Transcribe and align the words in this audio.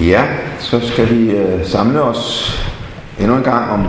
Ja, 0.00 0.22
så 0.58 0.80
skal 0.80 1.10
vi 1.10 1.30
øh, 1.30 1.66
samle 1.66 2.02
os 2.02 2.54
endnu 3.18 3.36
en 3.36 3.42
gang 3.42 3.70
om, 3.70 3.86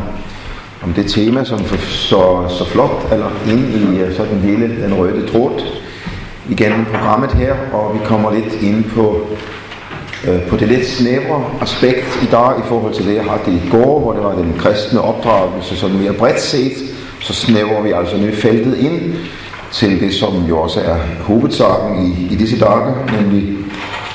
om 0.84 0.94
det 0.94 1.12
tema, 1.12 1.44
som 1.44 1.60
for, 1.60 1.78
så, 1.78 2.56
så 2.58 2.66
flot 2.66 3.08
eller 3.12 3.30
ind 3.48 3.60
i 3.60 4.00
øh, 4.00 4.16
sådan 4.16 4.40
hele 4.40 4.84
den 4.84 4.94
røde 4.94 5.28
tråd 5.28 5.62
igennem 6.50 6.86
programmet 6.86 7.32
her, 7.32 7.56
og 7.74 7.94
vi 7.94 8.00
kommer 8.06 8.34
lidt 8.34 8.62
ind 8.62 8.84
på, 8.84 9.28
øh, 10.28 10.42
på 10.42 10.58
det 10.58 10.68
lidt 10.68 10.88
snævre 10.88 11.44
aspekt 11.62 12.20
i 12.24 12.26
dag 12.32 12.60
i 12.60 12.68
forhold 12.68 12.94
til 12.94 13.06
det, 13.06 13.16
jeg 13.16 13.24
havde 13.24 13.58
i 13.58 13.70
går, 13.70 14.00
hvor 14.00 14.14
det 14.14 14.24
var 14.24 14.36
den 14.36 14.56
kristne 14.60 15.02
opdragelse, 15.02 15.78
sådan 15.78 15.98
mere 15.98 16.14
bredt 16.14 16.42
set, 16.42 16.74
så 17.20 17.34
snæver 17.34 17.82
vi 17.82 17.92
altså 17.92 18.18
nu 18.18 18.28
feltet 18.34 18.78
ind 18.78 19.14
til 19.72 20.00
det, 20.00 20.14
som 20.14 20.46
jo 20.50 20.60
også 20.60 20.80
er 20.80 20.98
hovedsagen 21.20 22.06
i, 22.06 22.34
i 22.34 22.36
disse 22.36 22.60
dage, 22.60 22.96
nemlig 23.22 23.61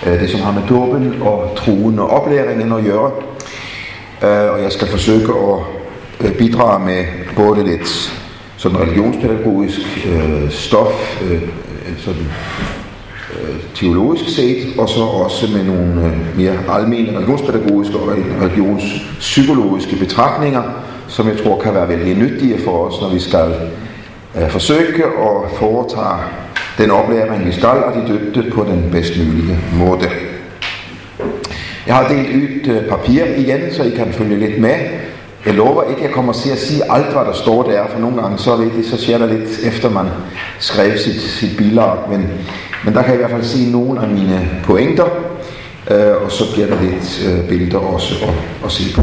Øh, 0.07 0.21
det, 0.21 0.31
som 0.31 0.41
har 0.41 0.53
med 0.53 0.63
dåben 0.69 1.23
og 1.23 1.53
troen 1.57 1.99
og 1.99 2.11
oplæringen 2.11 2.73
at 2.73 2.85
gøre. 2.85 3.11
Øh, 4.23 4.53
og 4.53 4.63
jeg 4.63 4.73
skal 4.73 4.89
forsøge 4.89 5.23
at 5.23 5.59
øh, 6.27 6.33
bidrage 6.33 6.85
med 6.85 7.05
både 7.37 7.65
lidt 7.65 8.13
sådan 8.57 8.79
religionspædagogisk 8.81 10.07
øh, 10.07 10.51
stof, 10.51 11.23
øh, 11.23 11.43
sådan 11.99 12.27
øh, 13.33 13.57
teologisk 13.75 14.37
set, 14.37 14.79
og 14.79 14.89
så 14.89 15.01
også 15.01 15.47
med 15.57 15.65
nogle 15.65 16.07
øh, 16.07 16.39
mere 16.39 16.59
almindelige 16.69 17.17
religionspædagogiske 17.17 17.97
og 17.97 18.09
religionspsykologiske 18.43 19.97
betragtninger, 19.97 20.63
som 21.09 21.29
jeg 21.29 21.37
tror 21.45 21.61
kan 21.61 21.75
være 21.75 21.89
vældig 21.89 22.15
nyttige 22.15 22.59
for 22.65 22.89
os, 22.89 23.01
når 23.01 23.09
vi 23.09 23.21
skal 23.21 23.55
øh, 24.37 24.51
forsøge 24.51 25.05
at 25.05 25.51
foretage 25.59 26.46
den 26.79 26.91
oplæring, 26.91 27.47
vi 27.47 27.53
skal, 27.53 27.69
og 27.69 27.95
de 27.95 28.13
døbte 28.13 28.51
på 28.51 28.65
den 28.65 28.89
bedst 28.93 29.13
mulige 29.19 29.59
måde. 29.75 30.11
Jeg 31.87 31.95
har 31.95 32.09
delt 32.09 32.37
ud 32.37 32.73
øh, 32.73 32.89
papir 32.89 33.25
igen, 33.37 33.61
så 33.73 33.83
I 33.83 33.91
kan 33.91 34.13
følge 34.13 34.39
lidt 34.39 34.61
med. 34.61 34.75
Jeg 35.47 35.55
lover 35.55 35.83
ikke, 35.83 36.01
at 36.01 36.07
jeg 36.07 36.15
kommer 36.15 36.33
til 36.33 36.51
at 36.51 36.59
sige 36.59 36.83
alt, 36.93 37.07
hvad 37.07 37.25
der 37.25 37.33
står 37.33 37.63
der, 37.63 37.87
for 37.93 37.99
nogle 37.99 38.23
gange 38.23 38.39
så, 38.39 38.53
er 38.53 38.57
det, 38.57 38.87
så 38.87 39.03
sker 39.03 39.19
der 39.19 39.27
lidt 39.27 39.61
efter, 39.65 39.91
man 39.91 40.07
skrev 40.59 40.99
sit, 40.99 41.21
sit 41.21 41.57
bilag. 41.57 41.97
Men, 42.11 42.29
men 42.85 42.95
der 42.95 43.03
kan 43.03 43.11
jeg 43.11 43.15
i 43.15 43.19
hvert 43.19 43.31
fald 43.31 43.45
sige 43.45 43.73
nogle 43.73 44.01
af 44.01 44.09
mine 44.09 44.49
pointer, 44.65 45.05
øh, 45.91 46.23
og 46.25 46.33
så 46.33 46.53
bliver 46.53 46.67
der 46.67 46.83
lidt 46.83 47.29
øh, 47.29 47.49
billeder 47.49 47.79
også 47.79 48.15
at, 48.25 48.35
at 48.65 48.73
se 48.73 48.95
på. 48.95 49.03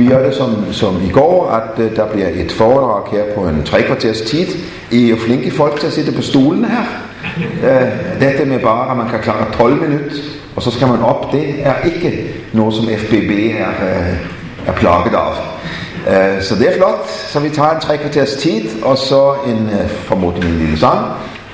Vi 0.00 0.06
gør 0.06 0.26
det 0.26 0.34
som, 0.34 0.72
som 0.72 1.02
i 1.04 1.08
går, 1.08 1.50
at 1.50 1.84
uh, 1.84 1.96
der 1.96 2.06
bliver 2.06 2.28
et 2.34 2.52
foredrag 2.52 3.12
her 3.12 3.34
på 3.34 3.40
en 3.40 3.62
tre 3.64 3.82
kvarters 3.82 4.20
tid. 4.20 4.46
I 4.90 5.04
er 5.04 5.10
jo 5.10 5.16
flinke 5.16 5.50
folk 5.50 5.80
til 5.80 5.86
at 5.86 5.92
sidde 5.92 6.12
på 6.12 6.22
stolen 6.22 6.64
her. 6.64 6.82
Uh, 7.36 8.20
dette 8.20 8.44
med 8.44 8.58
bare, 8.60 8.90
at 8.90 8.96
man 8.96 9.08
kan 9.08 9.18
klare 9.20 9.52
12 9.52 9.80
minutter, 9.80 10.16
og 10.56 10.62
så 10.62 10.70
skal 10.70 10.88
man 10.88 11.00
op, 11.00 11.32
det 11.32 11.54
er 11.62 11.74
ikke 11.84 12.34
noget, 12.52 12.74
som 12.74 12.84
FBB 12.84 13.30
er, 13.58 13.68
uh, 13.68 14.16
er 14.66 14.72
plaget 14.72 15.14
af. 15.14 15.32
Uh, 16.06 16.42
så 16.42 16.54
det 16.54 16.68
er 16.68 16.76
flot, 16.76 17.08
så 17.08 17.40
vi 17.40 17.48
tager 17.48 17.70
en 17.70 17.80
tre 17.80 17.96
kvarters 17.98 18.32
tid, 18.32 18.82
og 18.82 18.98
så 18.98 19.34
en 19.46 19.70
uh, 19.82 19.90
formodentlig 19.90 20.50
en 20.50 20.58
lille 20.58 20.78
sang, 20.78 21.06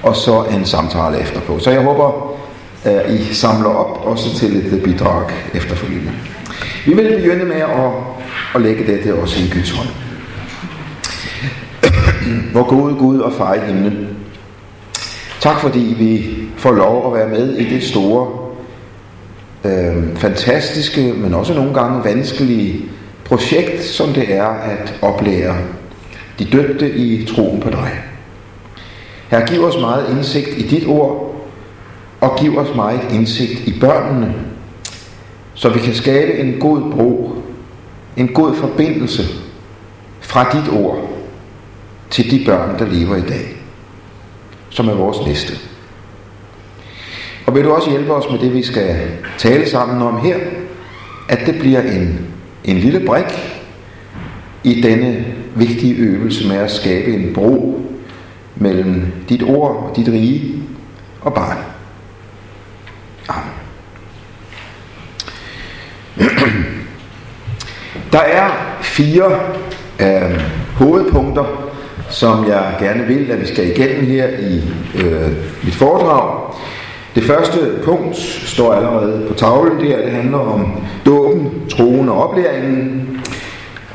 og 0.03 0.17
så 0.17 0.45
en 0.55 0.65
samtale 0.65 1.21
efterpå. 1.21 1.59
Så 1.59 1.71
jeg 1.71 1.81
håber, 1.81 2.37
uh, 2.85 3.15
I 3.15 3.35
samler 3.35 3.71
op 3.71 4.07
også 4.07 4.39
til 4.39 4.57
et 4.57 4.83
bidrag 4.83 5.23
efterfølgende. 5.55 6.13
Vi 6.87 6.95
vil 6.95 7.17
begynde 7.17 7.45
med 7.45 7.57
at 7.57 8.16
og 8.55 8.61
lægge 8.61 8.87
dette 8.87 9.15
også 9.15 9.41
i 9.41 9.49
Guds 9.55 9.71
hånd. 9.71 9.89
Hvor 12.53 12.69
gode 12.69 12.95
Gud 12.95 13.19
og 13.19 13.33
far 13.33 13.55
i 13.55 13.61
himlen. 13.67 14.09
Tak 15.41 15.61
fordi 15.61 15.95
vi 15.99 16.37
får 16.57 16.73
lov 16.73 17.07
at 17.07 17.19
være 17.19 17.29
med 17.29 17.57
i 17.57 17.75
det 17.75 17.83
store, 17.83 18.29
øh, 19.65 20.17
fantastiske, 20.17 21.13
men 21.17 21.35
også 21.35 21.55
nogle 21.55 21.75
gange 21.75 22.05
vanskelige 22.05 22.85
projekt, 23.25 23.85
som 23.85 24.13
det 24.13 24.35
er 24.35 24.47
at 24.47 24.95
oplære 25.03 25.57
de 26.39 26.45
døbte 26.45 26.97
i 26.97 27.27
troen 27.27 27.61
på 27.61 27.71
dig. 27.71 27.91
Her 29.29 29.47
giv 29.47 29.65
os 29.65 29.81
meget 29.81 30.11
indsigt 30.11 30.49
i 30.57 30.63
dit 30.69 30.87
ord, 30.87 31.35
og 32.21 32.39
giv 32.39 32.59
os 32.59 32.75
meget 32.75 33.01
indsigt 33.13 33.61
i 33.69 33.81
børnene, 33.81 34.35
så 35.55 35.69
vi 35.69 35.79
kan 35.79 35.95
skabe 35.95 36.39
en 36.39 36.61
god 36.61 36.81
bro 36.93 37.36
en 38.17 38.29
god 38.29 38.55
forbindelse 38.55 39.23
fra 40.21 40.53
dit 40.53 40.73
ord 40.73 41.11
til 42.11 42.31
de 42.31 42.45
børn, 42.45 42.79
der 42.79 42.87
lever 42.87 43.17
i 43.17 43.21
dag, 43.21 43.57
som 44.71 44.89
er 44.89 44.95
vores 44.95 45.27
næste. 45.27 45.53
Og 47.47 47.55
vil 47.55 47.65
du 47.65 47.73
også 47.73 47.91
hjælpe 47.91 48.15
os 48.15 48.31
med 48.31 48.39
det, 48.39 48.55
vi 48.55 48.63
skal 48.63 48.97
tale 49.39 49.69
sammen 49.69 50.03
om 50.03 50.21
her, 50.21 50.37
at 51.29 51.47
det 51.47 51.59
bliver 51.59 51.83
en, 51.83 52.27
en 52.65 52.79
lille 52.79 53.07
brik 53.07 53.61
i 54.65 54.81
denne 54.81 55.25
vigtige 55.55 55.95
øvelse 55.95 56.49
med 56.49 56.57
at 56.57 56.71
skabe 56.71 57.15
en 57.15 57.35
bro 57.35 57.83
mellem 58.57 59.13
dit 59.29 59.43
ord 59.43 59.77
og 59.77 59.97
dit 59.97 60.09
rige 60.09 60.63
og 61.21 61.35
barn. 61.35 61.59
Amen. 63.29 63.53
Der 68.17 68.23
er 68.23 68.77
fire 68.81 69.25
øh, 70.01 70.41
hovedpunkter, 70.75 71.45
som 72.11 72.49
jeg 72.49 72.77
gerne 72.81 73.07
vil, 73.07 73.31
at 73.31 73.41
vi 73.41 73.47
skal 73.47 73.67
igennem 73.67 74.07
her 74.07 74.27
i 74.29 74.63
øh, 74.95 75.33
mit 75.65 75.75
foredrag. 75.75 76.55
Det 77.15 77.23
første 77.23 77.59
punkt 77.85 78.17
står 78.47 78.73
allerede 78.73 79.25
på 79.29 79.35
tavlen 79.35 79.81
der. 79.81 80.03
Det 80.03 80.13
handler 80.13 80.39
om 80.39 80.83
dåben, 81.07 81.51
troen 81.71 82.09
og 82.09 82.29
oplæringen. 82.29 83.21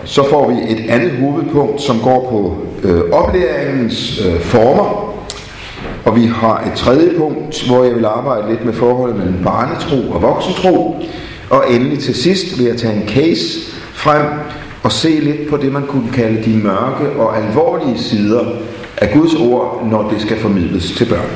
Så 0.04 0.30
får 0.30 0.50
vi 0.50 0.56
et 0.74 0.90
andet 0.90 1.12
hovedpunkt, 1.12 1.82
som 1.82 2.00
går 2.00 2.30
på 2.30 2.58
øh, 2.88 3.02
oplæringens 3.12 4.22
øh, 4.28 4.42
former. 4.42 5.16
Og 6.06 6.16
vi 6.16 6.26
har 6.26 6.64
et 6.72 6.78
tredje 6.78 7.14
punkt, 7.18 7.64
hvor 7.68 7.84
jeg 7.84 7.96
vil 7.96 8.06
arbejde 8.06 8.50
lidt 8.50 8.66
med 8.66 8.74
forholdet 8.74 9.18
mellem 9.18 9.44
barnetro 9.44 10.12
og 10.12 10.22
voksentro. 10.22 10.96
Og 11.50 11.64
endelig 11.70 12.00
til 12.00 12.16
sidst 12.16 12.60
vil 12.60 12.66
jeg 12.66 12.78
tage 12.78 12.94
en 12.94 13.08
case 13.08 13.72
frem 14.02 14.26
og 14.84 14.92
se 14.92 15.10
lidt 15.10 15.50
på 15.50 15.58
det, 15.58 15.72
man 15.72 15.88
kunne 15.88 16.12
kalde 16.14 16.44
de 16.44 16.58
mørke 16.58 17.10
og 17.20 17.38
alvorlige 17.38 18.00
sider 18.00 18.46
af 18.98 19.14
Guds 19.14 19.34
ord, 19.34 19.88
når 19.92 20.10
det 20.10 20.22
skal 20.22 20.40
formidles 20.40 20.92
til 20.92 21.06
børn. 21.06 21.30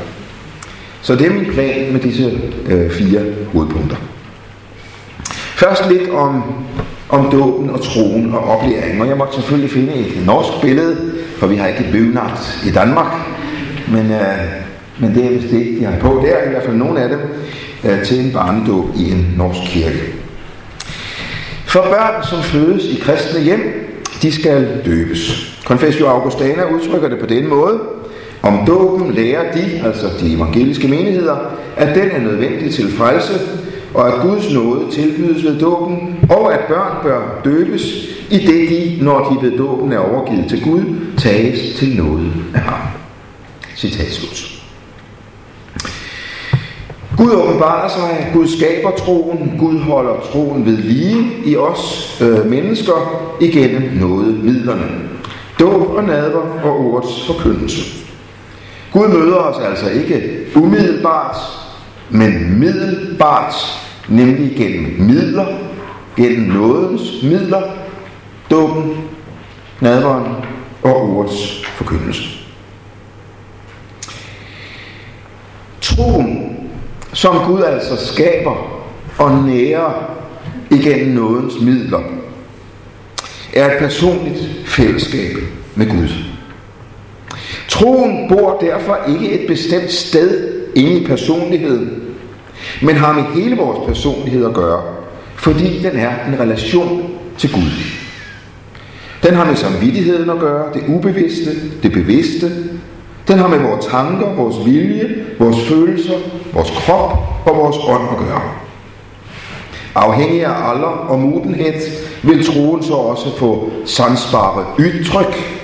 Så 1.01 1.15
det 1.15 1.27
er 1.27 1.33
min 1.33 1.51
plan 1.53 1.93
med 1.93 2.01
disse 2.01 2.39
øh, 2.67 2.91
fire 2.91 3.21
hovedpunkter. 3.53 3.97
Først 5.55 5.89
lidt 5.89 6.09
om, 6.09 6.43
om 7.09 7.31
dåben 7.31 7.69
og 7.69 7.81
troen 7.81 8.33
og 8.33 8.39
oplæringen. 8.39 9.01
Og 9.01 9.07
jeg 9.07 9.17
måtte 9.17 9.35
selvfølgelig 9.35 9.71
finde 9.71 9.93
et 9.93 10.25
norsk 10.25 10.61
billede, 10.61 11.11
for 11.37 11.47
vi 11.47 11.55
har 11.55 11.67
ikke 11.67 11.85
bøgnat 11.91 12.59
i 12.67 12.71
Danmark. 12.71 13.13
Men, 13.91 14.11
øh, 14.11 14.37
men 14.99 15.15
det 15.15 15.25
er 15.25 15.29
vist 15.29 15.51
det, 15.51 15.77
de 15.79 15.85
har 15.85 15.99
på 15.99 16.23
der, 16.25 16.47
i 16.47 16.49
hvert 16.49 16.63
fald 16.63 16.75
nogle 16.75 17.01
af 17.01 17.09
dem, 17.09 17.19
øh, 17.83 18.03
til 18.05 18.25
en 18.25 18.31
barnedåb 18.33 18.85
i 18.95 19.11
en 19.11 19.33
norsk 19.37 19.71
kirke. 19.71 20.24
For 21.75 21.81
børn, 21.81 22.23
som 22.23 22.43
fødes 22.43 22.85
i 22.85 22.99
kristne 23.01 23.41
hjem, 23.41 23.61
de 24.21 24.31
skal 24.31 24.81
døbes. 24.85 25.55
Confessio 25.63 26.07
Augustana 26.07 26.63
udtrykker 26.63 27.09
det 27.09 27.19
på 27.19 27.25
den 27.25 27.47
måde. 27.47 27.79
Om 28.41 28.65
dåben 28.67 29.13
lærer 29.13 29.51
de, 29.51 29.81
altså 29.85 30.07
de 30.19 30.33
evangeliske 30.33 30.87
menigheder, 30.87 31.35
at 31.77 31.95
den 31.95 32.11
er 32.11 32.19
nødvendig 32.19 32.73
til 32.73 32.91
frelse, 32.91 33.33
og 33.93 34.07
at 34.07 34.21
Guds 34.21 34.53
nåde 34.53 34.91
tilbydes 34.91 35.43
ved 35.43 35.59
dåben, 35.59 36.19
og 36.29 36.53
at 36.53 36.59
børn 36.59 36.97
bør 37.03 37.41
døbes, 37.43 37.83
i 38.29 38.37
det 38.37 38.69
de, 38.69 39.03
når 39.03 39.29
de 39.29 39.47
ved 39.47 39.57
dåben 39.57 39.91
er 39.91 39.99
overgivet 39.99 40.45
til 40.49 40.63
Gud, 40.63 40.81
tages 41.17 41.75
til 41.75 41.97
nåde 41.97 42.31
af 42.53 42.61
ham. 42.61 42.79
Citat 43.75 44.11
slut. 44.11 44.54
Gud 47.17 47.31
åbenbarer 47.31 47.89
sig, 47.89 48.31
Gud 48.33 48.47
skaber 48.47 48.91
troen, 48.91 49.55
Gud 49.59 49.79
holder 49.79 50.19
troen 50.31 50.65
ved 50.65 50.77
lige 50.77 51.27
i 51.45 51.57
os 51.57 52.17
øh, 52.21 52.49
mennesker 52.49 53.25
igennem 53.41 53.91
noget 53.99 54.43
midlerne. 54.43 54.85
Dåb 55.59 55.89
og 55.89 56.03
nadver 56.03 56.61
og 56.63 56.79
ordets 56.79 57.27
forkyndelse. 57.27 58.05
Gud 58.93 59.07
møder 59.07 59.35
os 59.35 59.63
altså 59.65 59.89
ikke 59.89 60.45
umiddelbart, 60.55 61.35
men 62.09 62.59
middelbart, 62.59 63.53
nemlig 64.09 64.55
gennem 64.57 65.01
midler, 65.01 65.45
gennem 66.17 66.49
nådens 66.49 67.23
midler, 67.23 67.61
dåben, 68.51 68.97
nadveren 69.81 70.31
og 70.83 71.01
ordets 71.01 71.65
forkyndelse. 71.65 72.23
Troen 75.81 76.44
som 77.15 77.35
Gud 77.45 77.63
altså 77.63 78.13
skaber 78.13 78.83
og 79.17 79.43
nærer 79.43 80.11
igennem 80.71 81.15
nådens 81.15 81.53
midler, 81.61 81.99
er 83.53 83.71
et 83.71 83.77
personligt 83.79 84.49
fællesskab 84.65 85.31
med 85.75 85.89
Gud. 85.89 86.09
Troen 87.67 88.29
bor 88.29 88.57
derfor 88.61 88.97
ikke 89.07 89.31
et 89.31 89.47
bestemt 89.47 89.91
sted 89.91 90.61
inde 90.75 90.99
i 90.99 91.05
personligheden, 91.05 92.03
men 92.81 92.95
har 92.95 93.13
med 93.13 93.23
hele 93.23 93.57
vores 93.57 93.87
personlighed 93.87 94.45
at 94.45 94.53
gøre, 94.53 94.81
fordi 95.35 95.79
den 95.83 95.97
er 95.97 96.11
en 96.27 96.39
relation 96.39 97.09
til 97.37 97.53
Gud. 97.53 97.71
Den 99.23 99.33
har 99.33 99.45
med 99.45 99.55
samvittigheden 99.55 100.29
at 100.29 100.39
gøre, 100.39 100.73
det 100.73 100.83
ubevidste, 100.87 101.51
det 101.83 101.91
bevidste. 101.91 102.51
Den 103.27 103.37
har 103.37 103.47
med 103.47 103.59
vores 103.59 103.85
tanker, 103.85 104.33
vores 104.33 104.65
vilje, 104.65 105.25
vores 105.39 105.67
følelser, 105.67 106.13
vores 106.55 106.69
krop 106.69 107.11
og 107.45 107.57
vores 107.57 107.77
ånd 107.77 108.09
at 108.11 108.17
gøre. 108.27 108.41
Afhængig 109.95 110.45
af 110.45 110.69
alder 110.69 110.87
og 110.87 111.19
modenhed 111.19 111.73
vil 112.23 112.45
troen 112.45 112.83
så 112.83 112.93
også 112.93 113.37
få 113.37 113.71
sansbare 113.85 114.65
udtryk 114.79 115.61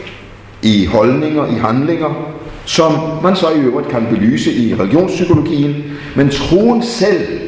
i 0.61 0.85
holdninger, 0.85 1.47
i 1.47 1.59
handlinger, 1.59 2.33
som 2.65 2.91
man 3.23 3.35
så 3.35 3.49
i 3.49 3.59
øvrigt 3.59 3.89
kan 3.89 4.07
belyse 4.09 4.53
i 4.53 4.75
religionspsykologien, 4.75 5.83
men 6.15 6.29
troen 6.29 6.83
selv 6.83 7.39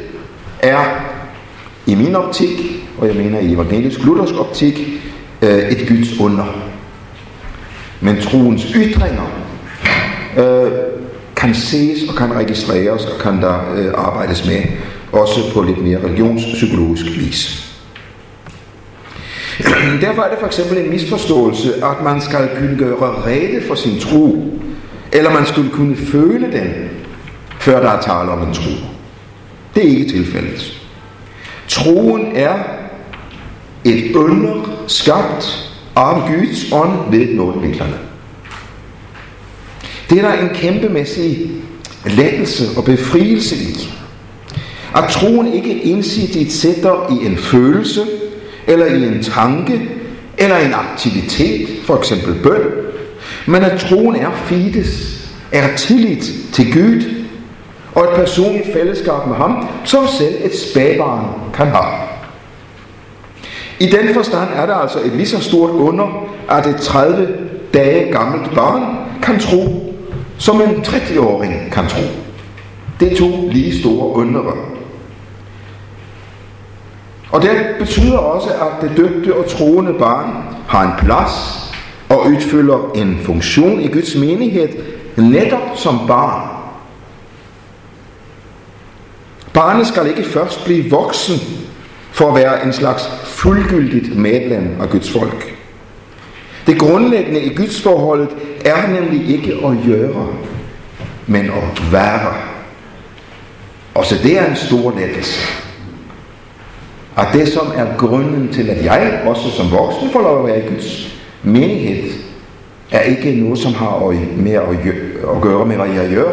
er 0.60 0.84
i 1.86 1.96
min 1.96 2.16
optik, 2.16 2.86
og 2.98 3.08
jeg 3.08 3.16
mener 3.16 3.40
i 3.40 3.54
evangelisk 3.54 4.00
luthersk 4.00 4.40
optik, 4.40 4.80
øh, 5.42 5.60
et 5.60 5.88
Guds 5.88 6.20
under. 6.20 6.46
Men 8.02 8.22
troens 8.22 8.64
ytringer 8.64 9.28
øh, 10.38 10.72
ses 11.52 12.10
og 12.10 12.16
kan 12.16 12.34
registreres 12.36 13.06
og 13.06 13.22
kan 13.22 13.42
der 13.42 13.74
øh, 13.76 13.94
arbejdes 13.96 14.46
med, 14.46 14.62
også 15.12 15.54
på 15.54 15.62
lidt 15.62 15.84
mere 15.84 15.98
religionspsykologisk 16.04 17.06
vis. 17.06 17.70
Derfor 20.02 20.22
er 20.22 20.30
det 20.30 20.40
for 20.40 20.48
eksempel 20.48 20.78
en 20.78 20.90
misforståelse, 20.90 21.74
at 21.76 22.04
man 22.04 22.22
skal 22.22 22.50
kunne 22.58 22.78
gøre 22.78 23.24
rede 23.26 23.68
for 23.68 23.76
sin 23.76 24.00
tro, 24.00 24.54
eller 25.12 25.34
man 25.34 25.46
skulle 25.46 25.70
kunne 25.70 25.96
føle 25.96 26.52
den, 26.52 26.90
før 27.60 27.82
der 27.82 27.90
er 27.90 28.02
tale 28.02 28.32
om 28.32 28.48
en 28.48 28.54
tro. 28.54 28.72
Det 29.76 29.86
er 29.86 29.90
ikke 29.90 30.12
tilfældet. 30.12 30.82
Troen 31.68 32.36
er 32.36 32.54
et 33.86 34.16
under 34.16 34.84
skabt 34.88 35.70
af 35.96 36.22
Guds 36.28 36.72
ånd 36.72 37.12
ved 37.12 37.36
nådemidlerne. 37.36 38.13
Det 40.10 40.18
er 40.18 40.22
der 40.22 40.34
en 40.34 40.50
kæmpemæssig 40.54 41.52
lettelse 42.06 42.64
og 42.78 42.84
befrielse 42.84 43.56
i. 43.56 43.90
At 44.96 45.04
troen 45.10 45.54
ikke 45.54 45.84
ensidigt 45.84 46.52
sætter 46.52 47.18
i 47.22 47.26
en 47.26 47.38
følelse, 47.38 48.02
eller 48.68 48.86
i 48.86 49.04
en 49.04 49.24
tanke, 49.24 49.90
eller 50.38 50.58
en 50.58 50.74
aktivitet, 50.74 51.68
for 51.84 51.98
eksempel 51.98 52.34
bøn, 52.44 52.62
men 53.46 53.64
at 53.64 53.80
troen 53.80 54.16
er 54.16 54.32
fides, 54.46 55.20
er 55.52 55.76
tillid 55.76 56.52
til 56.54 56.74
Gud, 56.74 57.04
og 57.96 58.04
et 58.04 58.10
personligt 58.16 58.74
fællesskab 58.74 59.28
med 59.28 59.36
ham, 59.36 59.68
som 59.84 60.08
selv 60.08 60.36
et 60.44 60.58
spædbarn 60.58 61.26
kan 61.54 61.68
have. 61.68 61.94
I 63.80 63.86
den 63.86 64.14
forstand 64.14 64.50
er 64.56 64.66
det 64.66 64.76
altså 64.82 65.00
et 65.06 65.12
lige 65.12 65.28
så 65.28 65.40
stort 65.40 65.70
under, 65.70 66.28
at 66.50 66.66
et 66.66 66.76
30 66.76 67.28
dage 67.74 68.12
gammelt 68.12 68.56
barn 68.56 68.98
kan 69.22 69.40
tro, 69.40 69.93
som 70.38 70.62
en 70.62 70.70
30-åring 70.70 71.72
kan 71.72 71.88
tro. 71.88 72.02
Det 73.00 73.14
er 73.14 73.18
to 73.18 73.50
lige 73.52 73.80
store 73.80 74.08
undere. 74.08 74.54
Og 77.32 77.42
det 77.42 77.52
betyder 77.80 78.18
også, 78.18 78.50
at 78.50 78.82
det 78.82 78.98
døbte 78.98 79.36
og 79.36 79.50
troende 79.50 79.94
barn 79.94 80.34
har 80.68 80.84
en 80.84 81.06
plads 81.06 81.64
og 82.10 82.26
udfylder 82.26 82.92
en 82.96 83.20
funktion 83.24 83.82
i 83.82 83.88
Guds 83.88 84.16
menighed, 84.16 84.70
netop 85.18 85.62
som 85.76 86.00
barn. 86.08 86.50
Barnet 89.54 89.88
skal 89.88 90.08
ikke 90.08 90.24
først 90.24 90.66
blive 90.66 90.90
voksen 90.90 91.36
for 92.12 92.28
at 92.30 92.36
være 92.36 92.66
en 92.66 92.74
slags 92.74 93.10
fuldgyldigt 93.24 94.18
medlem 94.18 94.82
af 94.82 94.90
Guds 94.90 95.12
folk. 95.12 95.63
Det 96.68 96.80
grundlæggende 96.80 97.42
i 97.42 97.56
Guds 97.56 97.82
forholdet 97.82 98.30
er 98.66 98.88
nemlig 98.88 99.30
ikke 99.30 99.54
at 99.54 99.78
gøre, 99.86 100.28
men 101.28 101.46
at 101.46 101.92
være. 101.92 102.34
Og 103.94 104.06
så 104.06 104.16
det 104.24 104.40
er 104.40 104.50
en 104.50 104.56
stor 104.56 104.94
lettelse. 105.00 105.40
At 107.18 107.28
det 107.34 107.48
som 107.48 107.68
er 107.76 107.98
grunden 107.98 108.54
til, 108.54 108.70
at 108.70 108.86
jeg 108.86 109.22
også 109.26 109.52
som 109.52 109.72
voksen 109.72 110.10
får 110.12 110.22
lov 110.22 110.40
at 110.40 110.46
være 110.46 110.66
i 110.66 110.70
Guds 110.70 111.16
menighed, 111.44 112.12
er 112.92 113.00
ikke 113.02 113.32
noget, 113.32 113.60
som 113.60 113.74
har 113.74 114.16
mere 114.38 114.62
at 115.36 115.42
gøre 115.42 115.66
med, 115.66 115.76
hvad 115.76 115.90
jeg 115.90 116.10
gør, 116.10 116.32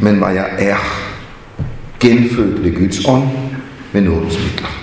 men 0.00 0.14
hvad 0.14 0.34
jeg 0.34 0.48
er. 0.58 0.76
Genfødt 2.00 2.64
ved 2.64 2.76
Guds 2.76 3.08
ånd 3.08 3.28
med 3.92 4.00
nådens 4.00 4.38
midler. 4.38 4.77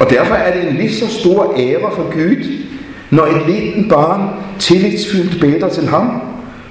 Og 0.00 0.10
derfor 0.10 0.34
er 0.34 0.60
det 0.60 0.68
en 0.68 0.76
lige 0.76 0.94
så 0.94 1.20
stor 1.20 1.54
ære 1.58 1.90
for 1.94 2.12
Gud, 2.12 2.66
når 3.10 3.26
et 3.26 3.46
lille 3.46 3.88
barn 3.88 4.28
tillidsfyldt 4.58 5.40
beder 5.40 5.68
til 5.68 5.88
ham, 5.88 6.22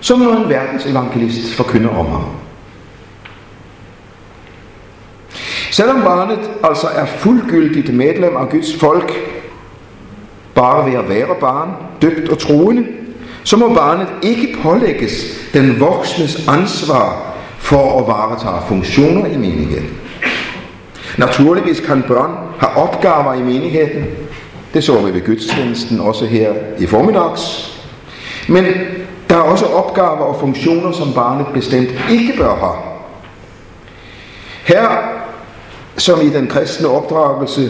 som 0.01 0.19
når 0.19 0.35
en 0.35 0.49
verdensevangelist 0.49 1.53
forkynder 1.53 1.89
om 1.89 2.05
ham. 2.05 2.23
Selvom 5.71 6.01
barnet 6.01 6.39
altså 6.63 6.87
er 6.87 7.05
fuldgyldigt 7.05 7.93
medlem 7.93 8.35
af 8.35 8.49
Guds 8.49 8.75
folk, 8.75 9.13
bare 10.55 10.91
ved 10.91 10.99
at 10.99 11.09
være 11.09 11.35
barn, 11.39 11.69
døbt 12.01 12.29
og 12.29 12.39
troende, 12.39 12.85
så 13.43 13.57
må 13.57 13.73
barnet 13.73 14.07
ikke 14.21 14.57
pålægges 14.63 15.11
den 15.53 15.79
voksnes 15.79 16.47
ansvar 16.47 17.33
for 17.57 17.99
at 17.99 18.07
varetage 18.07 18.67
funktioner 18.67 19.25
i 19.25 19.37
menigheden. 19.37 19.89
Naturligvis 21.17 21.79
kan 21.79 22.03
børn 22.07 22.31
have 22.59 22.77
opgaver 22.77 23.33
i 23.33 23.41
menigheden. 23.41 24.05
Det 24.73 24.83
så 24.83 25.05
vi 25.05 25.13
ved 25.13 25.25
gudstjenesten 25.25 25.99
også 25.99 26.25
her 26.25 26.53
i 26.79 26.85
formiddags. 26.85 27.73
Men 28.49 28.65
der 29.29 29.35
er 29.35 29.41
også 29.41 29.65
opgaver 29.65 30.17
og 30.17 30.39
funktioner, 30.39 30.91
som 30.91 31.13
barnet 31.13 31.45
bestemt 31.53 31.89
ikke 32.11 32.33
bør 32.37 32.55
have. 32.55 32.93
Her, 34.63 34.87
som 35.97 36.21
i 36.21 36.29
den 36.29 36.47
kristne 36.47 36.87
opdragelse, 36.87 37.69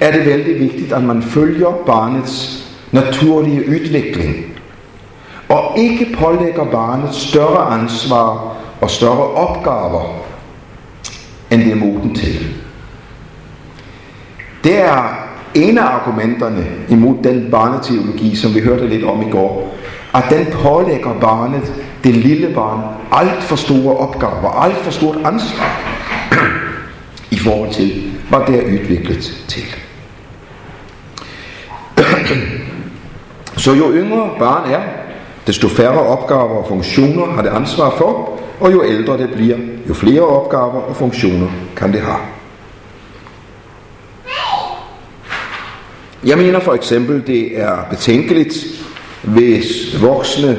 er 0.00 0.12
det 0.12 0.26
vældig 0.26 0.60
vigtigt, 0.60 0.92
at 0.92 1.02
man 1.02 1.22
følger 1.22 1.72
barnets 1.86 2.66
naturlige 2.92 3.68
udvikling, 3.68 4.46
og 5.48 5.78
ikke 5.78 6.16
pålægger 6.18 6.64
barnet 6.64 7.14
større 7.14 7.80
ansvar 7.80 8.56
og 8.80 8.90
større 8.90 9.24
opgaver, 9.24 10.22
end 11.50 11.64
det 11.64 11.72
er 11.72 11.76
moden 11.76 12.14
til. 12.14 12.49
Det 14.64 14.82
er 14.84 15.30
en 15.54 15.78
af 15.78 15.84
argumenterne 15.84 16.66
imod 16.88 17.16
den 17.24 17.50
barneteologi, 17.50 18.36
som 18.36 18.54
vi 18.54 18.60
hørte 18.60 18.88
lidt 18.88 19.04
om 19.04 19.28
i 19.28 19.30
går, 19.30 19.74
at 20.14 20.24
den 20.30 20.46
pålægger 20.52 21.14
barnet, 21.20 21.72
det 22.04 22.14
lille 22.14 22.54
barn, 22.54 22.80
alt 23.12 23.42
for 23.42 23.56
store 23.56 23.96
opgaver, 23.96 24.62
alt 24.62 24.76
for 24.76 24.90
stort 24.90 25.16
ansvar 25.16 25.80
i 27.30 27.38
forhold 27.38 27.70
til, 27.70 28.12
hvad 28.28 28.40
det 28.46 28.54
er 28.54 28.80
udviklet 28.80 29.44
til. 29.48 29.62
Så 33.56 33.72
jo 33.72 33.92
yngre 33.92 34.30
barn 34.38 34.70
er, 34.70 34.80
desto 35.46 35.68
færre 35.68 35.98
opgaver 35.98 36.62
og 36.62 36.66
funktioner 36.68 37.26
har 37.26 37.42
det 37.42 37.48
ansvar 37.48 37.90
for, 37.98 38.40
og 38.60 38.72
jo 38.72 38.84
ældre 38.84 39.18
det 39.18 39.30
bliver, 39.34 39.56
jo 39.88 39.94
flere 39.94 40.20
opgaver 40.20 40.80
og 40.88 40.96
funktioner 40.96 41.48
kan 41.76 41.92
det 41.92 42.00
have. 42.00 42.39
Jeg 46.24 46.38
mener 46.38 46.60
for 46.60 46.74
eksempel, 46.74 47.26
det 47.26 47.60
er 47.60 47.76
betænkeligt, 47.90 48.54
hvis 49.22 49.96
voksne 50.02 50.58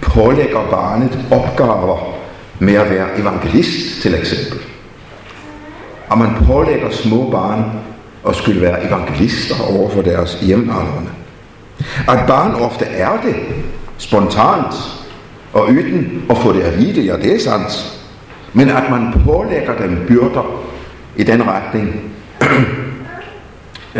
pålægger 0.00 0.70
barnet 0.70 1.18
opgaver 1.30 2.14
med 2.58 2.74
at 2.74 2.90
være 2.90 3.18
evangelist 3.18 4.02
til 4.02 4.14
eksempel. 4.14 4.58
Og 6.08 6.18
man 6.18 6.30
pålægger 6.46 6.90
små 6.90 7.30
barn 7.30 7.64
at 8.28 8.36
skulle 8.36 8.60
være 8.60 8.86
evangelister 8.86 9.54
over 9.70 9.90
for 9.90 10.02
deres 10.02 10.34
hjemmealdrende. 10.40 11.10
At 12.08 12.26
barn 12.26 12.54
ofte 12.54 12.84
er 12.84 13.20
det, 13.24 13.34
spontant 13.98 14.74
og 15.52 15.64
uden 15.68 16.22
at 16.30 16.38
få 16.38 16.52
det 16.52 16.60
at 16.60 16.78
vide, 16.78 17.00
ja 17.00 17.16
det 17.16 17.34
er 17.34 17.38
sandt. 17.38 17.98
Men 18.52 18.68
at 18.68 18.90
man 18.90 19.14
pålægger 19.24 19.76
dem 19.78 19.98
byrder 20.08 20.62
i 21.16 21.22
den 21.22 21.42
retning, 21.48 22.00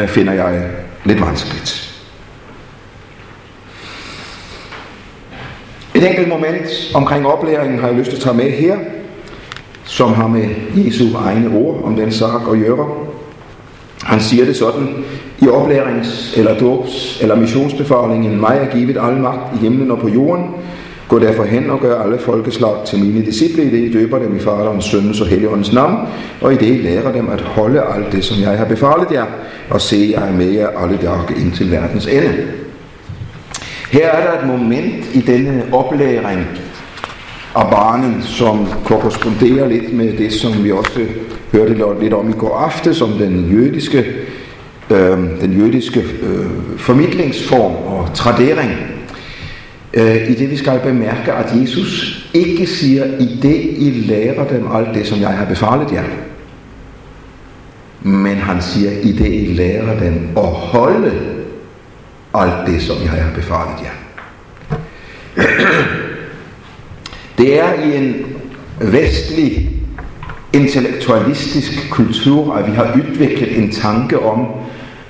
finder 0.06 0.32
jeg 0.32 0.68
lidt 1.04 1.20
vanskeligt. 1.20 1.88
Et 5.94 6.08
enkelt 6.08 6.28
moment 6.28 6.90
omkring 6.94 7.26
oplæringen 7.26 7.78
har 7.78 7.88
jeg 7.88 7.96
lyst 7.96 8.10
til 8.10 8.16
at 8.16 8.22
tage 8.22 8.36
med 8.36 8.50
her, 8.50 8.76
som 9.84 10.12
har 10.12 10.26
med 10.26 10.48
Jesu 10.76 11.04
egne 11.16 11.56
ord 11.56 11.84
om 11.84 11.96
den 11.96 12.12
sag 12.12 12.34
at 12.34 12.42
gøre. 12.42 12.88
Han 14.02 14.20
siger 14.20 14.44
det 14.44 14.56
sådan, 14.56 15.04
i 15.38 15.44
oplærings- 15.44 16.38
eller 16.38 16.54
dåbs- 16.54 17.22
eller 17.22 17.34
missionsbefalingen, 17.36 18.40
mig 18.40 18.58
er 18.60 18.76
givet 18.76 18.96
al 18.96 19.16
magt 19.16 19.54
i 19.54 19.58
himlen 19.58 19.90
og 19.90 19.98
på 19.98 20.08
jorden. 20.08 20.50
Gå 21.12 21.18
derfor 21.18 21.44
hen 21.44 21.70
og 21.70 21.80
gør 21.80 22.02
alle 22.02 22.18
folkeslag 22.18 22.86
til 22.86 22.98
mine 22.98 23.26
disciple, 23.26 23.64
i 23.64 23.70
det 23.70 23.78
I 23.78 23.92
døber 23.92 24.18
dem 24.18 24.36
i 24.36 24.38
Faderens, 24.38 24.84
Søndens 24.84 25.20
og 25.20 25.26
Helligåndens 25.26 25.72
navn, 25.72 26.08
og 26.40 26.52
i 26.52 26.56
det 26.56 26.66
I 26.66 26.82
lærer 26.82 27.12
dem 27.12 27.28
at 27.28 27.40
holde 27.40 27.82
alt 27.94 28.12
det, 28.12 28.24
som 28.24 28.42
jeg 28.42 28.58
har 28.58 28.64
befalet 28.64 29.06
jer, 29.12 29.24
og 29.70 29.80
se, 29.80 30.14
jeg 30.16 30.28
er 30.28 30.32
med 30.32 30.50
jer 30.50 30.68
alle 30.68 30.98
dage 31.02 31.40
indtil 31.40 31.70
verdens 31.70 32.06
ende. 32.06 32.46
Her 33.90 34.08
er 34.08 34.26
der 34.26 34.40
et 34.40 34.60
moment 34.60 35.14
i 35.14 35.20
denne 35.20 35.64
oplæring 35.72 36.46
af 37.54 37.70
barnen, 37.70 38.22
som 38.22 38.66
korresponderer 38.84 39.68
lidt 39.68 39.92
med 39.92 40.12
det, 40.12 40.32
som 40.32 40.64
vi 40.64 40.72
også 40.72 41.00
hørte 41.52 42.00
lidt 42.00 42.14
om 42.14 42.30
i 42.30 42.32
går 42.32 42.56
aftes, 42.56 43.00
om 43.00 43.10
den 43.10 43.50
jødiske, 43.52 44.04
øh, 44.90 45.18
den 45.40 45.52
jødiske 45.52 46.00
øh, 46.00 46.46
formidlingsform 46.78 47.72
og 47.72 48.08
tradering. 48.14 48.91
Øh, 49.94 50.30
I 50.30 50.34
det 50.34 50.50
vi 50.50 50.56
skal 50.56 50.80
bemærke, 50.84 51.32
at 51.32 51.60
Jesus 51.60 52.24
ikke 52.34 52.66
siger, 52.66 53.04
i 53.04 53.38
det 53.42 53.60
I 53.78 53.90
lærer 53.90 54.48
dem 54.48 54.72
alt 54.74 54.94
det, 54.94 55.06
som 55.06 55.20
jeg 55.20 55.28
har 55.28 55.44
befalet 55.44 55.92
jer. 55.92 56.04
Men 58.02 58.36
han 58.36 58.62
siger, 58.62 58.90
i 59.02 59.12
det 59.12 59.32
I 59.32 59.54
lærer 59.54 60.00
dem 60.00 60.28
at 60.36 60.46
holde 60.46 61.12
alt 62.34 62.66
det, 62.66 62.82
som 62.82 62.96
jeg 63.02 63.10
har 63.10 63.34
befalet 63.34 63.76
jer. 63.82 63.92
Det 67.38 67.60
er 67.60 67.72
i 67.72 67.96
en 67.96 68.26
vestlig 68.80 69.70
intellektualistisk 70.52 71.90
kultur, 71.90 72.54
at 72.54 72.66
vi 72.66 72.72
har 72.72 72.94
udviklet 72.94 73.58
en 73.58 73.72
tanke 73.72 74.18
om, 74.18 74.46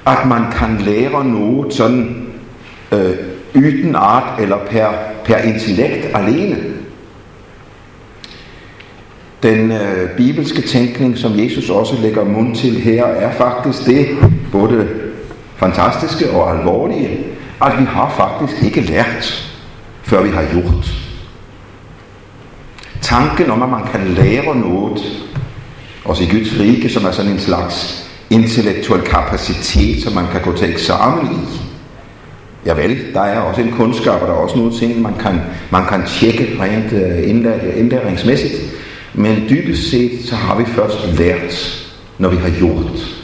at 0.06 0.26
man 0.26 0.42
kan 0.52 0.78
lære 0.80 1.24
noget 1.24 1.74
sådan 1.74 2.26
øh, 2.92 3.14
uden 3.54 3.97
art 3.97 4.40
eller 4.40 4.59
per, 4.71 4.88
per 5.25 5.37
intellekt 5.37 6.06
alene. 6.14 6.56
Den 9.42 9.73
øh, 9.73 10.11
bibelske 10.16 10.62
tænkning, 10.62 11.18
som 11.18 11.38
Jesus 11.38 11.71
også 11.71 12.00
lægger 12.00 12.25
mund 12.25 12.56
til 12.56 12.80
her, 12.80 13.04
er 13.04 13.32
faktisk 13.32 13.87
det 13.87 14.09
både 14.52 14.88
fantastiske 15.56 16.30
og 16.30 16.59
alvorlige, 16.59 17.18
at 17.62 17.73
vi 17.78 17.85
har 17.85 18.14
faktisk 18.16 18.62
ikke 18.62 18.80
lært, 18.80 19.52
før 20.02 20.23
vi 20.23 20.28
har 20.30 20.44
gjort. 20.52 20.92
Tanken 23.00 23.50
om, 23.50 23.62
at 23.62 23.68
man 23.68 23.87
kan 23.92 24.09
lære 24.09 24.56
noget, 24.56 25.25
også 26.04 26.23
i 26.23 26.26
Guds 26.26 26.61
rige, 26.61 26.90
som 26.90 27.04
er 27.04 27.11
sådan 27.11 27.32
en 27.32 27.40
slags 27.40 28.09
intellektuel 28.30 29.02
kapacitet, 29.02 30.02
som 30.02 30.12
man 30.12 30.26
kan 30.32 30.42
gå 30.42 30.56
til 30.56 30.71
eksamen 30.71 31.26
i. 31.26 31.71
Ja 32.66 32.75
vel, 32.75 33.14
der 33.14 33.21
er 33.21 33.40
også 33.40 33.61
en 33.61 33.73
kundskab, 33.73 34.23
og 34.23 34.28
der 34.28 34.35
er 34.35 34.38
også 34.38 34.57
nogle 34.57 34.73
ting, 34.73 35.02
man 35.02 35.14
kan, 35.21 35.40
man 35.71 35.87
kan 35.87 36.02
tjekke 36.07 36.57
rent 36.61 36.92
uh, 36.92 37.78
indlæringsmæssigt. 37.78 38.54
Men 39.14 39.45
dybest 39.50 39.90
set, 39.90 40.11
så 40.25 40.35
har 40.35 40.59
vi 40.59 40.64
først 40.64 41.19
lært, 41.19 41.85
når 42.19 42.28
vi 42.28 42.37
har 42.37 42.50
gjort. 42.50 43.23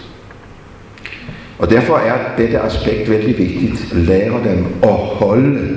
Og 1.59 1.71
derfor 1.71 1.97
er 1.97 2.19
dette 2.39 2.61
aspekt 2.61 3.11
vældig 3.11 3.39
vigtigt. 3.39 3.93
Lære 3.93 4.45
dem 4.45 4.67
at 4.83 4.95
holde 4.95 5.77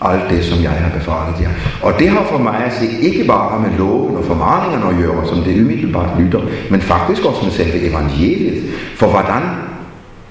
alt 0.00 0.30
det, 0.30 0.44
som 0.44 0.62
jeg 0.62 0.70
har 0.70 0.98
befalet 0.98 1.40
jer. 1.40 1.50
Og 1.82 1.92
det 1.98 2.08
har 2.08 2.24
for 2.30 2.38
mig 2.38 2.64
at 2.66 2.72
se 2.72 2.86
ikke 3.02 3.24
bare 3.24 3.60
med 3.60 3.78
loven 3.78 4.16
og 4.16 4.24
formaningerne 4.24 4.90
at 4.90 5.06
gøre, 5.06 5.28
som 5.28 5.42
det 5.42 5.60
umiddelbart 5.60 6.20
lytter, 6.20 6.40
men 6.70 6.80
faktisk 6.80 7.24
også 7.24 7.44
med 7.44 7.52
selve 7.52 7.90
evangeliet. 7.90 8.62
For 8.96 9.06
hvordan, 9.06 9.42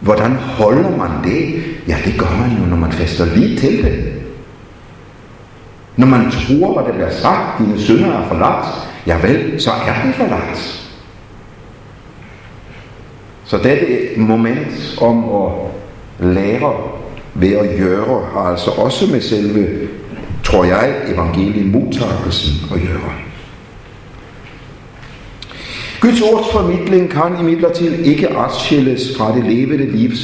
hvordan 0.03 0.31
holder 0.35 0.97
man 0.97 1.23
det? 1.23 1.63
Ja, 1.87 1.97
det 2.05 2.19
gør 2.19 2.37
man 2.39 2.57
jo, 2.59 2.65
når 2.65 2.77
man 2.77 2.91
fester 2.91 3.25
lige 3.25 3.59
til 3.59 3.83
det. 3.83 4.13
Når 5.95 6.07
man 6.07 6.31
tror, 6.31 6.73
hvad 6.73 6.83
det 6.83 6.93
bliver 6.93 7.11
sagt, 7.11 7.59
dine 7.59 7.79
sønner 7.79 8.19
er 8.19 8.27
forladt, 8.27 8.65
ja 9.07 9.17
vel, 9.27 9.61
så 9.61 9.71
er 9.71 10.05
det 10.05 10.15
forladt. 10.15 10.79
Så 13.45 13.57
dette 13.57 13.85
moment 14.17 14.97
om 15.01 15.23
at 15.35 15.51
lære 16.19 16.73
ved 17.33 17.53
at 17.53 17.77
gøre 17.77 18.25
har 18.33 18.39
altså 18.39 18.71
også 18.71 19.11
med 19.11 19.21
selve, 19.21 19.87
tror 20.43 20.63
jeg, 20.63 20.95
evangeliemodtagelsen 21.07 22.75
at 22.75 22.81
gøre. 22.81 23.32
Guds 26.03 26.21
ords 26.21 26.51
formidling 26.51 27.09
kan 27.09 27.39
imidlertid 27.39 28.05
ikke 28.05 28.37
adskilles 28.37 29.17
fra 29.17 29.35
det 29.35 29.43
levende 29.43 29.91
livs 29.91 30.19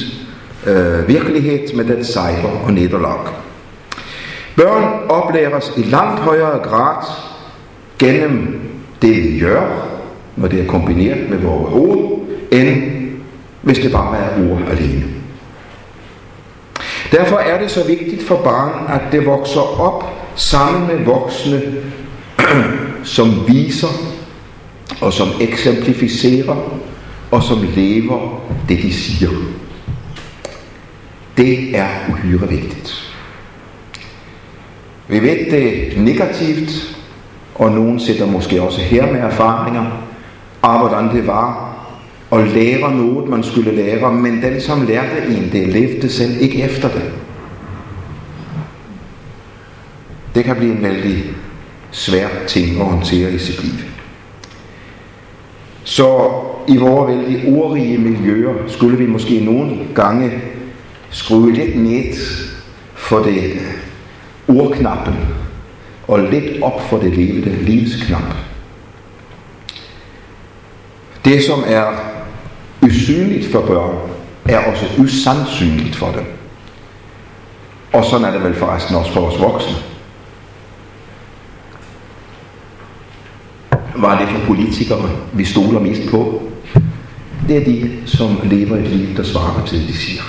øh, 0.67 1.07
virkelighed 1.07 1.73
med 1.75 1.85
den 1.85 2.03
sejr 2.03 2.45
og 2.65 2.73
nederlag. 2.73 3.19
Børn 4.55 5.09
oplæres 5.09 5.71
i 5.77 5.81
langt 5.81 6.19
højere 6.19 6.59
grad 6.59 7.05
gennem 7.99 8.61
det 9.01 9.23
vi 9.23 9.39
gør, 9.39 9.87
når 10.35 10.47
det 10.47 10.61
er 10.61 10.67
kombineret 10.67 11.29
med 11.29 11.37
vores 11.37 11.73
ord, 11.73 12.19
end 12.51 12.91
hvis 13.61 13.79
det 13.79 13.91
bare 13.91 14.17
er 14.17 14.51
ord 14.51 14.61
alene. 14.71 15.03
Derfor 17.11 17.37
er 17.37 17.61
det 17.61 17.71
så 17.71 17.87
vigtigt 17.87 18.27
for 18.27 18.41
barn, 18.43 18.87
at 18.89 19.01
det 19.11 19.25
vokser 19.25 19.81
op 19.81 20.03
sammen 20.35 20.87
med 20.87 21.05
voksne, 21.05 21.61
som 23.03 23.43
viser 23.47 24.08
og 25.01 25.13
som 25.13 25.27
eksemplificerer 25.41 26.81
og 27.31 27.43
som 27.43 27.67
lever 27.75 28.41
det, 28.69 28.81
de 28.81 28.93
siger. 28.93 29.29
Det 31.37 31.77
er 31.77 31.87
uhyre 32.09 32.49
vigtigt. 32.49 33.15
Vi 35.07 35.19
ved 35.19 35.51
det 35.51 35.93
negativt, 35.97 36.97
og 37.55 37.71
nogen 37.71 37.99
sætter 37.99 38.25
måske 38.25 38.61
også 38.61 38.81
her 38.81 39.11
med 39.11 39.19
erfaringer 39.19 39.85
af, 40.63 40.79
hvordan 40.79 41.15
det 41.15 41.27
var 41.27 41.75
og 42.29 42.47
lære 42.47 42.95
noget, 42.95 43.29
man 43.29 43.43
skulle 43.43 43.75
lære, 43.75 44.13
men 44.13 44.41
den, 44.41 44.61
som 44.61 44.87
lærte 44.87 45.27
en 45.27 45.49
det, 45.51 45.67
levede 45.67 46.09
selv 46.09 46.41
ikke 46.41 46.63
efter 46.63 46.89
det. 46.89 47.11
Det 50.35 50.45
kan 50.45 50.55
blive 50.55 50.71
en 50.71 50.83
vældig 50.83 51.23
svær 51.91 52.27
ting 52.47 52.79
at 52.81 52.85
håndtere 52.85 53.33
i 53.33 53.37
sit 53.37 53.63
liv. 53.63 53.88
Så 55.89 56.31
i 56.67 56.77
vores 56.77 57.17
vældig 57.17 57.53
ordrige 57.57 57.97
miljøer 57.97 58.53
skulle 58.67 58.97
vi 58.97 59.05
måske 59.05 59.39
nogle 59.39 59.77
gange 59.95 60.31
skrue 61.09 61.53
lidt 61.53 61.75
ned 61.75 62.13
for 62.95 63.19
det 63.19 63.59
ordknappen 64.47 65.15
og 66.07 66.19
lidt 66.19 66.63
op 66.63 66.81
for 66.81 66.97
det 66.97 67.17
levende 67.17 67.63
livsknap. 67.63 68.35
Det 71.25 71.43
som 71.43 71.63
er 71.67 71.85
usynligt 72.81 73.51
for 73.51 73.61
børn, 73.61 73.97
er 74.45 74.71
også 74.71 74.85
usandsynligt 74.97 75.95
for 75.95 76.11
dem. 76.11 76.25
Og 77.93 78.05
sådan 78.05 78.25
er 78.25 78.31
det 78.31 78.43
vel 78.43 78.55
forresten 78.55 78.95
også 78.95 79.11
for 79.11 79.21
os 79.21 79.41
voksne. 79.41 79.75
Hvad 83.99 84.09
er 84.09 84.17
det 84.17 84.29
for 84.29 84.45
politikere, 84.45 85.09
vi 85.33 85.45
stoler 85.45 85.79
mest 85.79 86.01
på? 86.11 86.41
Det 87.47 87.57
er 87.57 87.65
de, 87.65 87.91
som 88.05 88.37
lever 88.43 88.77
et 88.77 88.87
liv, 88.87 89.17
der 89.17 89.23
svarer 89.23 89.65
til 89.65 89.79
det, 89.79 89.87
de 89.87 89.97
siger. 89.97 90.21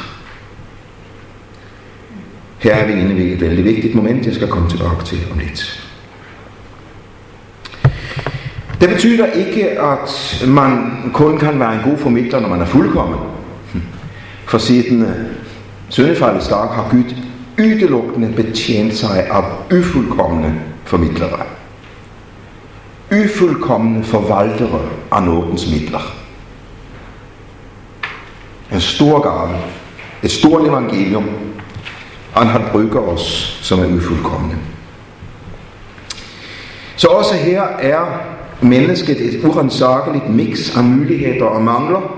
Her 2.59 2.75
er 2.75 2.87
vi 2.87 2.93
inde 2.93 3.17
ved 3.17 3.25
et 3.25 3.41
vældig 3.41 3.65
vigtigt 3.65 3.95
moment, 3.95 4.27
jeg 4.27 4.35
skal 4.35 4.49
komme 4.49 4.71
tilbage 4.71 5.05
til 5.05 5.19
om 5.33 5.39
lidt. 5.39 5.87
Det 8.81 8.89
betyder 8.89 9.27
ikke, 9.27 9.81
at 9.81 10.45
man 10.49 10.91
kun 11.13 11.39
kan 11.39 11.61
være 11.61 11.75
en 11.75 11.91
god 11.91 11.99
formidler, 11.99 12.41
når 12.41 12.49
man 12.49 12.61
er 12.61 12.67
fuldkommen. 12.67 13.19
For 14.47 14.59
siden 14.59 15.03
øh, 15.03 15.15
syndefaldets 15.89 16.49
dag 16.49 16.69
har 16.69 16.89
Gud 16.91 17.15
udelukkende 17.59 18.33
betjent 18.37 18.95
sig 18.97 19.27
af 19.27 19.43
ufuldkommende 19.73 20.55
formidlere. 20.85 21.60
Ufuldkommende 23.13 24.05
forvaltere 24.05 24.81
af 25.13 25.23
nådens 25.23 25.71
midler. 25.71 26.17
En 28.73 28.81
stor 28.81 29.21
gave, 29.21 29.59
et 30.23 30.31
stort 30.31 30.69
evangelium, 30.69 31.25
og 32.35 32.47
han 32.47 32.63
brygger 32.73 33.01
os, 33.01 33.59
som 33.63 33.81
er 33.81 33.97
ufuldkommende. 33.97 34.57
Så 36.97 37.07
også 37.07 37.35
her 37.35 37.63
er 37.63 38.21
mennesket 38.61 39.21
et 39.21 39.45
urensageligt 39.45 40.29
mix 40.29 40.77
af 40.77 40.85
muligheder 40.85 41.45
og 41.45 41.63
mangler, 41.63 42.17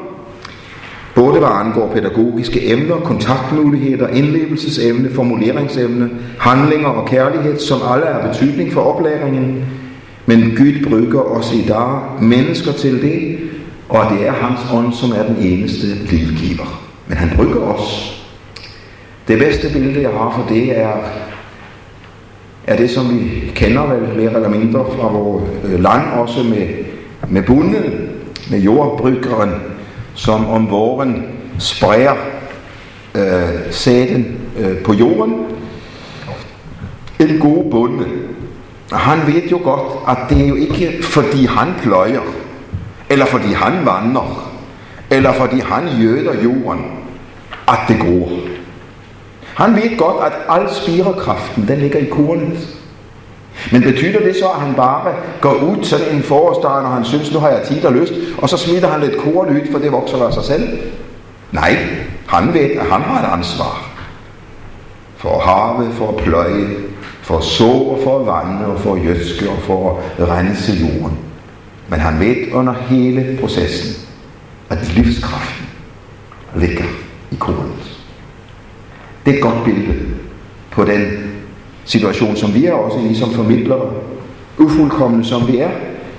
både 1.14 1.38
hvad 1.38 1.48
angår 1.48 1.92
pædagogiske 1.92 2.72
emner, 2.72 2.96
kontaktmuligheder, 2.96 4.08
indlevelsesemne, 4.08 5.14
formuleringsemne, 5.14 6.10
handlinger 6.38 6.88
og 6.88 7.08
kærlighed, 7.08 7.58
som 7.58 7.80
alle 7.92 8.06
er 8.06 8.28
betydning 8.28 8.72
for 8.72 8.80
oplæringen. 8.80 9.64
Men 10.26 10.54
Gud 10.56 10.88
brygger 10.88 11.20
os 11.20 11.52
i 11.52 11.64
dag 11.68 12.00
mennesker 12.20 12.72
til 12.72 13.02
det, 13.02 13.38
og 13.88 14.06
det 14.10 14.26
er 14.26 14.32
hans 14.32 14.60
ånd, 14.72 14.92
som 14.92 15.10
er 15.10 15.22
den 15.22 15.36
eneste 15.40 15.86
livgiver. 15.86 16.82
Men 17.06 17.16
han 17.16 17.36
brygger 17.36 17.60
os. 17.60 18.18
Det 19.28 19.38
bedste 19.38 19.72
billede, 19.72 20.02
jeg 20.02 20.10
har 20.10 20.34
for 20.36 20.54
det, 20.54 20.78
er 20.78 20.96
er 22.66 22.76
det, 22.76 22.90
som 22.90 23.20
vi 23.20 23.52
kender 23.54 23.86
vel 23.86 24.16
mere 24.16 24.34
eller 24.34 24.48
mindre 24.48 24.84
fra 24.96 25.12
vores 25.12 25.44
øh, 25.64 25.82
land, 25.82 26.02
også 26.12 26.42
med, 26.42 26.68
med 27.28 27.42
bunden, 27.42 28.08
med 28.50 28.60
jordbryggeren, 28.60 29.50
som 30.14 30.48
om 30.48 30.70
våren 30.70 31.24
spreder 31.58 32.14
øh, 33.14 33.22
sæden 33.70 34.40
øh, 34.58 34.78
på 34.78 34.92
jorden. 34.92 35.34
En 37.20 37.38
god 37.38 37.70
bonde. 37.70 38.04
Han 38.92 39.26
ved 39.26 39.42
jo 39.42 39.60
godt, 39.64 39.82
at 40.08 40.16
det 40.30 40.44
er 40.44 40.48
jo 40.48 40.54
ikke 40.54 40.98
fordi 41.02 41.46
han 41.46 41.74
pløjer, 41.82 42.20
eller 43.10 43.26
fordi 43.26 43.52
han 43.52 43.72
vandrer, 43.86 44.50
eller 45.10 45.32
fordi 45.32 45.60
han 45.60 45.88
jøder 45.88 46.42
jorden, 46.42 46.84
at 47.68 47.78
det 47.88 47.98
gror. 48.00 48.28
Han 49.54 49.76
ved 49.76 49.98
godt, 49.98 50.16
at 50.24 50.32
al 50.48 50.74
spirekraften, 50.74 51.68
den 51.68 51.78
ligger 51.78 51.98
i 51.98 52.04
kornet. 52.04 52.68
Men 53.72 53.82
betyder 53.82 54.18
det 54.20 54.36
så, 54.36 54.48
at 54.48 54.60
han 54.60 54.74
bare 54.74 55.14
går 55.40 55.54
ud 55.54 55.84
sådan 55.84 56.14
en 56.16 56.22
forårsdag, 56.22 56.82
når 56.82 56.90
han 56.90 57.04
synes, 57.04 57.32
nu 57.32 57.38
har 57.38 57.48
jeg 57.48 57.62
tid 57.62 57.84
og 57.84 57.92
lyst, 57.92 58.12
og 58.38 58.48
så 58.48 58.56
smider 58.56 58.88
han 58.88 59.00
lidt 59.00 59.16
korn 59.16 59.48
ud, 59.48 59.72
for 59.72 59.78
det 59.78 59.92
vokser 59.92 60.26
af 60.26 60.32
sig 60.34 60.44
selv? 60.44 60.78
Nej, 61.52 61.76
han 62.26 62.54
ved, 62.54 62.60
at 62.60 62.86
han 62.90 63.02
har 63.02 63.22
et 63.22 63.38
ansvar. 63.38 63.88
For 65.16 65.40
at 65.40 65.48
have, 65.48 65.92
for 65.92 66.08
at 66.08 66.16
pløje, 66.16 66.68
for 67.22 67.38
at 67.38 67.44
så 67.44 67.66
og 67.66 68.00
for 68.04 68.18
at 68.18 68.26
vande 68.26 68.66
og 68.66 68.80
for 68.80 68.94
at 68.94 69.04
jøske 69.04 69.50
og 69.50 69.58
for 69.58 70.02
at 70.18 70.28
rense 70.28 70.72
jorden. 70.72 71.18
Men 71.88 72.00
han 72.00 72.20
ved 72.20 72.52
under 72.52 72.72
hele 72.72 73.38
processen, 73.40 74.08
at 74.70 74.94
livskraften 74.94 75.66
ligger 76.56 76.84
i 77.30 77.34
kornet. 77.34 78.00
Det 79.26 79.32
er 79.32 79.36
et 79.36 79.42
godt 79.42 79.64
billede 79.64 79.98
på 80.70 80.84
den 80.84 81.06
situation, 81.84 82.36
som 82.36 82.54
vi 82.54 82.66
er 82.66 82.72
også 82.72 82.98
i 83.10 83.14
som 83.14 83.34
formidlere. 83.34 83.92
Ufuldkommende 84.58 85.24
som 85.24 85.48
vi 85.48 85.58
er. 85.58 85.70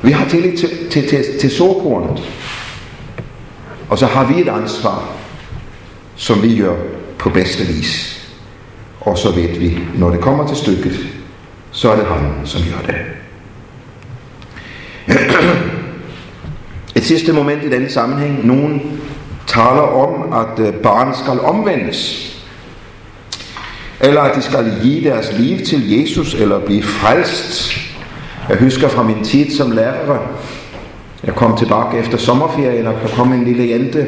Vi 0.02 0.12
har 0.12 0.30
tillid 0.30 0.58
til, 0.58 0.70
til, 0.92 1.10
til, 1.10 1.24
til 1.40 1.52
såkornet. 1.52 2.24
Og 3.90 3.98
så 3.98 4.06
har 4.06 4.34
vi 4.34 4.42
et 4.42 4.48
ansvar, 4.48 5.10
som 6.16 6.42
vi 6.42 6.58
gør 6.58 6.76
på 7.18 7.30
bedste 7.30 7.64
vis. 7.64 8.13
Og 9.04 9.18
så 9.18 9.32
ved 9.32 9.60
vi, 9.60 9.80
når 9.98 10.10
det 10.10 10.20
kommer 10.20 10.48
til 10.48 10.58
stykket, 10.58 11.08
så 11.72 11.92
er 11.92 11.96
det 11.96 12.06
ham, 12.06 12.46
som 12.46 12.62
gør 12.62 12.94
det. 12.94 12.96
Et 16.96 17.04
sidste 17.04 17.34
moment 17.34 17.64
i 17.64 17.70
denne 17.70 17.90
sammenhæng. 17.90 18.48
Nogen 18.48 19.02
taler 19.48 19.82
om, 20.04 20.34
at 20.34 20.68
øh, 20.68 20.74
barn 20.74 21.16
skal 21.16 21.40
omvendes. 21.40 22.30
Eller 24.00 24.22
at 24.22 24.36
de 24.36 24.42
skal 24.42 24.80
give 24.84 25.10
deres 25.10 25.34
liv 25.40 25.66
til 25.66 26.00
Jesus, 26.00 26.34
eller 26.34 26.60
blive 26.60 26.84
frelst. 26.84 27.72
Jeg 28.50 28.58
husker 28.58 28.88
fra 28.88 29.04
min 29.04 29.24
tid 29.24 29.52
som 29.52 29.72
lærer, 29.72 30.18
jeg 31.24 31.36
kom 31.36 31.58
tilbage 31.58 31.98
efter 32.00 32.18
sommerferien, 32.18 32.88
og 32.88 32.94
der 32.94 33.16
kom 33.16 33.34
en 33.34 33.44
lille 33.44 33.70
jente. 33.70 34.08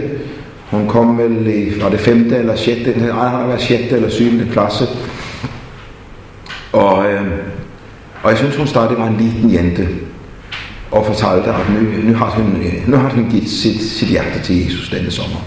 Hun 0.72 0.88
kom 0.88 1.18
vel 1.18 1.48
i, 1.48 1.82
var 1.82 1.90
det 1.90 2.00
femte 2.00 2.38
eller 2.38 2.56
sjette, 2.56 3.00
nej, 3.00 3.28
har 3.28 3.48
været 3.48 3.62
sjette 3.62 3.96
eller 3.96 4.10
syvende 4.10 4.48
klasse. 4.52 4.86
Og, 6.74 7.12
øh, 7.12 7.28
og 8.24 8.30
jeg 8.30 8.38
synes, 8.38 8.56
hun 8.56 8.68
stadig 8.68 8.98
var 8.98 9.08
en 9.08 9.18
liten 9.18 9.54
jente 9.54 9.88
og 10.92 11.06
fortalte, 11.06 11.50
at 11.50 11.70
nu, 11.70 12.10
nu, 12.12 12.14
har, 12.18 12.30
hun, 12.30 12.56
øh, 12.66 12.90
nu 12.90 12.98
har 12.98 13.10
hun 13.10 13.30
givet 13.30 13.50
sit, 13.50 13.82
sit 13.82 14.08
hjerte 14.08 14.42
til 14.44 14.64
Jesus 14.64 14.90
denne 14.90 15.12
sommer. 15.12 15.38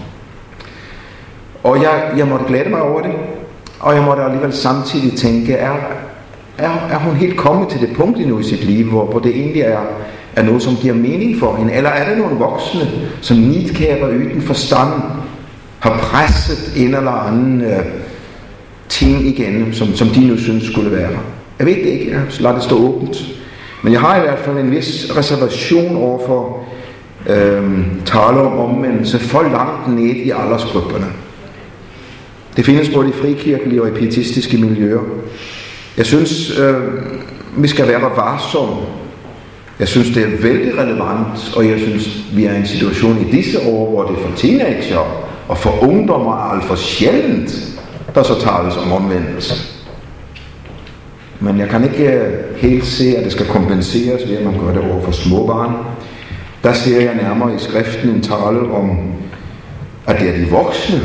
Og 1.63 1.83
jeg, 1.83 2.11
jeg 2.17 2.27
måtte 2.27 2.45
glæde 2.47 2.69
mig 2.69 2.81
over 2.81 3.01
det, 3.01 3.11
og 3.79 3.95
jeg 3.95 4.03
måtte 4.03 4.23
alligevel 4.23 4.53
samtidig 4.53 5.17
tænke, 5.17 5.53
er, 5.53 5.75
er, 6.57 6.69
er 6.91 6.99
hun 6.99 7.15
helt 7.15 7.37
kommet 7.37 7.69
til 7.69 7.81
det 7.81 7.95
punkt 7.95 8.17
endnu 8.17 8.39
i 8.39 8.43
sit 8.43 8.63
liv, 8.63 8.89
hvor, 8.89 9.05
hvor 9.05 9.19
det 9.19 9.35
egentlig 9.35 9.61
er, 9.61 9.79
er 10.39 10.43
noget, 10.43 10.61
som 10.61 10.75
giver 10.75 10.93
mening 10.93 11.39
for 11.39 11.55
hende? 11.55 11.73
Eller 11.73 11.89
er 11.89 12.09
det 12.09 12.17
nogle 12.17 12.35
voksne, 12.35 12.91
som 13.21 13.37
nidkæber 13.37 14.07
uden 14.07 14.41
forstand, 14.41 15.01
har 15.79 15.97
presset 15.97 16.73
en 16.77 16.95
eller 16.95 17.11
anden 17.11 17.61
øh, 17.61 17.85
ting 18.89 19.27
igennem, 19.27 19.73
som, 19.73 19.95
som 19.95 20.07
de 20.07 20.27
nu 20.27 20.37
synes 20.37 20.63
skulle 20.63 20.91
være? 20.91 21.09
Jeg 21.59 21.67
ved 21.67 21.75
det 21.75 21.85
ikke, 21.85 22.11
jeg 22.11 22.21
lader 22.39 22.55
det 22.55 22.63
stå 22.63 22.77
åbent. 22.77 23.17
Men 23.83 23.93
jeg 23.93 24.01
har 24.01 24.17
i 24.17 24.19
hvert 24.19 24.39
fald 24.39 24.57
en 24.57 24.71
vis 24.71 25.11
reservation 25.17 25.97
over 25.97 26.19
for 26.27 26.63
øh, 27.29 27.79
tale 28.05 28.39
om 28.39 28.59
omvendelse 28.59 29.19
for 29.19 29.41
langt 29.41 29.87
ned 29.87 30.15
i 30.15 30.29
aldersgrupperne. 30.29 31.05
Det 32.55 32.65
findes 32.65 32.89
både 32.89 33.09
i 33.09 33.11
frikirkelige 33.11 33.81
og 33.81 33.87
i 33.87 33.91
pietistiske 33.91 34.57
miljøer. 34.57 35.01
Jeg 35.97 36.05
synes, 36.05 36.59
øh, 36.59 36.75
vi 37.57 37.67
skal 37.67 37.87
være 37.87 38.01
varsomme. 38.01 38.75
Jeg 39.79 39.87
synes, 39.87 40.09
det 40.09 40.23
er 40.23 40.41
vældig 40.41 40.77
relevant, 40.77 41.53
og 41.55 41.69
jeg 41.69 41.79
synes, 41.79 42.25
vi 42.33 42.45
er 42.45 42.53
i 42.53 42.57
en 42.57 42.67
situation 42.67 43.27
i 43.27 43.31
disse 43.31 43.59
år, 43.67 43.89
hvor 43.89 44.03
det 44.03 44.17
for 44.25 44.35
teenager 44.35 45.25
og 45.47 45.57
for 45.57 45.83
ungdommer 45.83 46.33
er 46.33 46.53
alt 46.53 46.63
for 46.63 46.75
sjældent, 46.75 47.79
der 48.15 48.23
så 48.23 48.33
tales 48.41 48.77
om 48.77 48.91
omvendelse. 48.91 49.53
Men 51.39 51.59
jeg 51.59 51.69
kan 51.69 51.83
ikke 51.83 52.11
øh, 52.11 52.55
helt 52.57 52.85
se, 52.85 53.17
at 53.17 53.23
det 53.23 53.31
skal 53.31 53.45
kompenseres 53.45 54.29
ved, 54.29 54.37
at 54.37 54.45
man 54.45 54.59
gør 54.59 54.73
det 54.73 54.91
over 54.91 55.01
for 55.01 55.11
småbarn. 55.11 55.73
Der 56.63 56.73
ser 56.73 57.01
jeg 57.01 57.15
nærmere 57.15 57.55
i 57.55 57.59
skriften 57.59 58.09
en 58.09 58.21
tale 58.21 58.71
om, 58.71 59.13
at 60.07 60.19
det 60.19 60.29
er 60.29 60.37
de 60.37 60.51
voksne, 60.51 61.01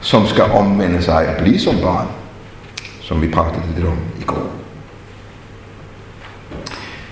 som 0.00 0.26
skal 0.26 0.44
omvende 0.44 1.02
sig 1.02 1.28
og 1.28 1.42
blive 1.42 1.58
som 1.58 1.74
barn, 1.82 2.06
som 3.00 3.22
vi 3.22 3.28
pratede 3.28 3.62
lidt 3.76 3.86
om 3.86 3.96
i 4.20 4.24
går. 4.24 4.61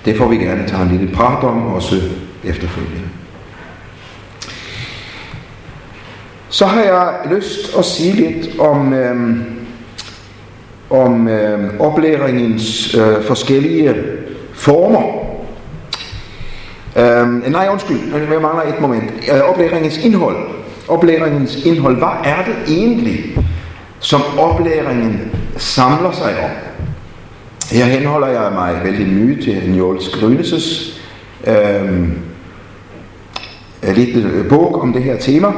Det 0.04 0.16
får 0.16 0.28
vi 0.28 0.36
gerne 0.36 0.68
tage 0.68 0.82
en 0.82 0.88
lille 0.88 1.14
prat 1.14 1.44
om 1.44 1.66
også 1.66 1.96
efterfølgende. 2.44 3.08
Så 6.48 6.66
har 6.66 6.82
jeg 6.82 7.14
lyst 7.30 7.78
at 7.78 7.84
sige 7.84 8.12
lidt 8.12 8.58
om, 8.58 8.92
øh, 8.92 9.36
om 10.90 11.28
øh, 11.28 11.80
oplæringens 11.80 12.94
øh, 12.94 13.24
forskellige 13.24 13.94
former. 14.52 15.02
Øh, 16.96 17.52
nej, 17.52 17.68
undskyld, 17.72 17.98
jeg 18.32 18.42
mangler 18.42 18.62
et 18.62 18.80
moment. 18.80 19.12
Øh, 19.32 19.40
oplæringens 19.40 19.98
indhold 19.98 20.60
oplæringens 20.90 21.56
indhold. 21.64 21.96
Hvad 21.96 22.08
er 22.24 22.44
det 22.44 22.76
egentlig, 22.76 23.38
som 24.00 24.22
oplæringen 24.38 25.32
samler 25.56 26.12
sig 26.12 26.44
om? 26.44 26.69
Her 27.70 27.84
henholder 27.84 28.26
jeg 28.26 28.52
mig 28.52 28.80
vældig 28.84 29.06
mye 29.06 29.42
til 29.42 29.70
Njols 29.70 30.08
Grynes' 30.08 31.00
øhm, 31.50 32.12
øh, 33.82 33.96
lidt 33.96 34.48
bog 34.48 34.82
om 34.82 34.92
det 34.92 35.02
her 35.02 35.16
tema. 35.16 35.48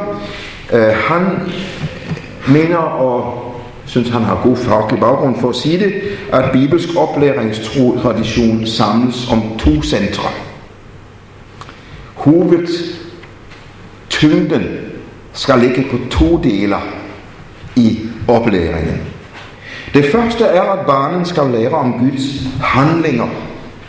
Øh, 0.72 0.94
han 0.94 1.52
mener 2.48 2.76
og 2.76 3.38
synes 3.86 4.08
han 4.08 4.22
har 4.22 4.40
god 4.42 4.56
faglig 4.56 5.00
baggrund 5.00 5.40
for 5.40 5.48
at 5.48 5.56
sige 5.56 5.78
det, 5.78 5.94
at 6.32 6.50
bibelsk 6.52 6.88
oplæringstradition 6.96 8.66
samles 8.66 9.28
om 9.30 9.42
to 9.58 9.82
centre. 9.82 10.28
Hoved, 12.14 12.68
tyngden 14.10 14.62
skal 15.32 15.58
ligge 15.58 15.86
på 15.90 15.98
to 16.10 16.42
deler 16.42 16.80
i 17.76 17.98
oplæringen. 18.28 19.11
Det 19.94 20.04
første 20.04 20.44
er, 20.44 20.62
at 20.62 20.86
barnen 20.86 21.24
skal 21.24 21.44
lære 21.52 21.70
om 21.70 21.92
Guds 21.92 22.46
handlinger 22.60 23.26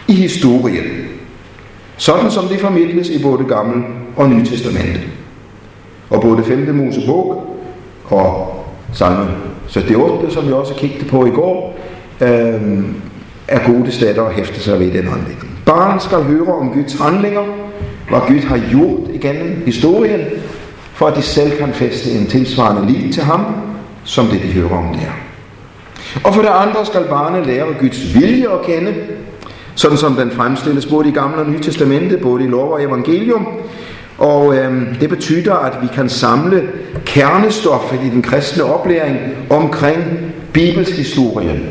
i 0.07 0.13
historien, 0.13 0.85
sådan 1.97 2.31
som 2.31 2.47
det 2.47 2.59
formidles 2.59 3.09
i 3.09 3.23
både 3.23 3.43
Gamle 3.43 3.83
og 4.15 4.29
Nye 4.29 4.45
Testamente. 4.45 4.99
Og 6.09 6.21
både 6.21 6.43
5. 6.43 6.75
Mosebog 6.75 7.57
og 8.05 8.55
salme 8.93 9.27
78, 9.67 10.33
som 10.33 10.47
vi 10.47 10.51
også 10.51 10.73
kiggede 10.73 11.05
på 11.05 11.25
i 11.25 11.29
går, 11.29 11.79
øh, 12.21 12.83
er 13.47 13.67
gode 13.67 13.91
steder 13.91 14.23
at 14.23 14.33
hæfte 14.33 14.59
sig 14.59 14.79
ved 14.79 14.87
den 14.87 15.07
anledning. 15.07 15.59
Barn 15.65 15.99
skal 15.99 16.23
høre 16.23 16.53
om 16.53 16.69
Guds 16.69 16.99
handlinger, 16.99 17.43
hvad 18.09 18.19
Gud 18.27 18.39
har 18.39 18.59
gjort 18.69 19.09
igennem 19.13 19.63
historien, 19.65 20.21
for 20.93 21.07
at 21.07 21.15
de 21.15 21.21
selv 21.21 21.57
kan 21.57 21.73
feste 21.73 22.11
en 22.11 22.27
tilsvarende 22.27 22.91
liv 22.91 23.11
til 23.11 23.23
ham, 23.23 23.45
som 24.03 24.25
det 24.25 24.41
de 24.41 24.47
hører 24.47 24.77
om 24.77 24.93
der. 24.93 25.32
Og 26.23 26.35
for 26.35 26.41
det 26.41 26.49
andre 26.49 26.85
skal 26.85 27.03
barnet 27.09 27.45
lære 27.45 27.65
Guds 27.79 28.15
vilje 28.15 28.47
at 28.53 28.65
kende, 28.65 28.93
sådan 29.75 29.97
som 29.97 30.15
den 30.15 30.31
fremstilles 30.31 30.85
både 30.85 31.09
i 31.09 31.11
Gamle 31.11 31.37
og 31.37 31.49
Nye 31.49 31.59
Testamente, 31.59 32.17
både 32.17 32.43
i 32.43 32.47
lov 32.47 32.71
og 32.71 32.83
evangelium. 32.83 33.47
Og 34.17 34.55
øh, 34.55 34.99
det 34.99 35.09
betyder, 35.09 35.53
at 35.53 35.73
vi 35.81 35.87
kan 35.95 36.09
samle 36.09 36.69
kernestoffet 37.05 37.99
i 38.05 38.09
den 38.09 38.21
kristne 38.21 38.63
oplæring 38.63 39.19
omkring 39.49 40.03
bibelshistorien 40.53 41.69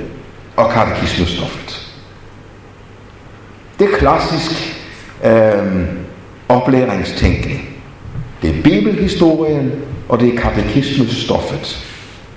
og 0.57 0.71
katekismestoffet. 0.71 1.93
Det 3.79 3.89
er 3.93 3.97
klassisk 3.99 4.85
øh, 5.25 5.89
oplæringstænkning. 6.49 7.69
Det 8.43 8.51
er 8.51 8.63
bibelhistorien, 8.63 9.73
og 10.09 10.21
det 10.21 10.35
er 10.35 10.39
katekismestoffet, 10.39 11.87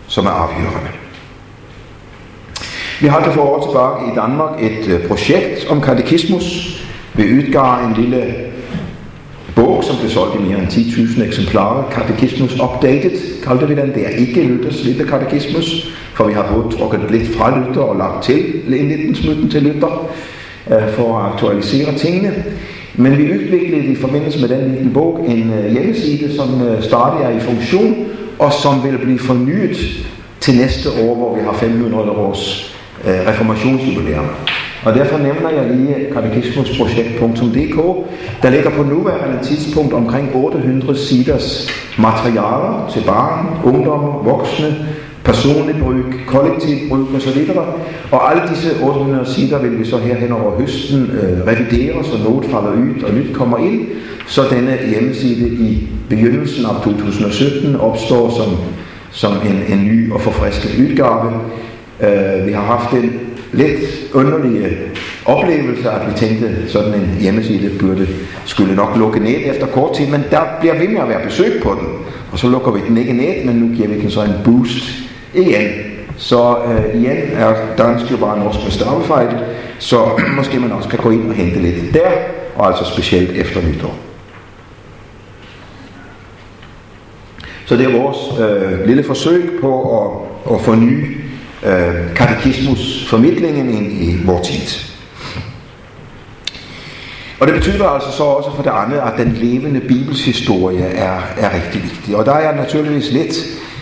som 0.08 0.26
er 0.26 0.30
afgørende. 0.30 1.05
Vi 3.01 3.08
hadde 3.08 3.31
for 3.31 3.41
år 3.41 3.67
tilbage 3.67 4.12
i 4.12 4.15
Danmark 4.15 4.63
et 4.63 4.93
øh, 4.93 5.08
projekt 5.08 5.67
om 5.69 5.81
katekismus. 5.81 6.77
Vi 7.13 7.23
udgav 7.23 7.88
en 7.88 8.03
lille 8.03 8.34
bog, 9.55 9.84
som 9.84 9.95
blev 9.99 10.10
solgt 10.10 10.36
i 10.36 10.43
mere 10.43 10.60
end 10.60 10.67
10.000 10.67 11.23
eksemplarer. 11.23 11.89
Katekismus 11.89 12.53
Updated 12.53 13.43
kaldte 13.43 13.67
vi 13.67 13.75
den. 13.75 13.93
Det 13.93 14.05
er 14.05 14.10
ikke 14.10 14.43
Luthers 14.43 14.84
lille 14.84 15.03
katekismus, 15.03 15.95
for 16.13 16.23
vi 16.27 16.34
har 16.34 16.53
både 16.53 16.77
trukket 16.77 17.01
lidt 17.12 17.36
fra 17.36 17.60
Luther 17.60 17.81
og 17.81 17.95
lagt 17.95 18.23
til 18.23 18.62
en 18.67 18.88
liten 18.88 19.15
smutten 19.15 19.49
til 19.49 19.63
Luther 19.63 20.10
øh, 20.71 20.89
for 20.89 21.19
at 21.19 21.31
aktualisere 21.34 21.97
tingene. 21.97 22.43
Men 22.95 23.17
vi 23.17 23.34
udviklede 23.34 23.86
i 23.86 23.95
forbindelse 23.95 24.41
med 24.41 24.49
den 24.49 24.75
lille 24.75 24.93
bog 24.93 25.25
en 25.27 25.53
øh, 25.53 25.71
hjemmeside, 25.71 26.36
som 26.36 26.47
stadig 26.81 27.23
er 27.23 27.29
i 27.29 27.39
funktion, 27.39 28.05
og 28.39 28.53
som 28.53 28.84
vil 28.84 28.97
blive 28.97 29.19
fornyet 29.19 29.77
til 30.39 30.55
næste 30.55 30.89
år, 30.89 31.15
hvor 31.15 31.36
vi 31.36 31.41
har 31.43 31.53
500 31.53 32.12
års 32.12 32.75
øh, 33.08 33.28
reformationsjubilæum. 33.28 34.30
Og 34.86 34.94
derfor 34.94 35.18
nævner 35.18 35.50
jeg 35.50 35.65
lige 35.76 35.96
katekismusprojekt.dk. 36.13 37.78
Der 38.44 38.50
ligger 38.50 38.70
på 38.70 38.84
nuværende 38.84 39.39
tidspunkt 39.44 39.94
omkring 39.94 40.36
800 40.36 40.98
siders 40.98 41.70
materialer 42.00 42.89
til 42.94 43.04
barn, 43.06 43.46
ungdom, 43.63 44.26
voksne, 44.26 44.76
personlig 45.24 45.76
brug, 45.84 45.96
kollektiv 46.28 46.89
brug 46.89 47.08
osv. 47.15 47.50
Og 48.12 48.32
alle 48.32 48.50
disse 48.50 48.70
800 48.84 49.26
sider 49.26 49.60
vil 49.60 49.80
vi 49.80 49.86
så 49.86 49.98
her 49.98 50.15
hen 50.15 50.32
over 50.32 50.60
høsten 50.60 51.02
øh, 51.12 51.48
revidere, 51.48 52.04
så 52.04 52.18
noget 52.24 52.46
falder 52.46 52.72
ud 52.72 53.04
og 53.04 53.13
nyt 53.13 53.36
kommer 53.36 53.58
ind, 53.58 53.82
så 54.28 54.41
denne 54.52 54.78
hjemmeside 54.89 55.50
i 55.50 55.88
begyndelsen 56.10 56.65
af 56.65 56.84
2017 56.84 57.76
opstår 57.76 58.30
som, 58.30 58.58
som 59.12 59.34
en, 59.34 59.80
en 59.80 59.86
ny 59.86 60.12
og 60.12 60.22
forfrisket 60.22 60.86
udgave. 60.86 61.32
Øh, 62.01 62.47
vi 62.47 62.51
har 62.51 62.62
haft 62.62 62.93
en 62.93 63.19
lidt 63.53 63.79
underlig 64.13 64.62
øh, 64.62 64.71
oplevelse, 65.25 65.89
at 65.89 66.08
vi 66.08 66.13
tænkte, 66.15 66.69
sådan 66.69 66.93
en 66.93 67.17
hjemmeside 67.19 67.79
burde, 67.79 68.08
skulle 68.45 68.75
nok 68.75 68.97
lukke 68.97 69.19
ned 69.19 69.36
efter 69.45 69.67
kort 69.67 69.95
tid, 69.95 70.08
men 70.08 70.23
der 70.31 70.41
bliver 70.60 70.79
ved 70.79 70.88
med 70.88 71.01
at 71.01 71.10
være 71.10 71.23
besøg 71.23 71.62
på 71.63 71.69
den. 71.69 71.88
Og 72.31 72.39
så 72.39 72.47
lukker 72.47 72.71
vi 72.71 72.79
den 72.88 72.97
ikke 72.97 73.13
ned, 73.13 73.45
men 73.45 73.55
nu 73.55 73.75
giver 73.75 73.88
vi 73.88 74.01
den 74.01 74.12
så 74.12 74.21
en 74.21 74.34
boost 74.45 74.84
igen. 75.34 75.67
Så 76.17 76.58
øh, 76.67 77.01
igen 77.01 77.17
er 77.34 77.53
dansk 77.77 78.12
jo 78.12 78.17
bare 78.17 78.39
norsk 78.39 78.63
med 78.63 78.71
stavefejl, 78.71 79.29
så 79.79 79.97
måske 80.38 80.60
man 80.60 80.71
også 80.71 80.89
kan 80.89 80.99
gå 80.99 81.10
ind 81.10 81.29
og 81.29 81.36
hente 81.36 81.60
lidt 81.60 81.93
der, 81.93 82.12
og 82.55 82.67
altså 82.67 82.86
specielt 82.93 83.29
efter 83.29 83.62
nytår. 83.62 83.95
Så 87.65 87.75
det 87.75 87.86
er 87.86 88.01
vores 88.01 88.17
øh, 88.39 88.88
lille 88.88 89.03
forsøg 89.03 89.51
på 89.62 90.01
at, 90.01 90.12
at 90.55 90.62
forny 90.62 91.25
øh, 91.65 92.15
katekismusformidlingen 92.15 93.69
ind 93.69 93.91
i 93.91 94.25
vores 94.25 94.47
tid. 94.47 94.91
Og 97.39 97.47
det 97.47 97.56
betyder 97.56 97.88
altså 97.88 98.12
så 98.12 98.23
også 98.23 98.56
for 98.56 98.63
det 98.63 98.71
andet, 98.73 98.97
at 98.97 99.13
den 99.17 99.34
levende 99.34 99.80
bibelshistorie 99.80 100.84
er, 100.84 101.19
er 101.38 101.56
rigtig 101.56 101.84
vigtig. 101.84 102.15
Og 102.15 102.25
der 102.25 102.34
er 102.34 102.39
jeg 102.39 102.56
naturligvis 102.56 103.12
lidt 103.12 103.36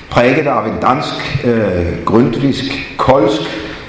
præget 0.10 0.48
af 0.48 0.68
en 0.68 0.80
dansk, 0.82 1.46
øh, 1.46 2.06
grundvisk, 2.06 2.96
kolsk 2.98 3.42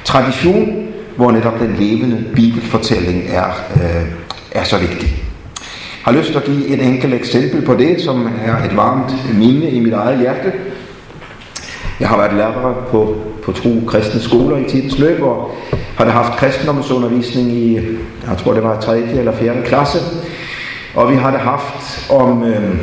tradition, 0.04 0.87
hvor 1.16 1.33
netop 1.33 1.59
den 1.61 1.76
levende 1.78 2.24
bibelfortælling 2.35 3.24
er, 3.28 3.48
øh, 3.76 4.07
er 4.52 4.64
så 4.64 4.78
vigtig 4.78 5.24
har 6.04 6.12
lyst 6.12 6.26
til 6.28 6.37
at 6.37 6.44
give 6.44 6.66
et 6.66 6.87
enkelt 6.87 7.14
eksempel 7.14 7.62
på 7.62 7.74
det, 7.74 8.00
som 8.00 8.28
er 8.44 8.64
et 8.64 8.76
varmt 8.76 9.38
minde 9.38 9.70
i 9.70 9.80
mit 9.80 9.92
eget 9.92 10.18
hjerte. 10.18 10.52
Jeg 12.00 12.09
har 12.09 12.16
været 12.16 12.35
lærer 12.35 12.87
på, 12.90 13.16
på 13.44 13.52
tro 13.52 13.83
kristne 13.87 14.20
skoler 14.20 14.57
i 14.57 14.70
tidens 14.70 14.98
løb, 14.98 15.22
og 15.22 15.50
har 15.96 16.11
haft 16.11 16.38
kristendomsundervisning 16.38 17.52
i, 17.52 17.74
jeg 18.28 18.38
tror 18.38 18.52
det 18.52 18.62
var 18.62 18.80
3. 18.80 18.98
eller 18.98 19.33
4. 19.33 19.52
klasse. 19.64 19.98
Og 20.94 21.11
vi 21.11 21.16
havde 21.16 21.38
haft 21.38 22.11
om, 22.11 22.44
øh, 22.44 22.78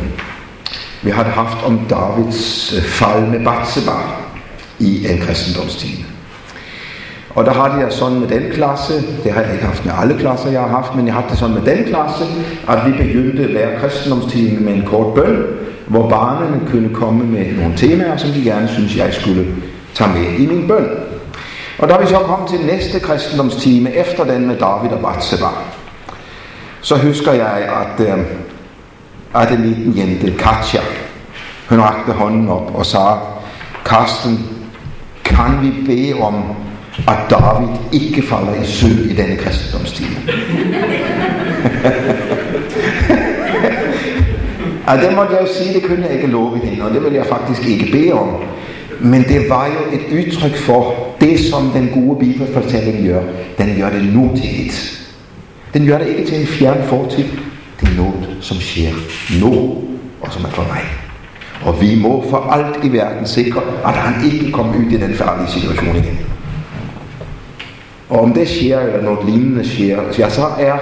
vi 1.02 1.10
havde 1.10 1.28
haft 1.30 1.66
om 1.66 1.80
Davids 1.90 2.74
øh, 2.74 2.84
fald 2.84 3.28
med 3.28 3.46
Batseba 3.46 3.92
i 4.80 5.08
en 5.12 5.20
kristendomstime. 5.20 6.06
Og 7.30 7.46
der 7.46 7.52
har 7.54 7.76
jeg 7.76 7.86
altså 7.86 8.00
sådan 8.00 8.20
med 8.20 8.28
den 8.28 8.52
klasse, 8.52 8.94
det 9.24 9.32
har 9.32 9.42
jeg 9.42 9.54
ikke 9.54 9.66
haft 9.66 9.86
med 9.86 9.94
alle 10.02 10.18
klasser, 10.20 10.52
jeg 10.52 10.62
har 10.62 10.68
haft, 10.68 10.96
men 10.96 11.06
jeg 11.06 11.14
har 11.14 11.26
det 11.30 11.38
sådan 11.38 11.56
med 11.56 11.76
den 11.76 11.84
klasse, 11.84 12.24
at 12.68 12.80
vi 12.86 12.92
begyndte 13.04 13.52
hver 13.52 13.80
kristendomstime 13.80 14.60
med 14.60 14.74
en 14.74 14.86
kort 14.86 15.14
bøn, 15.14 15.44
hvor 15.88 16.10
barnene 16.10 16.62
kunne 16.72 16.90
komme 16.90 17.24
med 17.24 17.46
nogle 17.58 17.78
temaer, 17.78 18.18
som 18.18 18.30
de 18.30 18.44
gerne 18.44 18.68
synes, 18.68 18.98
jeg 18.98 19.14
skulle 19.14 19.46
tager 19.94 20.14
med 20.14 20.40
i 20.40 20.46
min 20.46 20.68
bøn. 20.68 20.88
Og 21.78 21.90
da 21.90 21.98
vi 21.98 22.08
så 22.08 22.20
kom 22.20 22.48
til 22.48 22.60
næste 22.66 23.00
kristendomstime, 23.00 23.96
efter 23.96 24.24
den 24.24 24.48
med 24.48 24.56
David 24.56 24.92
og 24.92 25.00
Batseba, 25.00 25.48
så 26.82 26.98
husker 26.98 27.32
jeg, 27.32 27.70
at, 27.82 28.00
øh, 28.08 28.20
at 29.36 29.52
en 29.52 29.62
liten 29.66 29.98
jente, 29.98 30.32
Katja, 30.32 30.82
hun 31.70 31.82
rakte 31.82 32.12
hånden 32.12 32.50
op 32.50 32.76
og 32.76 32.86
sagde, 32.86 33.18
Karsten, 33.86 34.48
kan 35.24 35.60
vi 35.62 35.72
bede 35.86 36.14
om 36.22 36.44
at 37.08 37.18
David 37.30 37.68
ikke 37.92 38.28
falder 38.28 38.54
i 38.62 38.66
søvn 38.66 39.10
i 39.10 39.14
denne 39.14 39.36
kristendomstime. 39.36 40.16
ja, 44.88 45.08
det 45.08 45.16
måtte 45.16 45.34
jeg 45.34 45.42
jo 45.42 45.48
sige, 45.54 45.74
det 45.74 45.84
kunne 45.84 46.06
jeg 46.06 46.14
ikke 46.16 46.28
love 46.28 46.60
hende, 46.64 46.84
og 46.86 46.94
det 46.94 47.04
vil 47.04 47.14
jeg 47.14 47.26
faktisk 47.26 47.68
ikke 47.68 47.92
bede 47.92 48.14
om. 48.14 48.44
Men 49.04 49.24
det 49.24 49.50
var 49.50 49.68
jo 49.68 49.98
et 49.98 50.26
udtryk 50.26 50.56
for 50.56 50.96
det, 51.22 51.40
som 51.40 51.70
den 51.70 51.90
gode 51.94 52.20
bibelfortælling 52.20 53.08
gør. 53.08 53.22
Den 53.58 53.80
gør 53.80 53.90
det 53.90 54.14
nutidigt. 54.14 55.08
Den 55.74 55.88
gør 55.88 55.98
det 55.98 56.08
ikke 56.08 56.26
til 56.26 56.42
en 56.42 56.48
fjern 56.48 56.88
fortid. 56.88 57.26
Det 57.80 57.88
er 57.90 57.96
noget, 57.98 58.38
som 58.42 58.58
sker 58.58 58.90
nu, 59.42 59.54
og 60.22 60.34
som 60.34 60.46
er 60.46 60.50
for 60.50 60.64
mig. 60.64 60.82
Og 61.66 61.82
vi 61.82 61.96
må 61.96 62.26
for 62.30 62.38
alt 62.38 62.86
i 62.86 62.94
verden 62.94 63.28
sikre, 63.28 63.62
at 63.86 63.94
han 63.94 64.32
ikke 64.32 64.52
kommer 64.52 64.78
ud 64.78 64.92
i 64.92 64.98
den 64.98 65.14
farlige 65.14 65.52
situation 65.52 65.96
igen. 65.96 66.20
Og 68.10 68.20
om 68.20 68.34
det 68.34 68.50
sker, 68.50 68.80
eller 68.80 69.02
noget 69.02 69.20
lignende 69.26 69.70
sker, 69.70 70.00
ja, 70.20 70.30
så 70.30 70.46
er 70.60 70.78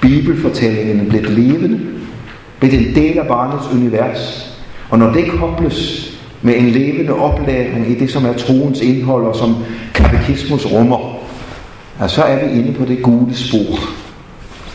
bibelfortællingen 0.00 1.08
blevet 1.08 1.30
levende, 1.30 1.80
blevet 2.60 2.86
en 2.86 2.94
del 2.94 3.18
af 3.18 3.26
barnets 3.26 3.72
univers. 3.72 4.52
Og 4.90 4.98
når 4.98 5.12
det 5.12 5.30
kobles 5.30 6.11
med 6.42 6.54
en 6.56 6.68
levende 6.68 7.14
oplæring 7.14 7.90
i 7.90 7.94
det, 7.94 8.10
som 8.10 8.24
er 8.24 8.32
troens 8.32 8.80
indhold, 8.80 9.24
og 9.24 9.36
som 9.36 9.56
katekismus 9.94 10.66
rummer, 10.66 11.18
ja, 12.00 12.08
så 12.08 12.22
er 12.22 12.46
vi 12.46 12.58
inde 12.58 12.72
på 12.72 12.84
det 12.84 13.02
gode 13.02 13.34
spor. 13.34 13.78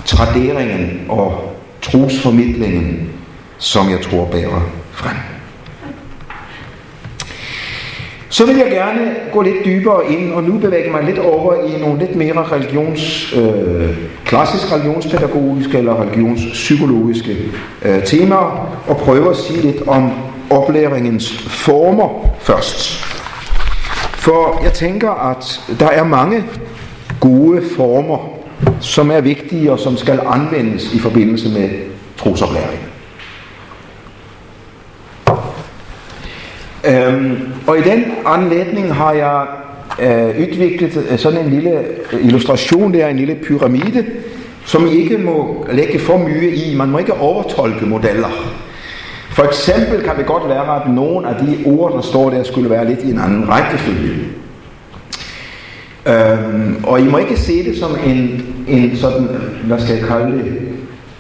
Traderingen 0.06 1.02
og 1.10 1.54
trosformidlingen, 1.82 3.10
som 3.58 3.90
jeg 3.90 4.02
tror 4.02 4.26
bærer 4.26 4.70
frem. 4.92 5.16
Så 8.30 8.46
vil 8.46 8.56
jeg 8.56 8.72
gerne 8.72 9.16
gå 9.34 9.42
lidt 9.42 9.66
dybere 9.66 10.12
ind, 10.12 10.34
og 10.34 10.44
nu 10.44 10.58
bevæge 10.58 10.92
mig 10.92 11.04
lidt 11.04 11.20
over 11.20 11.54
i 11.54 11.82
nogle 11.82 12.00
lidt 12.00 12.16
mere 12.16 12.44
religions, 12.52 13.34
øh, 13.34 13.98
klassisk 14.26 14.74
religionspædagogiske 14.74 15.78
eller 15.78 16.02
religionspsykologiske 16.02 17.38
øh, 17.86 18.04
temaer, 18.04 18.70
og 18.88 18.98
prøve 18.98 19.30
at 19.30 19.38
sige 19.38 19.62
lidt 19.62 19.88
om 19.88 20.12
oplæringens 20.50 21.34
former 21.38 22.36
først. 22.40 23.04
For 24.14 24.60
jeg 24.64 24.74
tænker, 24.74 25.30
at 25.32 25.62
der 25.80 25.88
er 25.88 26.04
mange 26.04 26.44
gode 27.20 27.62
former, 27.76 28.18
som 28.80 29.12
er 29.12 29.22
vigtige 29.22 29.72
og 29.72 29.80
som 29.80 29.98
skal 29.98 30.20
anvendes 30.26 30.94
i 30.94 31.00
forbindelse 31.00 31.50
med 31.50 31.70
trosoplæring. 32.18 32.80
Øhm, 36.86 37.54
og 37.68 37.80
i 37.80 37.82
den 37.82 38.04
anledning 38.26 38.94
har 38.94 39.14
jeg 39.14 39.46
øh, 40.00 40.42
udviklet 40.42 41.08
øh, 41.10 41.20
sådan 41.20 41.46
en 41.46 41.50
lille 41.50 41.80
øh, 42.14 42.26
illustration, 42.26 42.94
der 42.94 43.08
en 43.08 43.18
lille 43.18 43.36
pyramide, 43.36 44.06
som 44.66 44.88
I 44.88 44.90
ikke 44.90 45.18
må 45.18 45.68
lægge 45.72 46.00
for 46.00 46.18
mye 46.18 46.56
i. 46.56 46.76
Man 46.76 46.90
må 46.90 46.98
ikke 46.98 47.14
overtolke 47.14 47.86
modeller. 47.86 48.30
For 49.38 49.44
eksempel 49.44 50.04
kan 50.04 50.18
det 50.18 50.26
godt 50.26 50.50
være, 50.50 50.82
at 50.82 50.92
nogle 50.92 51.28
af 51.28 51.36
de 51.46 51.58
ord, 51.66 51.94
der 51.94 52.02
står 52.02 52.30
der, 52.30 52.44
skulle 52.44 52.70
være 52.70 52.88
lidt 52.88 53.00
i 53.04 53.12
en 53.12 53.20
anden 53.20 53.50
rækkefølge. 53.50 54.16
Øhm, 56.06 56.84
og 56.84 57.02
I 57.02 57.04
må 57.04 57.18
ikke 57.18 57.38
se 57.38 57.64
det 57.64 57.78
som 57.78 57.92
en, 58.06 58.46
en 58.68 58.98
sådan, 58.98 59.28
hvad 59.64 59.80
skal 59.80 59.96
jeg 59.96 60.06
kalde 60.06 60.38
det, 60.38 60.46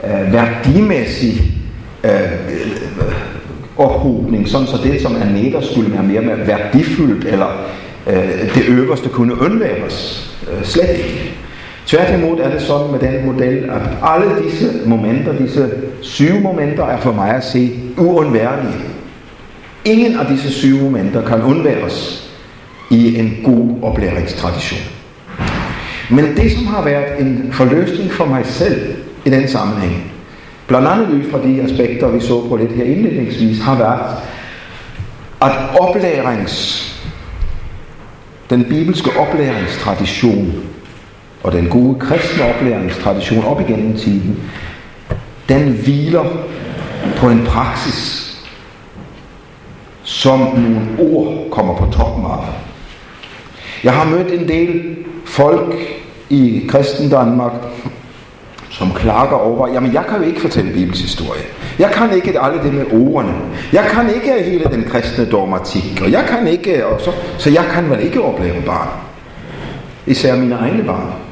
øh, 0.04 0.34
værdimæssig 0.34 1.42
øh, 2.04 2.12
ophobning, 3.78 4.48
sådan 4.48 4.68
så 4.68 4.78
det, 4.84 5.02
som 5.02 5.16
er 5.16 5.26
netter, 5.26 5.62
skulle 5.62 5.94
være 5.94 6.04
mere 6.04 6.48
værdifuldt, 6.48 7.26
eller 7.26 7.66
øh, 8.08 8.56
det 8.56 8.64
øverste 8.68 9.10
kunne 9.10 9.42
undværes. 9.42 10.30
Øh, 10.52 10.64
slet 10.66 10.90
ikke. 10.90 11.38
Tværtimod 11.88 12.40
er 12.40 12.50
det 12.50 12.62
sådan 12.62 12.92
med 12.92 13.00
den 13.00 13.26
model, 13.26 13.70
at 13.70 13.82
alle 14.04 14.44
disse 14.44 14.82
momenter, 14.86 15.38
disse 15.38 15.72
syv 16.02 16.40
momenter, 16.40 16.86
er 16.86 16.98
for 16.98 17.12
mig 17.12 17.36
at 17.36 17.44
se 17.44 17.72
uundværlige. 17.98 18.74
Ingen 19.86 20.20
af 20.20 20.26
disse 20.26 20.52
syv 20.52 20.78
momenter 20.78 21.26
kan 21.26 21.42
undværes 21.42 22.30
i 22.92 23.20
en 23.20 23.38
god 23.44 23.76
oplæringstradition. 23.82 24.80
Men 26.10 26.38
det, 26.38 26.52
som 26.52 26.66
har 26.66 26.84
været 26.84 27.20
en 27.20 27.50
forløsning 27.54 28.12
for 28.12 28.26
mig 28.26 28.46
selv 28.46 28.96
i 29.26 29.30
den 29.30 29.48
sammenhæng, 29.48 30.12
blandt 30.68 30.88
andet 30.88 31.10
ud 31.10 31.32
fra 31.32 31.48
de 31.48 31.62
aspekter, 31.62 32.08
vi 32.08 32.20
så 32.20 32.48
på 32.50 32.56
lidt 32.56 32.72
her 32.72 32.84
indledningsvis, 32.84 33.60
har 33.60 33.78
været, 33.78 34.16
at 35.42 35.80
oplærings, 35.80 36.84
den 38.50 38.64
bibelske 38.64 39.10
oplæringstradition 39.20 40.67
og 41.48 41.54
den 41.54 41.68
gode 41.70 42.00
kristne 42.00 42.44
oplæringstradition 42.44 43.46
op 43.46 43.62
igennem 43.62 43.98
tiden, 43.98 44.40
den 45.50 45.72
hviler 45.72 46.26
på 47.18 47.30
en 47.30 47.46
praksis, 47.46 48.28
som 50.04 50.40
nogle 50.40 50.80
ord 51.00 51.50
kommer 51.52 51.76
på 51.76 51.86
toppen 51.92 52.26
af. 52.26 52.48
Jeg 53.84 53.94
har 53.94 54.06
mødt 54.06 54.42
en 54.42 54.48
del 54.48 54.96
folk 55.26 55.76
i 56.30 56.66
kristen 56.70 57.10
Danmark, 57.10 57.54
som 58.70 58.92
klager 58.94 59.34
over, 59.34 59.68
jamen 59.68 59.94
jeg 59.94 60.04
kan 60.10 60.18
jo 60.18 60.24
ikke 60.24 60.42
fortælle 60.42 60.74
Bibels 60.74 61.02
historie. 61.02 61.42
Jeg 61.80 61.92
kan 61.92 62.16
ikke 62.16 62.42
alle 62.42 62.64
det 62.64 62.74
med 62.74 62.86
ordene. 62.92 63.34
Jeg 63.74 63.86
kan 63.92 64.16
ikke 64.16 64.44
hele 64.44 64.66
den 64.72 64.84
kristne 64.84 65.26
dogmatik, 65.26 66.02
og 66.02 66.12
jeg 66.12 66.26
kan 66.30 66.48
ikke, 66.48 66.88
og 66.88 67.02
så, 67.02 67.12
så 67.38 67.50
jeg 67.50 67.66
kan 67.72 67.90
vel 67.90 68.00
ikke 68.00 68.24
opleve 68.24 68.62
barn. 68.66 68.90
Især 70.06 70.36
mine 70.36 70.56
egne 70.56 70.84
barn. 70.84 71.27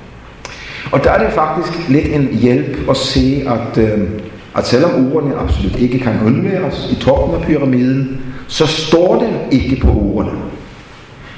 Og 0.91 1.04
der 1.04 1.12
er 1.12 1.26
det 1.26 1.34
faktisk 1.34 1.89
lidt 1.89 2.08
en 2.08 2.30
hjælp 2.32 2.89
at 2.89 2.98
se, 2.98 3.43
at, 3.48 3.84
øh, 3.84 4.10
at 4.56 4.67
selvom 4.67 5.15
ordene 5.15 5.36
absolut 5.36 5.76
ikke 5.80 6.00
kan 6.00 6.13
undværes 6.26 6.89
i 6.91 6.95
toppen 6.95 7.41
af 7.41 7.48
pyramiden, 7.48 8.21
så 8.48 8.67
står 8.67 9.19
den 9.19 9.62
ikke 9.62 9.76
på 9.82 9.91
ordene. 9.91 10.32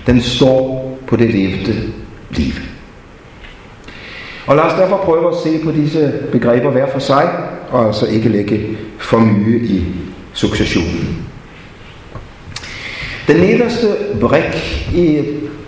Den 0.08 0.22
står 0.22 0.98
på 1.08 1.16
det 1.16 1.30
levede 1.30 1.92
liv. 2.30 2.54
Og 4.48 4.56
lad 4.56 4.64
os 4.64 4.74
derfor 4.74 4.98
prøve 4.98 5.30
at 5.30 5.36
se 5.44 5.60
på 5.64 5.72
disse 5.72 6.14
begreber 6.32 6.72
hver 6.72 6.92
for 6.92 7.00
sig, 7.00 7.30
og 7.70 7.86
altså 7.86 8.06
ikke 8.06 8.30
lægge 8.30 8.78
for 9.00 9.20
mye 9.20 9.60
i 9.60 9.86
successionen. 10.34 11.28
Den 13.28 13.38
nederste 13.38 13.88
brik 14.22 14.88
i 14.96 15.24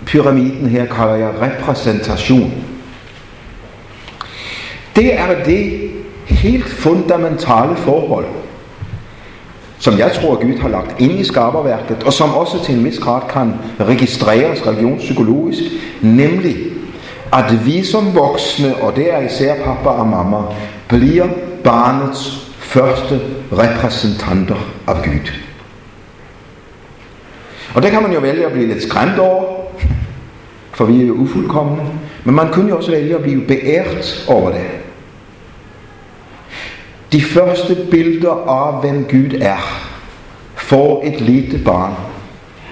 pyramiden 0.06 0.68
her 0.68 0.86
kalder 0.86 1.14
jeg 1.14 1.30
repræsentation. 1.40 2.52
Det 4.96 5.14
er 5.20 5.44
det 5.44 5.90
helt 6.26 6.68
fundamentale 6.68 7.76
forhold, 7.76 8.26
som 9.78 9.98
jeg 9.98 10.12
tror, 10.12 10.34
Gud 10.34 10.58
har 10.58 10.68
lagt 10.68 11.00
ind 11.00 11.12
i 11.12 11.24
skaberværket, 11.24 12.02
og 12.06 12.12
som 12.12 12.34
også 12.34 12.64
til 12.64 12.74
en 12.74 12.84
vis 12.84 12.98
grad 12.98 13.20
kan 13.32 13.54
registreres 13.80 14.66
religionspsykologisk, 14.66 15.62
nemlig 16.00 16.56
at 17.32 17.66
vi 17.66 17.84
som 17.84 18.14
voksne, 18.14 18.76
og 18.76 18.96
det 18.96 19.14
er 19.14 19.20
især 19.20 19.54
pappa 19.64 19.88
og 19.88 20.06
mamma, 20.06 20.36
bliver 20.88 21.28
barnets 21.64 22.50
første 22.58 23.20
repræsentanter 23.52 24.68
af 24.86 24.94
Gud. 24.94 25.30
Og 27.74 27.82
det 27.82 27.90
kan 27.90 28.02
man 28.02 28.12
jo 28.12 28.20
vælge 28.20 28.46
at 28.46 28.52
blive 28.52 28.66
lidt 28.66 28.82
skræmt 28.82 29.18
over, 29.18 29.44
for 30.72 30.84
vi 30.84 31.02
er 31.02 31.06
jo 31.06 31.14
ufuldkommende, 31.14 31.84
men 32.24 32.34
man 32.34 32.52
kunne 32.52 32.68
jo 32.68 32.76
også 32.76 32.90
vælge 32.90 33.14
at 33.14 33.22
blive 33.22 33.40
beært 33.46 34.24
over 34.28 34.50
det. 34.50 34.79
De 37.12 37.22
første 37.22 37.86
billeder 37.90 38.48
af, 38.48 38.80
hvem 38.80 39.04
Gud 39.04 39.38
er, 39.40 39.90
får 40.56 41.02
et 41.04 41.20
lille 41.20 41.64
barn 41.64 41.94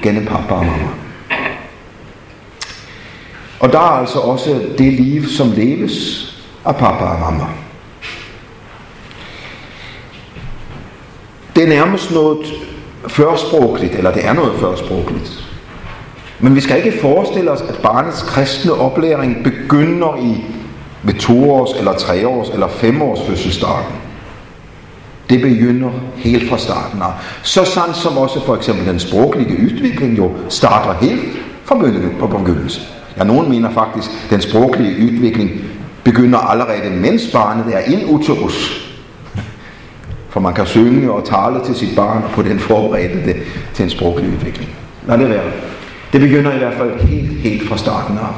gennem 0.02 0.26
pappa 0.26 0.54
og 0.54 0.66
mamma. 0.66 0.88
Og 3.60 3.72
der 3.72 3.78
er 3.78 3.98
altså 4.00 4.18
også 4.18 4.62
det 4.78 4.92
liv, 4.92 5.26
som 5.26 5.52
leves 5.52 6.24
af 6.64 6.76
pappa 6.76 7.04
og 7.04 7.20
mamma. 7.20 7.44
Det 11.56 11.64
er 11.64 11.68
nærmest 11.68 12.10
noget 12.10 12.46
førsprogligt, 13.08 13.94
eller 13.94 14.12
det 14.12 14.26
er 14.26 14.32
noget 14.32 14.60
førsprogligt. 14.60 15.44
Men 16.40 16.54
vi 16.54 16.60
skal 16.60 16.76
ikke 16.76 17.00
forestille 17.00 17.50
os, 17.50 17.60
at 17.60 17.78
barnets 17.82 18.22
kristne 18.22 18.72
oplæring 18.72 19.44
begynder 19.44 20.16
i 20.16 20.44
ved 21.02 21.14
to 21.14 21.52
års, 21.52 21.78
eller 21.78 21.92
tre 21.92 22.28
års, 22.28 22.48
eller 22.48 22.68
fem 22.68 23.02
års 23.02 23.26
fødselsdagen. 23.26 24.07
Det 25.30 25.40
begynder 25.40 25.90
helt 26.16 26.50
fra 26.50 26.58
starten 26.58 27.02
af. 27.02 27.12
Så 27.42 27.64
sandt 27.64 27.96
som 27.96 28.18
også 28.18 28.46
for 28.46 28.56
eksempel 28.56 28.86
den 28.86 28.98
sproglige 29.00 29.58
udvikling 29.64 30.18
jo 30.18 30.32
starter 30.48 31.06
helt 31.06 31.22
fra 31.64 32.26
begyndelsen. 32.26 32.82
Ja, 33.18 33.24
nogen 33.24 33.48
mener 33.48 33.70
faktisk, 33.70 34.10
at 34.24 34.30
den 34.30 34.40
sproglige 34.40 35.04
udvikling 35.04 35.50
begynder 36.04 36.38
allerede, 36.38 36.90
mens 36.90 37.22
barnet 37.32 37.74
er 37.74 37.80
in 37.80 38.04
uterus. 38.04 38.84
For 40.30 40.40
man 40.40 40.54
kan 40.54 40.66
synge 40.66 41.12
og 41.12 41.24
tale 41.24 41.64
til 41.64 41.74
sit 41.74 41.96
barn, 41.96 42.22
og 42.22 42.30
på 42.30 42.42
den 42.42 42.58
forberede 42.58 43.22
det 43.24 43.36
til 43.74 43.82
en 43.82 43.90
sproglig 43.90 44.28
udvikling. 44.28 44.70
Lad 45.06 45.18
det 45.18 45.28
være. 45.28 45.50
Det 46.12 46.20
begynder 46.20 46.54
i 46.54 46.58
hvert 46.58 46.74
fald 46.74 47.00
helt, 47.00 47.30
helt 47.30 47.68
fra 47.68 47.76
starten 47.76 48.18
af. 48.18 48.34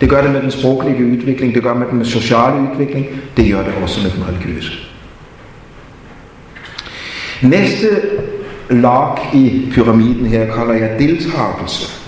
Det 0.00 0.10
gør 0.10 0.22
det 0.22 0.30
med 0.30 0.42
den 0.42 0.50
sproglige 0.50 1.06
udvikling, 1.06 1.54
det 1.54 1.62
gør 1.62 1.70
det 1.70 1.78
med 1.78 1.88
den 1.90 2.04
sociale 2.04 2.68
udvikling, 2.72 3.06
det 3.36 3.52
gør 3.52 3.62
det 3.62 3.72
også 3.82 4.00
med 4.02 4.10
den 4.10 4.24
religiøse. 4.28 4.91
Næste 7.42 7.88
lag 8.70 9.34
i 9.34 9.68
pyramiden 9.72 10.26
her 10.26 10.46
kalder 10.54 10.72
jeg 10.72 10.90
deltagelse. 10.98 12.02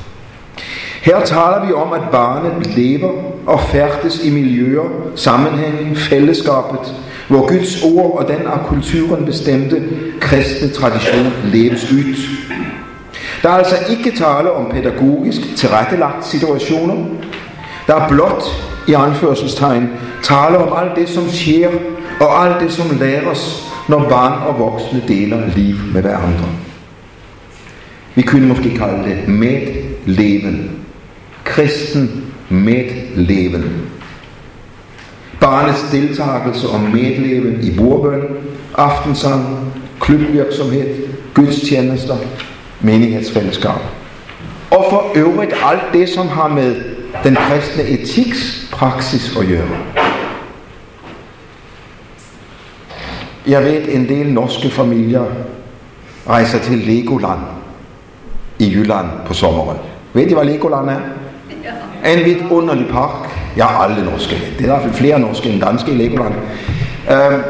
Her 1.03 1.20
taler 1.25 1.66
vi 1.66 1.73
om, 1.73 1.92
at 1.92 2.03
barnet 2.12 2.66
lever 2.77 3.12
og 3.47 3.61
færdes 3.61 4.25
i 4.25 4.31
miljøer, 4.31 4.85
sammenhæng, 5.14 5.97
fællesskabet, 5.97 6.94
hvor 7.29 7.49
Guds 7.49 7.83
ord 7.83 8.18
og 8.18 8.29
den 8.29 8.47
af 8.47 8.61
kulturen 8.66 9.25
bestemte 9.25 9.83
kristne 10.20 10.68
tradition 10.68 11.33
leves 11.44 11.92
ud. 11.92 12.16
Der 13.42 13.49
er 13.49 13.55
altså 13.55 13.77
ikke 13.90 14.18
tale 14.18 14.53
om 14.53 14.70
pædagogisk 14.70 15.57
tilrettelagt 15.57 16.27
situationer. 16.27 17.05
Der 17.87 17.94
er 17.94 18.09
blot 18.09 18.44
i 18.88 18.92
anførselstegn 18.92 19.90
tale 20.23 20.59
om 20.59 20.85
alt 20.85 20.97
det, 20.97 21.09
som 21.09 21.29
sker, 21.29 21.68
og 22.20 22.47
alt 22.47 22.61
det, 22.61 22.73
som 22.73 22.99
læres, 23.01 23.73
når 23.88 24.09
barn 24.09 24.49
og 24.49 24.59
voksne 24.59 25.03
deler 25.09 25.55
liv 25.57 25.77
med 25.92 26.03
hverandre. 26.03 26.49
Vi 28.14 28.23
kunne 28.23 28.49
måske 28.49 28.70
kalde 28.70 29.05
det 29.05 29.29
medleven 29.29 30.70
kristen 31.44 32.25
medleven. 32.49 33.90
Barnets 35.40 35.85
deltagelse 35.92 36.68
og 36.68 36.81
medleven 36.81 37.64
i 37.64 37.77
bordbøn, 37.79 38.20
aftensang, 38.75 39.73
klubvirksomhed, 40.01 41.09
gudstjenester, 41.35 42.16
menighedsfællesskab. 42.81 43.81
Og 44.70 44.87
for 44.90 45.12
øvrigt 45.14 45.55
alt 45.64 45.92
det, 45.92 46.09
som 46.09 46.29
har 46.29 46.49
med 46.49 46.75
den 47.25 47.37
kristne 47.37 47.83
etiks 47.83 48.68
praksis 48.73 49.37
at 49.37 49.47
gøre. 49.47 50.04
Jeg 53.46 53.64
ved, 53.64 53.88
en 53.88 54.09
del 54.09 54.33
norske 54.33 54.70
familier 54.70 55.24
rejser 56.28 56.59
til 56.59 56.78
Legoland 56.78 57.40
i 58.59 58.72
Jylland 58.72 59.07
på 59.26 59.35
sommeren. 59.35 59.78
Ved 60.12 60.26
I, 60.26 60.35
hvad 60.35 60.44
Legoland 60.44 60.88
er? 60.88 61.00
En 62.12 62.24
vidunderlig 62.24 62.87
park. 62.88 63.30
Jeg 63.57 63.64
har 63.64 63.85
aldrig 63.85 64.04
norske. 64.04 64.37
Det 64.59 64.68
er 64.68 64.80
fald 64.80 64.92
flere 64.92 65.18
norske 65.18 65.50
end 65.50 65.61
danske 65.61 65.92
i 65.92 65.94
Legoland. 65.94 66.35
Øhm, 67.11 67.42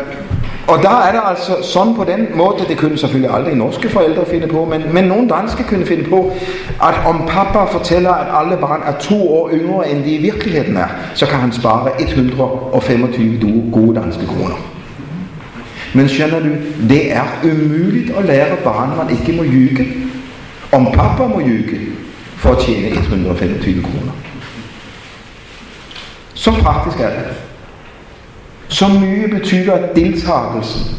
og 0.68 0.82
der 0.82 1.00
er 1.00 1.12
der 1.12 1.20
altså 1.20 1.52
sådan 1.62 1.94
på 1.94 2.04
den 2.04 2.26
måde, 2.34 2.64
det 2.68 2.78
kunne 2.78 2.98
selvfølgelig 2.98 3.34
aldrig 3.34 3.54
norske 3.54 3.88
forældre 3.88 4.26
finde 4.30 4.46
på, 4.46 4.64
men, 4.64 4.82
men 4.94 5.04
nogle 5.04 5.28
danske 5.28 5.64
kunne 5.64 5.86
finde 5.86 6.04
på, 6.04 6.32
at 6.82 6.94
om 7.06 7.22
pappa 7.28 7.64
fortæller, 7.64 8.10
at 8.10 8.26
alle 8.44 8.56
børn 8.56 8.82
er 8.86 8.92
to 9.00 9.34
år 9.34 9.50
yngre, 9.52 9.90
end 9.90 10.04
de 10.04 10.10
i 10.10 10.22
virkeligheden 10.22 10.76
er, 10.76 10.88
så 11.14 11.26
kan 11.26 11.38
han 11.38 11.52
spare 11.52 12.02
125 12.02 13.70
gode 13.72 14.00
danske 14.00 14.26
kroner. 14.26 14.73
Men 15.94 16.08
skjønner 16.08 16.40
du, 16.40 16.48
det 16.88 17.12
er 17.12 17.24
umuligt 17.44 18.10
at 18.16 18.24
lære 18.24 18.56
barn, 18.64 18.96
man 18.96 19.10
ikke 19.10 19.32
må 19.32 19.42
ljuge. 19.42 19.88
Om 20.72 20.86
pappa 20.92 21.26
må 21.26 21.40
ljuge 21.40 21.80
for 22.36 22.50
at 22.50 22.58
tjene 22.58 22.88
125 22.88 23.82
kroner. 23.82 24.12
Så 26.34 26.52
praktisk 26.52 27.00
er 27.00 27.08
det. 27.08 27.24
Så 28.68 28.88
mye 28.88 29.28
betyder 29.28 29.94
deltagelsen. 29.94 30.96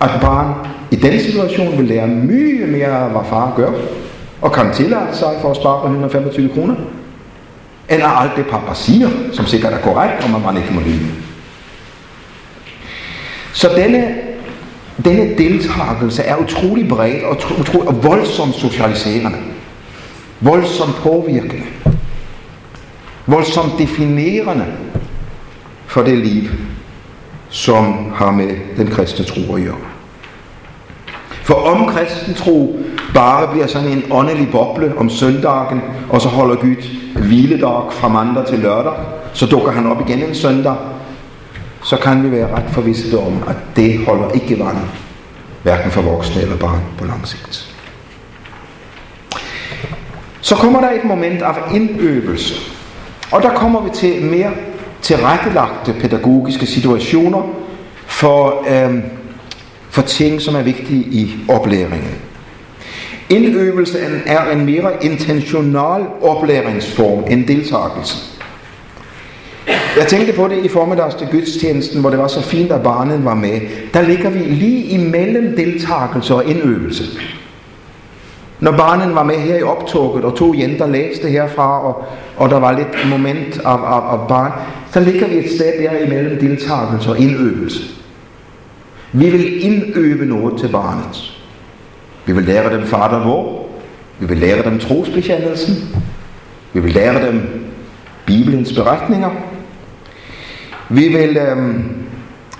At 0.00 0.10
barn 0.20 0.54
i 0.90 0.96
den 0.96 1.20
situation 1.20 1.78
vil 1.78 1.86
lære 1.86 2.06
mye 2.06 2.66
mere 2.66 2.86
af, 2.86 3.10
hvad 3.10 3.20
far 3.28 3.52
gør, 3.56 3.70
og 4.40 4.52
kan 4.52 4.72
tillade 4.74 5.06
sig 5.12 5.28
for 5.40 5.50
at 5.50 5.56
spare 5.56 5.84
125 5.84 6.48
kroner, 6.48 6.74
end 7.90 8.02
af 8.02 8.22
alt 8.22 8.36
det 8.36 8.46
pappa 8.46 8.74
siger, 8.74 9.08
som 9.32 9.46
sikkert 9.46 9.72
er 9.72 9.78
korrekt, 9.78 10.24
om 10.24 10.30
man 10.30 10.42
man 10.42 10.56
ikke 10.56 10.74
må 10.74 10.80
lyve. 10.80 11.31
Så 13.52 13.68
denne, 13.76 14.14
denne 15.04 15.38
deltagelse 15.38 16.22
er 16.22 16.36
utrolig 16.36 16.88
bred 16.88 17.22
og, 17.22 17.36
utrolig, 17.60 17.88
og 17.88 18.04
voldsomt 18.04 18.54
socialiserende. 18.54 19.38
Voldsomt 20.40 20.94
påvirkende. 20.94 21.62
voldsomt 23.26 23.78
definerende 23.78 24.66
for 25.86 26.02
det 26.02 26.18
liv, 26.18 26.42
som 27.48 28.12
har 28.14 28.30
med 28.30 28.50
den 28.76 28.86
kristne 28.86 29.24
tro 29.24 29.54
at 29.54 29.62
gøre. 29.62 29.76
For 31.42 31.54
om 31.54 31.86
kristen 31.86 32.34
tro 32.34 32.78
bare 33.14 33.48
bliver 33.52 33.66
sådan 33.66 33.88
en 33.88 34.02
åndelig 34.10 34.48
boble 34.52 34.92
om 34.98 35.10
søndagen, 35.10 35.80
og 36.10 36.20
så 36.20 36.28
holder 36.28 36.56
Gud 36.56 36.76
hviledag 37.16 37.92
fra 37.92 38.08
mandag 38.08 38.46
til 38.46 38.58
lørdag, 38.58 38.92
så 39.32 39.46
dukker 39.46 39.72
han 39.72 39.86
op 39.86 40.08
igen 40.08 40.22
en 40.22 40.34
søndag, 40.34 40.74
så 41.84 41.96
kan 41.96 42.24
vi 42.24 42.30
være 42.30 42.56
ret 42.56 42.70
forvisset 42.70 43.18
om, 43.18 43.42
at 43.48 43.56
det 43.76 44.06
holder 44.06 44.30
ikke 44.30 44.58
vand, 44.58 44.78
hverken 45.62 45.90
for 45.90 46.02
voksne 46.02 46.42
eller 46.42 46.56
barn 46.56 46.80
på 46.98 47.04
lang 47.04 47.28
sigt. 47.28 47.68
Så 50.40 50.54
kommer 50.54 50.80
der 50.80 50.90
et 50.90 51.04
moment 51.04 51.42
af 51.42 51.54
indøvelse, 51.74 52.54
og 53.30 53.42
der 53.42 53.54
kommer 53.54 53.80
vi 53.80 53.90
til 53.94 54.22
mere 54.22 54.50
tilrettelagte 55.02 55.92
pædagogiske 56.00 56.66
situationer 56.66 57.42
for, 58.06 58.64
øh, 58.68 58.98
for 59.90 60.02
ting, 60.02 60.40
som 60.40 60.54
er 60.54 60.62
vigtige 60.62 61.02
i 61.02 61.34
oplæringen. 61.48 62.14
Indøvelsen 63.30 64.22
er 64.26 64.50
en 64.50 64.64
mere 64.64 65.04
intentional 65.04 66.02
oplæringsform 66.22 67.24
end 67.30 67.46
deltagelse. 67.46 68.31
Jeg 69.96 70.06
tænkte 70.06 70.32
på 70.32 70.48
det 70.48 70.64
i 70.64 70.68
formiddags 70.68 71.14
til 71.14 71.28
gudstjenesten, 71.32 72.00
hvor 72.00 72.10
det 72.10 72.18
var 72.18 72.28
så 72.28 72.42
fint, 72.42 72.72
at 72.72 72.82
barnen 72.82 73.24
var 73.24 73.34
med. 73.34 73.60
Der 73.94 74.02
ligger 74.02 74.30
vi 74.30 74.38
lige 74.38 74.84
imellem 74.84 75.56
deltagelse 75.56 76.34
og 76.34 76.44
indøvelse. 76.44 77.04
Når 78.60 78.72
barnen 78.72 79.14
var 79.14 79.22
med 79.22 79.34
her 79.34 79.56
i 79.56 79.62
optoget, 79.62 80.24
og 80.24 80.36
to 80.36 80.54
jenter 80.54 80.86
læste 80.86 81.28
herfra, 81.28 81.86
og, 81.86 82.04
og 82.36 82.50
der 82.50 82.58
var 82.58 82.78
lidt 82.78 83.10
moment 83.10 83.60
af, 83.64 83.76
af, 83.76 84.12
af 84.12 84.28
barn, 84.28 84.52
så 84.92 85.00
ligger 85.00 85.28
vi 85.28 85.34
et 85.34 85.50
sted 85.50 85.72
der 85.82 85.98
imellem 85.98 86.38
deltagelse 86.40 87.10
og 87.10 87.18
indøvelse. 87.18 87.82
Vi 89.12 89.30
vil 89.30 89.64
indøve 89.64 90.26
noget 90.26 90.60
til 90.60 90.68
barnet. 90.68 91.32
Vi 92.26 92.32
vil 92.32 92.44
lære 92.44 92.76
dem 92.76 92.86
fader 92.86 93.26
vor. 93.26 93.66
Vi 94.18 94.26
vil 94.26 94.38
lære 94.38 94.62
dem 94.62 94.78
trosbekendelsen. 94.78 95.74
Vi 96.72 96.80
vil 96.80 96.92
lære 96.92 97.26
dem 97.26 97.40
Bibelens 98.26 98.72
beretninger. 98.72 99.30
Vi 100.92 101.08
vil 101.08 101.36
øhm, 101.36 101.84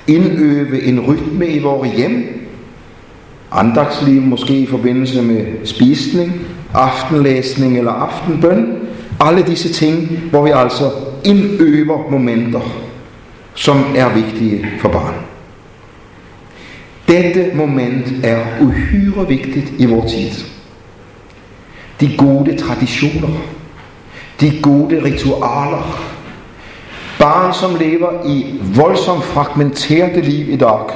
indøve 0.06 0.82
en 0.82 1.00
rytme 1.00 1.48
i 1.48 1.58
vores 1.58 1.90
hjem. 1.96 2.48
Andagsliv 3.52 4.22
måske 4.22 4.58
i 4.58 4.66
forbindelse 4.66 5.22
med 5.22 5.66
spisning, 5.66 6.32
aftenlæsning 6.74 7.78
eller 7.78 7.92
aftenbøn. 7.92 8.76
Alle 9.20 9.42
disse 9.42 9.72
ting, 9.72 10.08
hvor 10.30 10.44
vi 10.44 10.50
altså 10.54 10.90
indøver 11.24 12.10
momenter, 12.10 12.60
som 13.54 13.84
er 13.96 14.14
vigtige 14.14 14.66
for 14.80 14.88
barn. 14.88 15.14
Dette 17.08 17.50
moment 17.54 18.14
er 18.24 18.44
uhyre 18.60 19.28
vigtigt 19.28 19.72
i 19.78 19.86
vores 19.86 20.12
tid. 20.12 20.44
De 22.00 22.16
gode 22.16 22.56
traditioner, 22.56 23.28
de 24.40 24.52
gode 24.62 25.04
ritualer, 25.04 26.11
Barn, 27.18 27.54
som 27.54 27.74
lever 27.74 28.26
i 28.26 28.60
voldsomt 28.74 29.24
fragmenterte 29.24 30.20
liv 30.20 30.48
i 30.48 30.56
dag, 30.56 30.86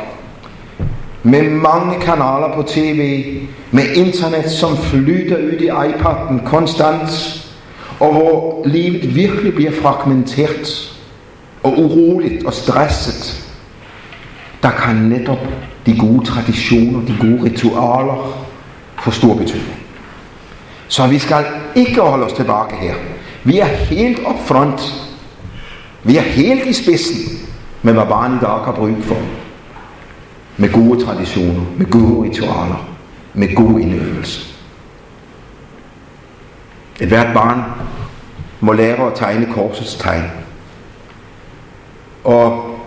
med 1.22 1.50
mange 1.50 2.00
kanaler 2.00 2.54
på 2.54 2.62
tv, 2.62 3.24
med 3.70 3.84
internet, 3.94 4.50
som 4.50 4.76
flyter 4.76 5.36
ud 5.36 5.60
i 5.60 5.68
iPad'en 5.68 6.48
konstant, 6.48 7.42
og 8.00 8.12
hvor 8.12 8.62
livet 8.64 9.14
virkelig 9.14 9.54
bliver 9.54 9.72
fragmenteret 9.82 10.92
og 11.62 11.78
uroligt 11.78 12.46
og 12.46 12.52
stresset, 12.52 13.48
der 14.62 14.70
kan 14.70 14.96
netop 14.96 15.38
de 15.86 15.98
gode 15.98 16.24
traditioner, 16.24 17.06
de 17.06 17.16
gode 17.20 17.44
ritualer 17.44 18.46
få 19.02 19.10
stor 19.10 19.34
betydning. 19.34 19.76
Så 20.88 21.06
vi 21.06 21.18
skal 21.18 21.44
ikke 21.74 22.00
holde 22.00 22.24
os 22.24 22.32
tilbage 22.32 22.76
her. 22.80 22.94
Vi 23.44 23.58
er 23.58 23.66
helt 23.66 24.20
op 24.26 24.46
front. 24.46 25.05
Vi 26.06 26.16
er 26.16 26.22
helt 26.22 26.66
i 26.66 26.72
spidsen 26.72 27.48
med, 27.82 27.92
hvad 27.92 28.06
barnet 28.06 28.40
der 28.40 28.48
har 28.48 28.72
brug 28.72 28.96
for. 29.02 29.16
Med 30.56 30.72
gode 30.72 31.04
traditioner, 31.04 31.62
med 31.78 31.86
gode 31.86 32.22
ritualer, 32.22 32.88
med 33.34 33.54
god 33.54 33.80
indøvelse. 33.80 34.54
Et 37.00 37.08
hvert 37.08 37.34
barn 37.34 37.62
må 38.60 38.72
lære 38.72 39.06
at 39.06 39.14
tegne 39.14 39.46
korsets 39.54 39.94
tegn. 39.94 40.22
Og 42.24 42.78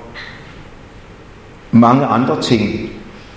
mange 1.72 2.06
andre 2.06 2.42
ting, 2.42 2.90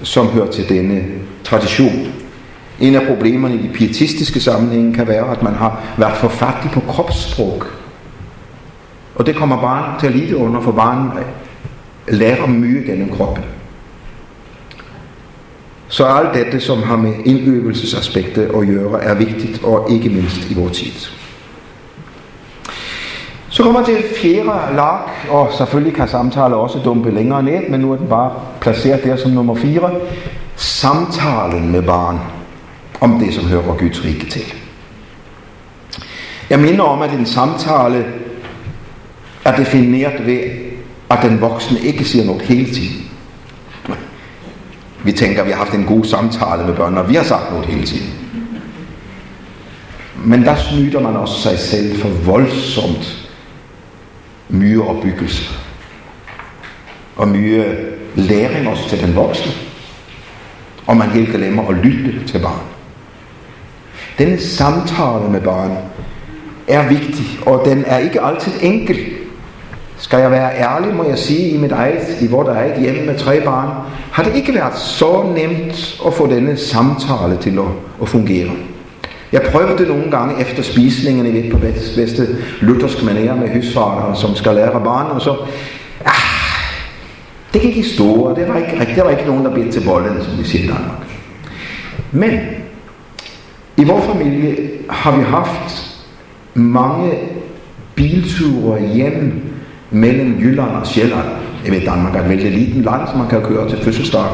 som 0.02 0.26
hører 0.26 0.50
til 0.50 0.68
denne 0.68 1.04
tradition. 1.44 2.12
En 2.80 2.94
af 2.94 3.06
problemerne 3.06 3.54
i 3.54 3.68
de 3.68 3.72
pietistiske 3.74 4.40
sammenhænge 4.40 4.94
kan 4.94 5.08
være, 5.08 5.30
at 5.30 5.42
man 5.42 5.54
har 5.54 5.82
været 5.96 6.16
forfattig 6.16 6.70
på 6.70 6.80
kropssprog. 6.80 7.62
Og 9.14 9.26
det 9.26 9.36
kommer 9.36 9.60
barnet 9.60 10.00
til 10.00 10.06
at 10.06 10.14
lide 10.14 10.36
under, 10.36 10.60
for 10.60 10.72
barnet 10.72 11.24
lærer 12.08 12.46
mye 12.46 12.82
gennem 12.86 13.16
kroppen. 13.16 13.44
Så 15.88 16.04
alt 16.04 16.34
dette, 16.34 16.60
som 16.60 16.82
har 16.82 16.96
med 16.96 17.12
indøvelsesaspektet 17.24 18.42
at 18.42 18.50
gøre, 18.52 19.02
er 19.02 19.14
vigtigt, 19.14 19.64
og 19.64 19.90
ikke 19.90 20.08
mindst 20.08 20.50
i 20.50 20.54
vores 20.54 20.78
tid. 20.78 20.92
Så 23.48 23.62
kommer 23.62 23.84
til 23.84 24.04
fjerde 24.22 24.76
lag, 24.76 24.98
og 25.30 25.52
selvfølgelig 25.52 25.94
kan 25.94 26.08
samtale 26.08 26.54
også 26.56 26.78
dumpe 26.84 27.10
længere 27.10 27.42
ned, 27.42 27.68
men 27.68 27.80
nu 27.80 27.92
er 27.92 27.96
den 27.96 28.08
bare 28.08 28.32
placeret 28.60 29.04
der 29.04 29.16
som 29.16 29.30
nummer 29.30 29.54
fire. 29.54 29.90
Samtalen 30.56 31.72
med 31.72 31.82
barn 31.82 32.18
om 33.00 33.18
det, 33.18 33.34
som 33.34 33.48
hører 33.48 33.76
Guds 33.78 34.04
rige 34.04 34.30
til. 34.30 34.54
Jeg 36.50 36.58
minder 36.58 36.84
om, 36.84 37.02
at 37.02 37.12
en 37.12 37.26
samtale 37.26 38.04
er 39.44 39.56
defineret 39.56 40.26
ved, 40.26 40.40
at 41.10 41.18
den 41.22 41.40
voksne 41.40 41.80
ikke 41.80 42.04
siger 42.04 42.24
noget 42.24 42.42
hele 42.42 42.74
tiden. 42.74 43.08
Vi 45.04 45.12
tænker, 45.12 45.40
at 45.40 45.46
vi 45.46 45.52
har 45.52 45.58
haft 45.58 45.74
en 45.74 45.84
god 45.84 46.04
samtale 46.04 46.66
med 46.66 46.74
børnene, 46.74 47.00
og 47.00 47.08
vi 47.08 47.14
har 47.14 47.24
sagt 47.24 47.50
noget 47.50 47.66
hele 47.66 47.86
tiden. 47.86 48.14
Men 50.24 50.42
der 50.42 50.56
snyder 50.56 51.00
man 51.00 51.16
også 51.16 51.40
sig 51.40 51.58
selv 51.58 52.00
for 52.00 52.08
voldsomt 52.08 53.28
mye 54.48 54.82
opbyggelse. 54.82 55.54
Og 57.16 57.28
mye 57.28 57.64
læring 58.14 58.68
også 58.68 58.88
til 58.88 59.00
den 59.00 59.16
voksne. 59.16 59.52
Og 60.86 60.96
man 60.96 61.10
helt 61.10 61.30
glemmer 61.30 61.68
at 61.68 61.74
lytte 61.74 62.26
til 62.26 62.38
barn. 62.38 62.62
Denne 64.18 64.40
samtale 64.40 65.30
med 65.30 65.40
barn 65.40 65.76
er 66.68 66.88
vigtig, 66.88 67.26
og 67.46 67.62
den 67.64 67.84
er 67.86 67.98
ikke 67.98 68.20
altid 68.20 68.52
enkel. 68.62 69.11
Skal 70.02 70.18
jeg 70.18 70.30
være 70.30 70.58
ærlig, 70.58 70.94
må 70.94 71.04
jeg 71.04 71.18
sige, 71.18 71.48
i 71.48 71.56
mit 71.56 71.72
eget, 71.72 72.18
i 72.20 72.26
vort 72.26 72.48
eget 72.48 72.80
hjem 72.80 73.06
med 73.06 73.18
tre 73.18 73.40
barn, 73.40 73.68
har 74.12 74.22
det 74.22 74.34
ikke 74.36 74.54
været 74.54 74.78
så 74.78 75.32
nemt 75.34 76.00
at 76.06 76.14
få 76.14 76.26
denne 76.26 76.56
samtale 76.56 77.36
til 77.40 77.58
at, 77.58 77.64
at 78.02 78.08
fungere. 78.08 78.50
Jeg 79.32 79.42
prøvede 79.42 79.88
nogle 79.88 80.10
gange 80.10 80.40
efter 80.40 80.62
spisningen 80.62 81.36
i 81.36 81.50
på 81.50 81.58
bedste 81.96 82.28
luthersk 82.60 82.98
manér 82.98 83.34
med 83.34 83.54
husfader, 83.54 84.14
som 84.14 84.34
skal 84.34 84.54
lære 84.54 84.80
barn, 84.84 85.10
og 85.10 85.20
så, 85.20 85.36
ah, 86.04 86.12
det 87.52 87.60
gik 87.60 87.76
i 87.76 87.82
store, 87.82 88.34
det 88.34 88.48
var 88.48 88.56
ikke 88.56 88.80
rigtigt, 88.80 88.96
der 88.96 89.04
var 89.04 89.10
ikke 89.10 89.26
nogen, 89.26 89.44
der 89.44 89.54
blev 89.54 89.72
til 89.72 89.82
bolden, 89.86 90.22
som 90.22 90.38
vi 90.38 90.44
siger 90.44 90.64
i 90.64 90.66
Danmark. 90.66 91.06
Men 92.12 92.40
i 93.76 93.84
vores 93.84 94.04
familie 94.04 94.56
har 94.90 95.16
vi 95.16 95.22
haft 95.22 95.96
mange 96.54 97.12
bilture 97.94 98.80
hjem 98.80 99.51
mellem 99.92 100.38
Jylland 100.40 100.70
og 100.70 100.86
Sjælland. 100.86 101.26
Jeg 101.64 101.72
ved, 101.72 101.80
Danmark 101.80 102.16
er 102.16 102.20
et 102.20 102.28
vældig 102.28 102.52
liten 102.52 102.82
land, 102.82 103.00
som 103.08 103.18
man 103.18 103.28
kan 103.28 103.42
køre 103.42 103.68
til 103.68 103.78
fødselsdag 103.78 104.24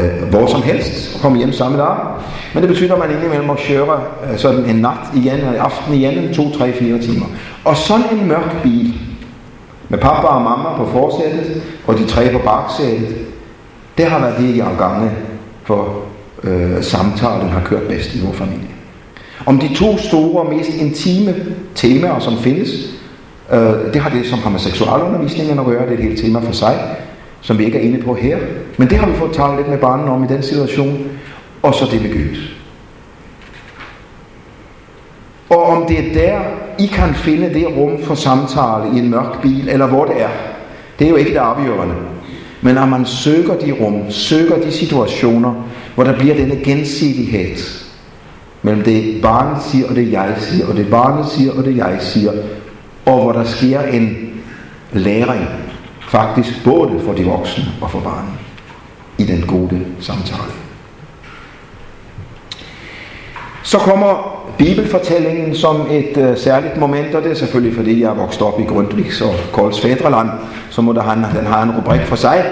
øh, 0.00 0.28
hvor 0.30 0.46
som 0.46 0.62
helst 0.62 1.14
og 1.14 1.20
komme 1.20 1.38
hjem 1.38 1.52
samme 1.52 1.78
dag. 1.78 1.96
Men 2.54 2.62
det 2.62 2.68
betyder, 2.68 2.94
at 2.94 2.98
man 2.98 3.10
indimellem 3.10 3.46
må 3.46 3.56
køre 3.68 4.00
øh, 4.30 4.38
sådan 4.38 4.64
en 4.64 4.76
nat 4.76 4.92
igen, 5.16 5.34
en 5.34 5.44
aften 5.44 5.94
igen, 5.94 6.34
to, 6.34 6.50
tre, 6.50 6.72
fire 6.72 6.98
timer. 6.98 7.26
Og 7.64 7.76
sådan 7.76 8.18
en 8.18 8.28
mørk 8.28 8.62
bil, 8.62 8.94
med 9.88 9.98
pappa 9.98 10.26
og 10.26 10.42
mamma 10.42 10.76
på 10.76 10.86
forsættet, 10.86 11.62
og 11.86 11.98
de 11.98 12.06
tre 12.06 12.32
på 12.32 12.38
bagsædet, 12.38 13.16
det 13.98 14.04
har 14.04 14.18
været 14.18 14.38
det, 14.38 14.56
jeg 14.56 14.66
gange 14.78 15.10
for 15.64 15.98
øh, 16.42 16.82
samtalen 16.82 17.48
har 17.48 17.60
kørt 17.64 17.82
bedst 17.82 18.14
i 18.14 18.20
vores 18.24 18.38
familie. 18.38 18.68
Om 19.46 19.58
de 19.58 19.74
to 19.74 19.98
store, 19.98 20.56
mest 20.56 20.70
intime 20.70 21.34
temaer, 21.74 22.18
som 22.18 22.38
findes, 22.38 22.70
Øh, 23.52 23.92
det 23.92 24.00
har 24.00 24.10
det, 24.10 24.26
som 24.26 24.38
har 24.38 24.50
med 24.50 24.58
seksualundervisningen 24.58 25.58
at 25.58 25.66
gøre, 25.66 25.82
det 25.82 25.90
er 25.90 25.98
et 25.98 26.04
helt 26.04 26.20
tema 26.20 26.40
for 26.40 26.52
sig, 26.52 26.80
som 27.40 27.58
vi 27.58 27.64
ikke 27.64 27.78
er 27.78 27.82
inde 27.82 28.02
på 28.02 28.14
her. 28.14 28.38
Men 28.76 28.88
det 28.88 28.98
har 28.98 29.06
vi 29.06 29.14
fået 29.14 29.32
talt 29.32 29.56
lidt 29.56 29.68
med 29.68 29.78
barnen 29.78 30.08
om 30.08 30.24
i 30.24 30.26
den 30.26 30.42
situation. 30.42 31.06
Og 31.62 31.74
så 31.74 31.84
det 31.90 32.02
med 32.02 32.12
Gud. 32.12 32.36
Og 35.48 35.62
om 35.62 35.86
det 35.88 35.98
er 35.98 36.14
der, 36.14 36.40
I 36.78 36.86
kan 36.86 37.14
finde 37.14 37.54
det 37.54 37.66
rum 37.76 38.02
for 38.02 38.14
samtale 38.14 38.96
i 38.96 38.98
en 38.98 39.10
mørk 39.10 39.42
bil, 39.42 39.68
eller 39.68 39.86
hvor 39.86 40.04
det 40.04 40.22
er, 40.22 40.28
det 40.98 41.04
er 41.04 41.08
jo 41.08 41.16
ikke 41.16 41.30
det 41.30 41.38
afgørende. 41.38 41.94
Men 42.62 42.74
når 42.74 42.86
man 42.86 43.06
søger 43.06 43.54
de 43.54 43.72
rum, 43.72 44.10
søger 44.10 44.60
de 44.60 44.72
situationer, 44.72 45.54
hvor 45.94 46.04
der 46.04 46.18
bliver 46.18 46.34
denne 46.34 46.56
gensidighed 46.64 47.56
mellem 48.62 48.82
det 48.82 49.22
barnet 49.22 49.62
siger 49.62 49.88
og 49.88 49.96
det 49.96 50.12
jeg 50.12 50.34
siger, 50.38 50.66
og 50.66 50.76
det 50.76 50.90
barnet 50.90 51.26
siger 51.28 51.52
og 51.52 51.64
det 51.64 51.76
jeg 51.76 51.96
siger, 52.00 52.32
og 53.06 53.22
hvor 53.22 53.32
der 53.32 53.44
sker 53.44 53.82
en 53.82 54.30
læring, 54.92 55.46
faktisk 56.08 56.64
både 56.64 57.00
for 57.04 57.12
de 57.12 57.24
voksne 57.24 57.64
og 57.80 57.90
for 57.90 58.00
barnet, 58.00 58.32
i 59.18 59.24
den 59.24 59.46
gode 59.46 59.86
samtale. 60.00 60.52
Så 63.62 63.78
kommer 63.78 64.40
bibelfortællingen 64.58 65.54
som 65.54 65.80
et 65.90 66.16
øh, 66.16 66.38
særligt 66.38 66.76
moment, 66.76 67.14
og 67.14 67.22
det 67.22 67.30
er 67.30 67.34
selvfølgelig 67.34 67.76
fordi 67.76 68.00
jeg 68.02 68.10
er 68.10 68.14
vokset 68.14 68.42
op 68.42 68.60
i 68.60 68.62
Grundtvigs 68.62 69.20
og 69.20 69.34
Kolds 69.52 69.80
fædreland, 69.80 70.28
så 70.70 70.82
må 70.82 70.92
der 70.92 71.02
han, 71.02 71.18
den 71.18 71.46
har 71.46 71.62
en 71.62 71.70
rubrik 71.76 72.00
for 72.00 72.16
sig. 72.16 72.44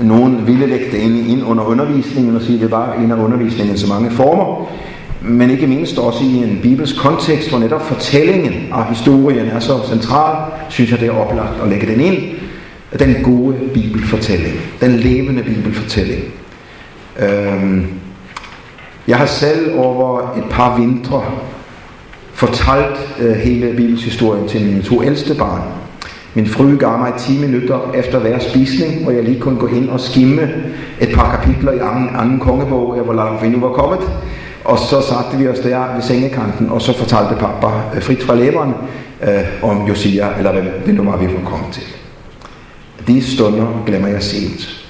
Nogen 0.00 0.46
ville 0.46 0.66
lægge 0.66 0.86
det 0.86 0.98
ind, 0.98 1.26
ind 1.26 1.44
under 1.44 1.64
undervisningen 1.64 2.36
og 2.36 2.42
sige, 2.42 2.54
at 2.54 2.60
det 2.60 2.70
var 2.70 2.92
en 2.92 3.12
af 3.12 3.16
undervisningens 3.16 3.88
mange 3.88 4.10
former, 4.10 4.70
men 5.22 5.50
ikke 5.50 5.66
mindst 5.66 5.98
også 5.98 6.24
i 6.24 6.36
en 6.36 6.58
bibelsk 6.62 6.96
kontekst, 6.98 7.50
hvor 7.50 7.58
netop 7.58 7.86
fortællingen 7.86 8.68
og 8.72 8.86
historien 8.86 9.46
er 9.46 9.60
så 9.60 9.80
central, 9.88 10.36
synes 10.68 10.90
jeg 10.90 11.00
det 11.00 11.08
er 11.08 11.12
oplagt 11.12 11.62
at 11.62 11.68
lægge 11.68 11.86
den 11.86 12.00
ind. 12.00 12.16
Den 12.98 13.16
gode 13.22 13.56
bibelfortælling, 13.74 14.54
den 14.80 14.96
levende 14.96 15.42
bibelfortælling. 15.42 16.24
Øhm, 17.18 17.86
jeg 19.08 19.16
har 19.16 19.26
selv 19.26 19.78
over 19.78 20.20
et 20.38 20.44
par 20.50 20.78
vintre 20.78 21.24
fortalt 22.32 23.16
øh, 23.20 23.36
hele 23.36 23.74
bibelshistorien 23.76 24.48
til 24.48 24.64
mine 24.66 24.82
to 24.82 25.02
ældste 25.02 25.34
barn. 25.34 25.62
Min 26.34 26.46
frue 26.46 26.76
gav 26.78 26.98
mig 26.98 27.12
10 27.18 27.38
minutter 27.38 27.92
efter 27.94 28.18
hver 28.18 28.38
spisning, 28.38 29.02
hvor 29.02 29.12
jeg 29.12 29.24
lige 29.24 29.40
kunne 29.40 29.58
gå 29.58 29.66
hen 29.66 29.90
og 29.90 30.00
skimme 30.00 30.42
et 31.00 31.08
par 31.14 31.36
kapitler 31.36 31.72
i 31.72 31.78
anden, 31.78 32.08
anden 32.18 32.38
kongebog, 32.38 32.94
hvor 32.94 33.14
langt 33.14 33.42
vi 33.42 33.48
nu 33.48 33.60
var 33.60 33.72
kommet. 33.72 34.00
Og 34.70 34.78
så 34.78 35.00
satte 35.00 35.38
vi 35.38 35.48
os 35.48 35.58
der 35.58 35.94
ved 35.94 36.02
sengekanten, 36.02 36.70
og 36.70 36.82
så 36.82 36.98
fortalte 36.98 37.34
pappa 37.34 37.66
øh, 37.94 38.02
frit 38.02 38.22
fra 38.22 38.34
læberen 38.34 38.74
øh, 39.22 39.44
om 39.62 39.86
Josia, 39.88 40.28
eller 40.38 40.52
hvem 40.52 40.82
det 40.86 40.94
nu 40.94 41.04
var, 41.04 41.16
vi 41.16 41.26
var 41.26 41.50
kommet 41.50 41.68
til. 41.72 41.82
De 43.06 43.22
stunder 43.34 43.82
glemmer 43.86 44.08
jeg 44.08 44.22
sent. 44.22 44.86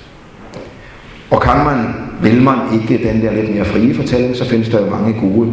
Og 1.31 1.41
kan 1.43 1.65
man, 1.65 1.95
vil 2.23 2.43
man 2.43 2.59
ikke 2.73 3.09
den 3.09 3.23
der 3.23 3.33
lidt 3.33 3.55
mere 3.55 3.65
frie 3.65 3.95
fortælling, 3.95 4.37
så 4.37 4.49
findes 4.49 4.69
der 4.69 4.81
jo 4.81 4.91
mange 4.91 5.21
gode 5.21 5.53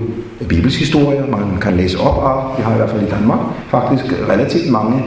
bibelshistorier, 0.50 1.28
man 1.28 1.58
kan 1.62 1.74
læse 1.74 2.00
op 2.00 2.24
af. 2.24 2.58
Vi 2.58 2.64
har 2.64 2.74
i 2.74 2.78
hvert 2.78 2.90
fald 2.90 3.02
i 3.02 3.10
Danmark 3.10 3.40
faktisk 3.70 4.06
relativt 4.30 4.72
mange 4.72 5.04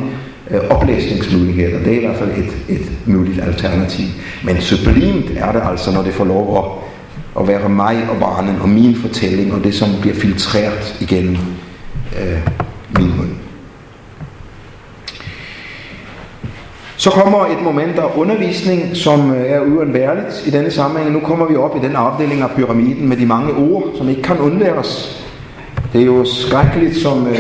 øh, 0.51 0.61
oplæsningsmuligheder. 0.71 1.79
Det 1.79 1.93
er 1.93 1.97
i 1.97 2.07
hvert 2.07 2.17
fald 2.17 2.31
et, 2.31 2.79
et 2.79 2.91
muligt 3.07 3.43
alternativ. 3.43 4.07
Men 4.45 4.61
sublimt 4.61 5.31
er 5.37 5.53
det 5.53 5.63
altså, 5.71 5.93
når 5.93 6.03
det 6.03 6.15
får 6.15 6.25
lov 6.25 6.59
at, 6.59 6.91
at 7.41 7.49
være 7.49 7.69
mig 7.69 8.07
og 8.11 8.17
barnen 8.21 8.61
og 8.61 8.69
min 8.69 8.97
fortælling, 8.97 9.55
og 9.55 9.65
det 9.65 9.75
som 9.75 9.89
bliver 10.01 10.17
filtreret 10.17 10.97
igennem 11.01 11.37
øh, 12.21 12.49
min 12.99 13.17
mund. 13.17 13.31
Så 16.97 17.11
kommer 17.11 17.47
et 17.47 17.63
moment 17.65 17.99
af 17.99 18.07
undervisning, 18.17 18.97
som 18.97 19.35
øh, 19.35 19.51
er 19.51 19.61
uundværligt 19.61 20.47
i 20.47 20.51
denne 20.51 20.71
sammenhæng. 20.71 21.13
Nu 21.13 21.21
kommer 21.21 21.47
vi 21.47 21.57
op 21.57 21.77
i 21.77 21.87
den 21.87 21.97
afdeling 21.97 22.43
af 22.43 22.51
pyramiden 22.57 23.09
med 23.09 23.17
de 23.17 23.27
mange 23.27 23.53
ord, 23.55 23.85
som 23.97 24.09
ikke 24.09 24.23
kan 24.23 24.39
undværes. 24.39 25.23
Det 25.93 26.01
er 26.01 26.07
jo 26.07 26.25
skrækkeligt, 26.25 26.97
som 26.97 27.27
øh, 27.27 27.39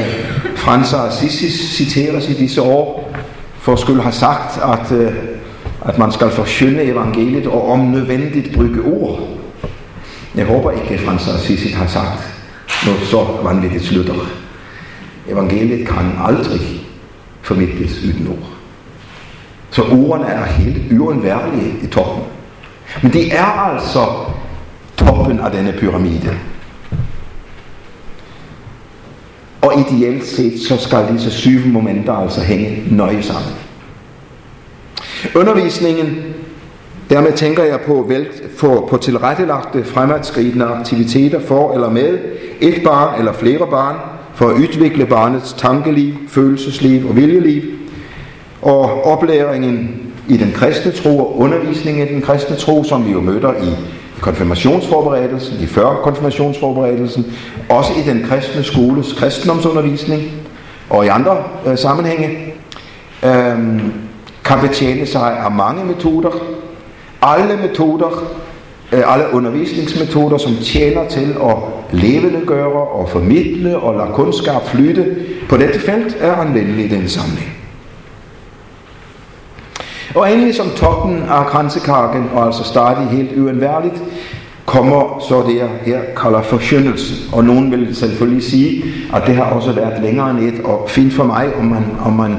Frans 0.56 0.92
af 0.92 1.06
Assisi 1.06 1.50
citeres 1.50 2.28
i 2.28 2.32
disse 2.32 2.62
år, 2.62 3.12
for 3.58 3.76
skulle 3.76 4.02
have 4.02 4.12
sagt, 4.12 4.60
at, 4.62 4.98
øh, 4.98 5.12
at 5.84 5.98
man 5.98 6.12
skal 6.12 6.30
forskynde 6.30 6.82
evangeliet 6.82 7.46
og 7.46 7.70
om 7.70 7.78
nødvendigt 7.78 8.54
bruge 8.54 8.82
ord. 8.84 9.39
Jeg 10.40 10.48
håber 10.48 10.70
ikke, 10.70 10.94
at 10.94 11.00
Frans 11.00 11.28
Assisi 11.28 11.68
har 11.68 11.86
sagt 11.86 12.34
noget 12.86 13.00
så 13.00 13.26
vanvittigt 13.42 13.84
slutter. 13.84 14.14
Evangeliet 15.28 15.86
kan 15.86 16.12
aldrig 16.24 16.60
formidles 17.42 18.04
uden 18.04 18.28
ord. 18.28 18.48
Så 19.70 19.82
ordene 19.82 20.26
er 20.26 20.44
helt 20.44 21.00
uundværlige 21.00 21.74
i 21.82 21.86
toppen. 21.86 22.24
Men 23.02 23.12
de 23.12 23.30
er 23.30 23.44
altså 23.44 24.06
toppen 24.96 25.40
af 25.40 25.50
denne 25.50 25.72
pyramide. 25.72 26.38
Og 29.60 29.72
ideelt 29.80 30.26
set, 30.26 30.60
så 30.68 30.76
skal 30.76 31.12
disse 31.12 31.30
syv 31.30 31.66
momenter 31.66 32.12
altså 32.12 32.40
hænge 32.40 32.84
nøje 32.90 33.22
sammen. 33.22 33.52
Undervisningen, 35.34 36.29
dermed 37.10 37.32
tænker 37.32 37.64
jeg 37.64 37.80
på, 37.80 38.04
vel, 38.08 38.26
på, 38.58 38.86
på 38.90 38.96
tilrettelagte 38.96 39.84
fremadskridende 39.84 40.64
aktiviteter 40.64 41.40
for 41.40 41.72
eller 41.72 41.90
med 41.90 42.18
et 42.60 42.82
barn 42.84 43.18
eller 43.18 43.32
flere 43.32 43.66
barn, 43.70 43.96
for 44.34 44.48
at 44.48 44.54
udvikle 44.54 45.06
barnets 45.06 45.52
tankeliv, 45.52 46.14
følelsesliv 46.28 47.08
og 47.08 47.16
viljeliv, 47.16 47.62
og 48.62 49.04
oplæringen 49.06 50.06
i 50.28 50.36
den 50.36 50.52
kristne 50.54 50.92
tro 50.92 51.18
og 51.18 51.38
undervisningen 51.38 52.08
i 52.08 52.12
den 52.12 52.22
kristne 52.22 52.56
tro, 52.56 52.84
som 52.84 53.06
vi 53.06 53.12
jo 53.12 53.20
møder 53.20 53.52
i 53.52 53.76
konfirmationsforberedelsen, 54.20 55.56
i 55.60 55.66
før 55.66 56.00
konfirmationsforberedelsen, 56.02 57.26
også 57.68 57.92
i 57.92 58.10
den 58.10 58.26
kristne 58.28 58.62
skoles 58.62 59.12
kristendomsundervisning 59.12 60.22
og 60.90 61.04
i 61.04 61.08
andre 61.08 61.36
øh, 61.66 61.78
sammenhænge, 61.78 62.54
øh, 63.22 63.82
kan 64.44 64.58
betjene 64.60 65.06
sig 65.06 65.38
af 65.38 65.50
mange 65.50 65.84
metoder. 65.84 66.59
Alle 67.22 67.56
metoder, 67.56 68.24
øh, 68.92 69.14
alle 69.14 69.24
undervisningsmetoder, 69.32 70.38
som 70.38 70.56
tjener 70.56 71.08
til 71.08 71.36
at 71.42 71.56
levendegøre 71.92 72.88
og 72.88 73.08
formidle 73.08 73.78
og 73.78 73.94
lade 73.94 74.10
kundskab 74.14 74.62
flytte 74.66 75.16
på 75.48 75.56
dette 75.56 75.80
felt, 75.80 76.16
er 76.20 76.32
anvendelige 76.32 76.86
i 76.86 76.88
den 76.88 77.08
sammenhæng. 77.08 77.52
Og 80.14 80.32
endelig 80.32 80.54
som 80.54 80.66
toppen 80.76 81.22
af 81.22 81.46
kransekagen, 81.46 82.30
og 82.34 82.46
altså 82.46 82.64
stadig 82.64 83.08
helt 83.10 83.38
uundværligt, 83.38 84.02
kommer 84.66 85.24
så 85.28 85.42
det, 85.48 85.56
jeg 85.56 85.68
her 85.84 86.00
kalder 86.16 86.42
forsyndelsen. 86.42 87.34
Og 87.34 87.44
nogen 87.44 87.70
vil 87.70 87.96
selvfølgelig 87.96 88.44
sige, 88.44 88.84
at 89.14 89.22
det 89.26 89.34
har 89.36 89.44
også 89.44 89.72
været 89.72 90.02
længere 90.02 90.30
end 90.30 90.38
et, 90.38 90.64
og 90.64 90.90
fint 90.90 91.12
for 91.12 91.24
mig, 91.24 91.56
om 91.56 91.64
man, 91.64 91.84
om 92.04 92.12
man 92.12 92.36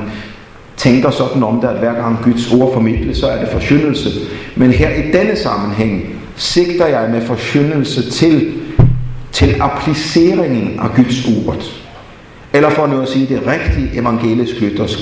tænker 0.82 1.12
sådan 1.12 1.44
om 1.44 1.62
det, 1.62 1.68
at 1.68 1.80
hver 1.80 1.94
gang 1.94 2.18
Guds 2.24 2.54
ord 2.54 2.74
formidles, 2.74 3.18
så 3.18 3.28
er 3.28 3.40
det 3.40 3.50
forsyndelse. 3.50 4.10
Men 4.56 4.72
her 4.72 4.90
i 4.90 5.12
denne 5.12 5.36
sammenhæng 5.36 6.16
sigter 6.36 6.88
jeg 6.88 7.10
med 7.10 7.22
forsyndelse 7.22 8.12
til, 8.12 8.54
til 9.32 9.56
appliceringen 9.60 10.80
af 10.80 10.90
Guds 10.96 11.26
ord. 11.26 11.64
Eller 12.54 12.70
for 12.70 12.88
nu 12.88 13.02
at 13.02 13.10
sige 13.10 13.28
det 13.28 13.48
rigtige 13.48 14.00
evangelisk 14.00 14.62
lyttersk, 14.62 15.00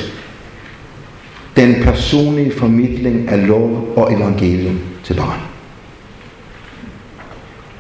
den 1.56 1.76
personlige 1.84 2.52
formidling 2.58 3.30
af 3.30 3.48
lov 3.48 3.94
og 3.96 4.14
evangelium 4.14 4.80
til 5.04 5.14
barn. 5.14 5.40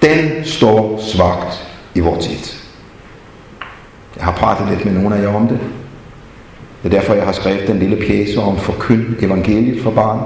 Den 0.02 0.46
står 0.46 1.02
svagt 1.14 1.68
i 1.96 2.00
vores 2.00 2.26
tid. 2.26 2.56
Jeg 4.18 4.26
har 4.26 4.32
pratet 4.32 4.68
lidt 4.70 4.86
med 4.86 4.94
nogle 4.94 5.16
af 5.16 5.22
jer 5.22 5.36
om 5.36 5.48
det. 5.48 5.60
Det 6.84 6.94
er 6.94 7.00
derfor, 7.00 7.14
jeg 7.14 7.24
har 7.24 7.32
skrevet 7.32 7.68
den 7.68 7.80
lille 7.80 7.96
pjæse 7.96 8.42
om 8.42 8.58
forkynd 8.58 9.06
evangeliet 9.22 9.84
for 9.84 9.92
barn. 9.92 10.20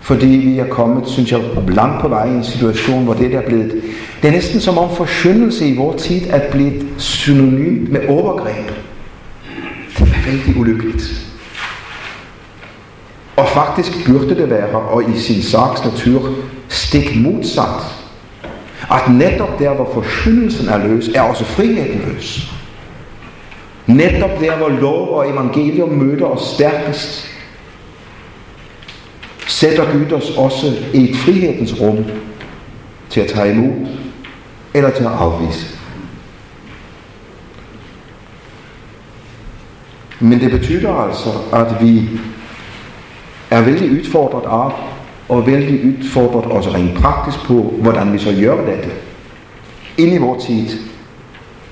Fordi 0.00 0.26
vi 0.26 0.58
er 0.58 0.66
kommet, 0.66 1.08
synes 1.08 1.32
jeg, 1.32 1.40
langt 1.68 2.00
på 2.00 2.08
vej 2.08 2.26
i 2.26 2.34
en 2.34 2.44
situation, 2.44 3.04
hvor 3.04 3.14
det 3.14 3.34
er 3.34 3.42
blevet... 3.42 3.82
Det 4.22 4.28
er 4.28 4.32
næsten 4.32 4.60
som 4.60 4.78
om 4.78 4.96
forskyndelse 4.96 5.66
i 5.66 5.76
vores 5.76 6.02
tid 6.02 6.20
er 6.30 6.50
blevet 6.50 6.86
synonym 6.98 7.86
med 7.90 8.08
overgreb. 8.08 8.70
Det 9.98 10.08
er 10.08 10.30
vældig 10.30 10.60
ulykkeligt. 10.60 11.26
Og 13.36 13.48
faktisk 13.48 14.06
burde 14.06 14.34
det 14.34 14.50
være, 14.50 14.68
og 14.68 15.10
i 15.10 15.18
sin 15.18 15.42
sags 15.42 15.84
natur, 15.84 16.34
stik 16.68 17.16
modsat. 17.16 17.64
At 18.90 19.12
netop 19.12 19.58
der, 19.58 19.74
hvor 19.74 19.90
forskyndelsen 19.94 20.68
er 20.68 20.78
løs, 20.88 21.08
er 21.08 21.20
også 21.20 21.44
friheden 21.44 22.02
løs. 22.06 22.52
Netop 23.94 24.40
der, 24.40 24.56
hvor 24.56 24.68
lov 24.68 25.08
og 25.08 25.30
evangelium 25.30 25.88
møder 25.88 26.26
os 26.26 26.42
stærkest, 26.42 27.26
sætter 29.46 29.92
Gud 29.92 30.12
os 30.12 30.30
også 30.36 30.76
i 30.94 31.10
et 31.10 31.16
frihedens 31.16 31.80
rum 31.80 32.04
til 33.10 33.20
at 33.20 33.26
tage 33.26 33.52
imod 33.52 33.86
eller 34.74 34.90
til 34.90 35.04
at 35.04 35.10
afvise. 35.10 35.78
Men 40.20 40.40
det 40.40 40.50
betyder 40.50 40.92
altså, 40.92 41.30
at 41.52 41.84
vi 41.84 42.08
er 43.50 43.62
vældig 43.62 43.90
udfordret 43.90 44.46
af, 44.46 44.72
og 45.28 45.46
vældig 45.46 45.84
udfordret 45.84 46.52
også 46.52 46.70
rent 46.70 46.94
praktisk 46.94 47.46
på, 47.46 47.74
hvordan 47.78 48.12
vi 48.12 48.18
så 48.18 48.36
gør 48.40 48.56
dette. 48.56 48.90
Ind 49.98 50.14
i 50.14 50.18
vores 50.18 50.44
tid, 50.44 50.68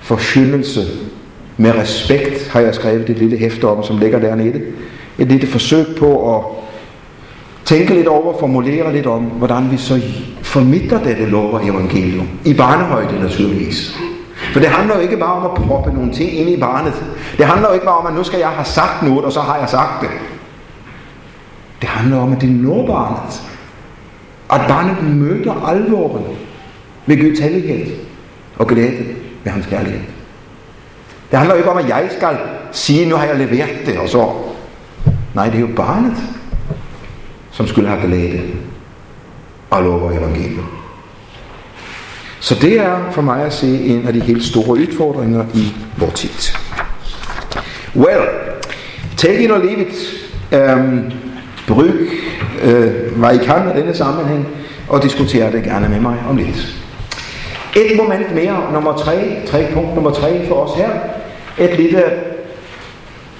forskyndelse 0.00 1.07
med 1.58 1.74
respekt, 1.74 2.48
har 2.48 2.60
jeg 2.60 2.74
skrevet 2.74 3.06
det 3.06 3.18
lille 3.18 3.36
hæfte 3.36 3.64
om, 3.64 3.82
som 3.82 3.98
ligger 3.98 4.18
dernede. 4.18 4.62
Et 5.18 5.28
lille 5.28 5.46
forsøg 5.46 5.86
på 5.98 6.36
at 6.36 6.44
tænke 7.64 7.94
lidt 7.94 8.06
over, 8.06 8.38
formulere 8.40 8.92
lidt 8.92 9.06
om, 9.06 9.22
hvordan 9.22 9.70
vi 9.70 9.76
så 9.76 10.00
formidler 10.42 11.02
dette 11.02 11.26
lov 11.26 11.52
og 11.52 11.66
evangelium. 11.66 12.28
I 12.44 12.54
barnehøjde 12.54 13.20
naturligvis. 13.20 13.98
For 14.52 14.60
det 14.60 14.68
handler 14.68 14.94
jo 14.94 15.00
ikke 15.00 15.16
bare 15.16 15.32
om 15.32 15.44
at 15.44 15.66
proppe 15.66 15.92
nogle 15.92 16.12
ting 16.12 16.32
ind 16.32 16.50
i 16.50 16.56
barnet. 16.56 17.04
Det 17.38 17.46
handler 17.46 17.68
jo 17.68 17.74
ikke 17.74 17.86
bare 17.86 17.96
om, 17.96 18.06
at 18.06 18.14
nu 18.14 18.24
skal 18.24 18.38
jeg 18.38 18.48
have 18.48 18.64
sagt 18.64 19.02
noget, 19.02 19.24
og 19.24 19.32
så 19.32 19.40
har 19.40 19.58
jeg 19.58 19.68
sagt 19.68 20.00
det. 20.00 20.10
Det 21.80 21.88
handler 21.88 22.18
om, 22.18 22.32
at 22.32 22.40
det 22.40 22.50
når 22.50 22.86
barnet. 22.86 23.42
At 24.52 24.60
barnet 24.68 25.16
møder 25.16 25.66
alvoren 25.68 26.24
ved 27.06 27.20
Guds 27.20 27.38
hellighed 27.38 27.86
og 28.58 28.66
glæde 28.66 29.04
ved 29.44 29.52
hans 29.52 29.66
kærlighed. 29.66 30.00
Det 31.30 31.38
handler 31.38 31.54
jo 31.54 31.58
ikke 31.58 31.70
om, 31.70 31.78
at 31.78 31.88
jeg 31.88 32.08
skal 32.16 32.36
sige, 32.72 33.08
nu 33.08 33.16
har 33.16 33.26
jeg 33.26 33.36
leveret 33.36 33.86
det, 33.86 33.98
og 33.98 34.08
så... 34.08 34.32
Nej, 35.34 35.46
det 35.46 35.54
er 35.54 35.60
jo 35.60 35.68
barnet, 35.76 36.16
som 37.50 37.66
skulle 37.66 37.88
have 37.88 38.06
glæde 38.06 38.40
og 39.70 39.82
lov 39.82 40.12
evangeliet. 40.12 40.64
Så 42.40 42.54
det 42.54 42.80
er 42.80 43.10
for 43.12 43.22
mig 43.22 43.42
at 43.42 43.52
se 43.52 43.84
en 43.84 44.06
af 44.06 44.12
de 44.12 44.20
helt 44.20 44.44
store 44.44 44.70
udfordringer 44.70 45.44
i 45.54 45.74
vores 45.96 46.14
tid. 46.14 46.54
Well, 47.96 48.20
tag 49.16 49.40
it 49.40 49.50
or 49.50 49.58
leave. 49.58 49.86
Um, 50.74 51.12
brug 51.68 51.84
uh, 52.64 53.18
hvad 53.18 53.34
I 53.34 53.44
kan 53.44 53.70
i 53.74 53.80
denne 53.80 53.94
sammenhæng, 53.94 54.48
og 54.88 55.02
diskutere 55.02 55.52
det 55.52 55.64
gerne 55.64 55.88
med 55.88 56.00
mig 56.00 56.16
om 56.28 56.36
lidt. 56.36 56.74
Et 57.76 57.96
moment 57.96 58.34
mere, 58.34 58.72
nummer 58.72 58.96
tre, 58.96 59.42
tre 59.46 59.66
punkt 59.74 59.94
nummer 59.94 60.10
tre 60.10 60.46
for 60.48 60.54
os 60.54 60.78
her. 60.78 60.90
Et 61.60 61.76
lille 61.78 62.02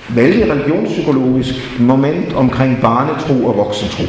vældig 0.08 0.50
religionspsykologisk 0.50 1.80
moment 1.80 2.32
omkring 2.32 2.78
barnetro 2.80 3.46
og 3.46 3.56
voksentro. 3.56 4.04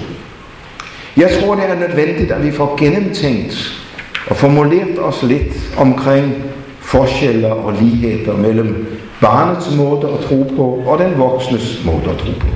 Jeg 1.17 1.29
tror, 1.41 1.55
det 1.55 1.63
er 1.69 1.87
nødvendigt, 1.87 2.31
at 2.31 2.45
vi 2.45 2.51
får 2.51 2.75
gennemtænkt 2.79 3.81
og 4.29 4.35
formuleret 4.35 4.99
os 4.99 5.23
lidt 5.23 5.53
omkring 5.77 6.43
forskelle 6.79 7.53
og 7.53 7.73
ligheder 7.81 8.37
mellem 8.37 8.99
barnets 9.21 9.75
måde 9.75 10.09
at 10.13 10.25
tro 10.25 10.53
på 10.55 10.83
og 10.85 10.99
den 10.99 11.17
voksnes 11.17 11.81
måde 11.85 12.11
at 12.11 12.17
tro 12.17 12.31
på. 12.39 12.47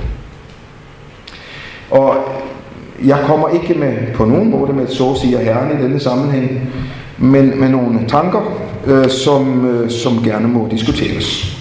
Og 1.98 2.16
jeg 3.06 3.20
kommer 3.26 3.50
ikke 3.50 3.74
med 3.74 3.94
på 4.14 4.26
nogen 4.26 4.50
måde 4.50 4.74
med, 4.74 4.88
så 4.88 5.20
siger 5.22 5.40
Herren 5.40 5.80
i 5.80 5.84
denne 5.84 6.00
sammenhæng, 6.00 6.74
men 7.24 7.60
med 7.60 7.70
nogle 7.70 8.00
tanker, 8.08 8.42
øh, 8.86 9.10
som, 9.10 9.66
øh, 9.66 9.92
som 9.92 10.24
gerne 10.24 10.48
må 10.48 10.68
diskuteres. 10.72 11.58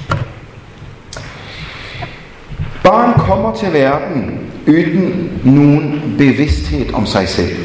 Barn 2.84 3.20
kommer 3.20 3.54
til 3.54 3.72
verden 3.72 4.40
uden 4.68 5.30
nogen 5.44 6.14
bevidsthed 6.18 6.94
om 6.94 7.06
sig 7.06 7.28
selv. 7.28 7.56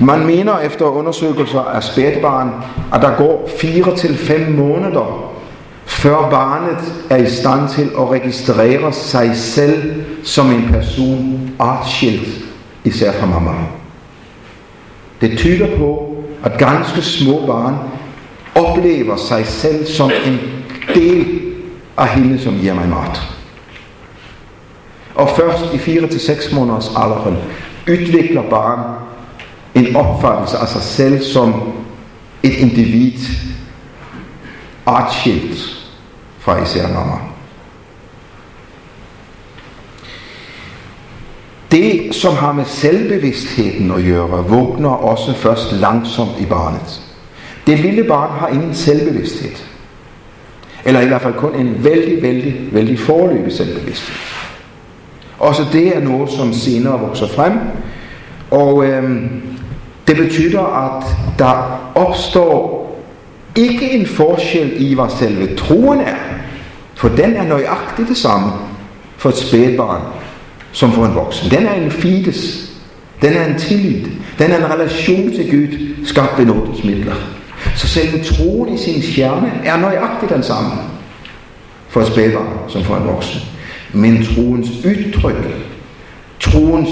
Man 0.00 0.26
mener 0.26 0.58
efter 0.58 0.84
undersøgelser 0.84 1.60
af 1.60 1.82
spædbarn, 1.82 2.50
at 2.94 3.02
der 3.02 3.16
går 3.16 3.50
4 3.58 3.96
til 3.96 4.16
5 4.16 4.52
måneder, 4.52 5.32
før 5.84 6.30
barnet 6.30 6.94
er 7.10 7.16
i 7.16 7.30
stand 7.30 7.68
til 7.68 7.90
at 7.98 8.10
registrere 8.10 8.92
sig 8.92 9.36
selv 9.36 10.04
som 10.24 10.50
en 10.50 10.68
person 10.72 11.50
artskilt, 11.58 12.44
især 12.84 13.12
fra 13.12 13.26
mamma. 13.26 13.52
Det 15.20 15.38
tyder 15.38 15.76
på, 15.76 16.11
at 16.44 16.58
ganske 16.58 17.02
små 17.02 17.46
barn 17.46 17.76
oplever 18.54 19.16
sig 19.16 19.46
selv 19.46 19.86
som 19.86 20.10
en 20.26 20.40
del 20.94 21.40
af 21.96 22.08
hende, 22.08 22.38
som 22.38 22.58
giver 22.58 22.74
mig 22.74 22.88
mat. 22.88 23.22
Og 25.14 25.30
først 25.36 25.74
i 25.74 25.78
4 25.78 26.08
til 26.08 26.20
6 26.20 26.52
måneders 26.52 26.90
alderen 26.96 27.36
udvikler 27.88 28.42
barn 28.50 28.80
en 29.74 29.96
opfattelse 29.96 30.58
af 30.58 30.68
sig 30.68 30.82
selv 30.82 31.22
som 31.22 31.72
et 32.42 32.52
individ 32.52 33.18
artskilt 34.86 35.58
fra 36.38 36.62
især 36.62 36.88
mamma. 36.88 37.31
Det, 41.72 42.14
som 42.14 42.34
har 42.34 42.52
med 42.52 42.64
selvbevidstheden 42.64 43.90
at 43.90 44.04
gøre, 44.04 44.44
vågner 44.48 44.88
også 44.88 45.34
først 45.34 45.72
langsomt 45.72 46.40
i 46.40 46.46
barnet. 46.46 47.02
Det 47.66 47.78
lille 47.78 48.04
barn 48.04 48.30
har 48.30 48.48
ingen 48.48 48.74
selvbevidsthed. 48.74 49.50
Eller 50.84 51.00
i 51.00 51.06
hvert 51.06 51.22
fald 51.22 51.34
kun 51.34 51.54
en 51.54 51.84
vældig, 51.84 52.22
vældig, 52.22 52.68
vældig 52.72 52.98
forløbig 52.98 53.52
selvbevidsthed. 53.52 54.16
Også 55.38 55.62
det 55.72 55.96
er 55.96 56.00
noget, 56.00 56.30
som 56.30 56.52
senere 56.52 57.00
vokser 57.00 57.28
frem. 57.28 57.52
Og 58.50 58.86
øhm, 58.86 59.42
det 60.06 60.16
betyder, 60.16 60.62
at 60.62 61.04
der 61.38 61.80
opstår 61.94 62.82
ikke 63.56 63.90
en 63.90 64.06
forskel 64.06 64.72
i, 64.76 64.94
hvad 64.94 65.10
selve 65.18 65.56
troen 65.56 66.00
er. 66.00 66.16
For 66.94 67.08
den 67.08 67.36
er 67.36 67.44
nøjagtigt 67.44 68.08
det 68.08 68.16
samme 68.16 68.52
for 69.16 69.28
et 69.28 69.36
spædbarn 69.36 70.21
som 70.72 70.92
for 70.92 71.06
en 71.06 71.14
voksen. 71.14 71.50
Den 71.50 71.66
er 71.66 71.74
en 71.74 71.90
fides. 71.90 72.72
Den 73.22 73.32
er 73.32 73.44
en 73.44 73.58
tillid. 73.58 74.06
Den 74.38 74.50
er 74.50 74.56
en 74.56 74.72
relation 74.72 75.32
til 75.32 75.50
Gud, 75.50 75.94
skabt 76.06 76.38
ved 76.38 76.46
nådens 76.46 76.84
midler. 76.84 77.14
Så 77.76 77.88
selv 77.88 78.24
troen 78.24 78.74
i 78.74 78.78
sin 78.78 79.02
kerne 79.02 79.52
er 79.64 79.76
nøjagtigt 79.76 80.32
den 80.32 80.42
samme 80.42 80.70
for 81.88 82.00
et 82.00 82.06
spædbarn 82.06 82.58
som 82.68 82.84
for 82.84 82.96
en 82.96 83.06
voksen. 83.06 83.40
Men 83.92 84.24
troens 84.24 84.68
udtryk, 84.84 85.36
troens 86.40 86.88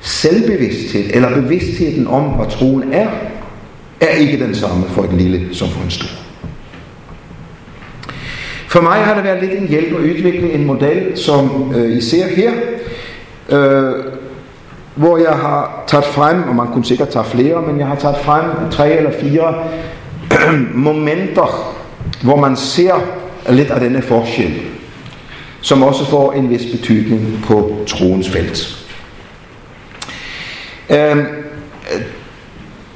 selvbevidsthed, 0.00 1.04
eller 1.14 1.34
bevidstheden 1.34 2.06
om, 2.06 2.22
hvad 2.22 2.46
troen 2.50 2.92
er, 2.92 3.08
er 4.00 4.08
ikke 4.08 4.44
den 4.46 4.54
samme 4.54 4.84
for 4.88 5.04
et 5.04 5.12
lille 5.12 5.54
som 5.54 5.68
for 5.68 5.84
en 5.84 5.90
stor. 5.90 6.25
For 8.68 8.80
mig 8.80 8.96
har 8.96 9.14
det 9.14 9.24
været 9.24 9.42
lidt 9.42 9.60
en 9.60 9.68
hjælp 9.68 9.92
at 9.92 10.00
udvikle 10.00 10.52
en 10.52 10.64
model, 10.64 11.18
som 11.18 11.72
øh, 11.76 11.96
I 11.96 12.00
ser 12.00 12.26
her, 12.26 12.52
øh, 13.48 14.04
hvor 14.94 15.18
jeg 15.18 15.32
har 15.32 15.84
taget 15.86 16.04
frem, 16.04 16.42
og 16.48 16.54
man 16.54 16.66
kunne 16.66 16.84
sikkert 16.84 17.08
tage 17.08 17.24
flere, 17.24 17.62
men 17.62 17.78
jeg 17.78 17.86
har 17.86 17.94
taget 17.94 18.16
frem 18.16 18.70
tre 18.70 18.96
eller 18.96 19.10
fire 19.20 19.54
momenter, 20.74 21.74
hvor 22.22 22.36
man 22.36 22.56
ser 22.56 22.94
lidt 23.48 23.70
af 23.70 23.80
denne 23.80 24.02
forskel, 24.02 24.54
som 25.60 25.82
også 25.82 26.04
får 26.04 26.32
en 26.32 26.50
vis 26.50 26.76
betydning 26.76 27.44
på 27.46 27.76
troens 27.86 28.28
felt. 28.28 28.86
Øh, 30.90 31.16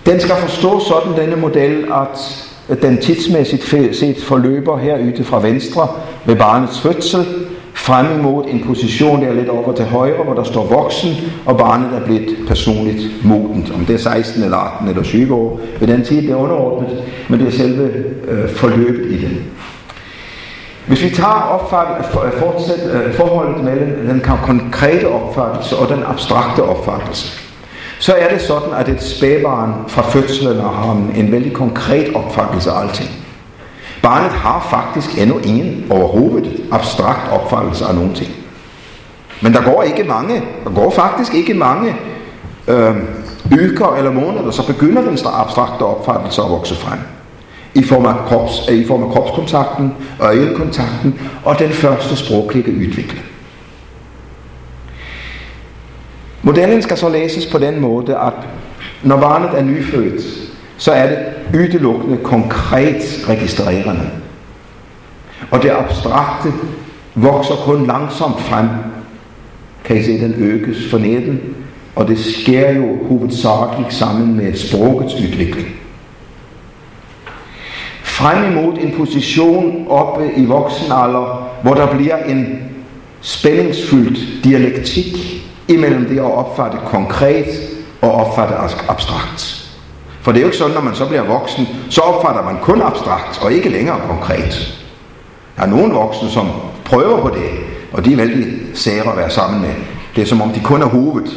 den 0.06 0.20
skal 0.20 0.36
forstås 0.36 0.82
sådan, 0.82 1.22
denne 1.22 1.36
model, 1.36 1.84
at 1.84 2.49
den 2.82 2.98
tidsmæssigt 2.98 3.64
set 3.92 4.16
forløber 4.22 4.78
her 4.78 4.98
yde 5.00 5.24
fra 5.24 5.40
venstre 5.40 5.88
ved 6.24 6.36
barnets 6.36 6.80
fødsel, 6.80 7.24
frem 7.74 8.18
imod 8.18 8.44
en 8.48 8.64
position, 8.66 9.22
der 9.22 9.32
lidt 9.32 9.48
over 9.48 9.72
til 9.72 9.84
højre, 9.84 10.24
hvor 10.24 10.34
der 10.34 10.44
står 10.44 10.66
voksen, 10.66 11.10
og 11.46 11.58
barnet 11.58 11.96
er 11.96 12.04
blevet 12.04 12.36
personligt 12.48 13.24
modent. 13.24 13.72
Om 13.74 13.86
det 13.86 13.94
er 13.94 13.98
16 13.98 14.42
eller 14.42 14.56
18 14.56 14.88
eller 14.88 15.02
20 15.02 15.34
år. 15.34 15.60
Ved 15.80 15.88
den 15.88 16.04
tid 16.04 16.22
det 16.22 16.30
er 16.30 16.36
underordnet, 16.36 17.04
men 17.28 17.40
det 17.40 17.46
er 17.48 17.52
selve 17.52 17.92
øh, 18.28 18.48
forløbet 18.48 19.10
i 19.10 19.16
det. 19.16 19.30
Hvis 20.86 21.04
vi 21.04 21.10
tager 21.10 22.24
øh, 22.24 22.32
fortsæt, 22.32 22.90
øh, 22.94 23.14
forholdet 23.14 23.64
mellem 23.64 24.06
den 24.06 24.20
konkrete 24.20 25.08
opfattelse 25.08 25.76
og 25.76 25.88
den 25.88 26.02
abstrakte 26.06 26.62
opfattelse, 26.62 27.49
så 28.00 28.14
er 28.14 28.28
det 28.28 28.42
sådan, 28.42 28.74
at 28.74 28.88
et 28.88 29.02
spædbarn 29.02 29.74
fra 29.88 30.02
fødslen 30.02 30.60
har 30.60 31.02
en 31.16 31.32
vældig 31.32 31.52
konkret 31.52 32.14
opfattelse 32.14 32.70
af 32.70 32.80
alting. 32.80 33.10
Barnet 34.02 34.30
har 34.30 34.66
faktisk 34.70 35.18
endnu 35.18 35.38
ingen 35.38 35.86
overhovedet 35.90 36.60
abstrakt 36.72 37.32
opfattelse 37.32 37.84
af 37.84 37.94
nogen 37.94 38.14
ting. 38.14 38.30
Men 39.42 39.54
der 39.54 39.62
går 39.62 39.82
ikke 39.82 40.04
mange, 40.04 40.42
der 40.64 40.70
går 40.70 40.90
faktisk 40.90 41.34
ikke 41.34 41.54
mange 41.54 41.96
øh, 42.68 42.96
uger 43.52 43.96
eller 43.98 44.12
måneder, 44.12 44.50
så 44.50 44.66
begynder 44.66 45.02
den 45.02 45.18
abstrakte 45.26 45.82
opfattelse 45.82 46.42
at 46.42 46.50
vokse 46.50 46.74
frem. 46.74 46.98
I 47.74 47.82
form 47.84 48.06
af, 48.06 48.14
krops, 48.26 48.68
i 48.68 48.86
form 48.86 49.02
af 49.02 49.10
kropskontakten, 49.10 49.94
øjekontakten 50.20 51.20
og 51.44 51.58
den 51.58 51.70
første 51.70 52.16
sproglige 52.16 52.76
udvikling. 52.76 53.29
Modellen 56.42 56.82
skal 56.82 56.96
så 56.96 57.08
læses 57.08 57.46
på 57.46 57.58
den 57.58 57.80
måde, 57.80 58.16
at 58.16 58.32
når 59.02 59.20
barnet 59.20 59.58
er 59.58 59.62
nyfødt, 59.62 60.22
så 60.76 60.92
er 60.92 61.08
det 61.08 61.18
udelukkende 61.54 62.16
konkret 62.16 63.24
registrerende. 63.28 64.10
Og 65.50 65.62
det 65.62 65.70
abstrakte 65.70 66.52
vokser 67.14 67.54
kun 67.54 67.86
langsomt 67.86 68.40
frem. 68.40 68.66
Kan 69.84 69.96
I 69.96 70.02
se, 70.02 70.20
den 70.20 70.34
økes 70.38 70.90
for 70.90 70.98
neden, 70.98 71.40
og 71.96 72.08
det 72.08 72.18
sker 72.18 72.72
jo 72.74 72.98
hovedsageligt 73.08 73.94
sammen 73.94 74.36
med 74.36 74.54
sprogets 74.54 75.14
udvikling. 75.14 75.68
frem 78.02 78.52
imod 78.52 78.78
en 78.78 78.94
position 78.96 79.86
oppe 79.88 80.30
i 80.36 80.44
voksenalder, 80.44 81.50
hvor 81.62 81.74
der 81.74 81.96
bliver 81.96 82.16
en 82.16 82.58
spændingsfyldt 83.20 84.44
dialektik 84.44 85.39
imellem 85.74 86.04
det 86.04 86.18
at 86.18 86.34
opfatte 86.34 86.78
konkret 86.86 87.46
og 88.00 88.12
opfatte 88.12 88.54
abstrakt. 88.88 89.70
For 90.22 90.32
det 90.32 90.38
er 90.38 90.42
jo 90.42 90.48
ikke 90.48 90.58
sådan, 90.58 90.74
når 90.74 90.80
man 90.82 90.94
så 90.94 91.06
bliver 91.06 91.22
voksen, 91.22 91.68
så 91.90 92.00
opfatter 92.00 92.42
man 92.42 92.56
kun 92.62 92.82
abstrakt 92.82 93.42
og 93.42 93.52
ikke 93.52 93.68
længere 93.68 94.00
konkret. 94.08 94.74
Der 95.56 95.62
er 95.62 95.66
nogle 95.66 95.94
voksne, 95.94 96.30
som 96.30 96.48
prøver 96.84 97.20
på 97.20 97.28
det, 97.28 97.50
og 97.92 98.04
de 98.04 98.12
er 98.12 98.16
vældig 98.16 98.46
sære 98.74 99.10
at 99.10 99.16
være 99.16 99.30
sammen 99.30 99.60
med. 99.60 99.74
Det 100.16 100.22
er 100.22 100.26
som 100.26 100.42
om 100.42 100.50
de 100.50 100.60
kun 100.60 100.82
er 100.82 100.86
hovedet. 100.86 101.30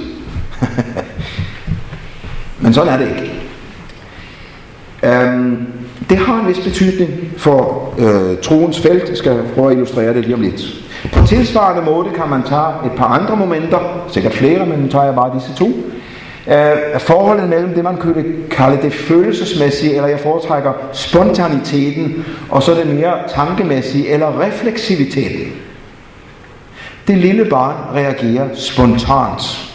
Men 2.61 2.73
sådan 2.73 2.93
er 2.93 2.97
det 2.97 3.09
ikke. 3.09 3.33
Øhm, 5.03 5.67
det 6.09 6.17
har 6.17 6.39
en 6.39 6.47
vis 6.47 6.59
betydning 6.59 7.11
for 7.37 7.93
øh, 7.97 8.37
troens 8.37 8.79
felt. 8.79 9.09
Jeg 9.09 9.17
skal 9.17 9.43
prøve 9.55 9.67
at 9.67 9.73
illustrere 9.73 10.13
det 10.13 10.23
lige 10.23 10.35
om 10.35 10.41
lidt. 10.41 10.61
På 11.11 11.27
tilsvarende 11.27 11.81
måde 11.81 12.09
kan 12.15 12.29
man 12.29 12.43
tage 12.43 12.85
et 12.85 12.91
par 12.97 13.05
andre 13.05 13.35
momenter, 13.35 13.79
sikkert 14.07 14.33
flere, 14.33 14.65
men 14.65 14.79
nu 14.79 14.87
tager 14.87 15.05
jeg 15.05 15.15
bare 15.15 15.35
disse 15.35 15.55
to. 15.55 15.65
Uh, 16.47 16.99
forholdet 16.99 17.49
mellem 17.49 17.73
det, 17.73 17.83
man 17.83 17.97
kunne 17.97 18.25
kalde 18.51 18.81
det 18.81 18.93
følelsesmæssige, 18.93 19.95
eller 19.95 20.07
jeg 20.07 20.19
foretrækker 20.19 20.73
spontaniteten, 20.93 22.25
og 22.49 22.63
så 22.63 22.73
det 22.73 22.87
mere 22.95 23.13
tankemæssige, 23.29 24.09
eller 24.09 24.41
refleksiviteten. 24.41 25.53
Det 27.07 27.17
lille 27.17 27.45
barn 27.45 27.75
reagerer 27.95 28.47
spontant, 28.53 29.69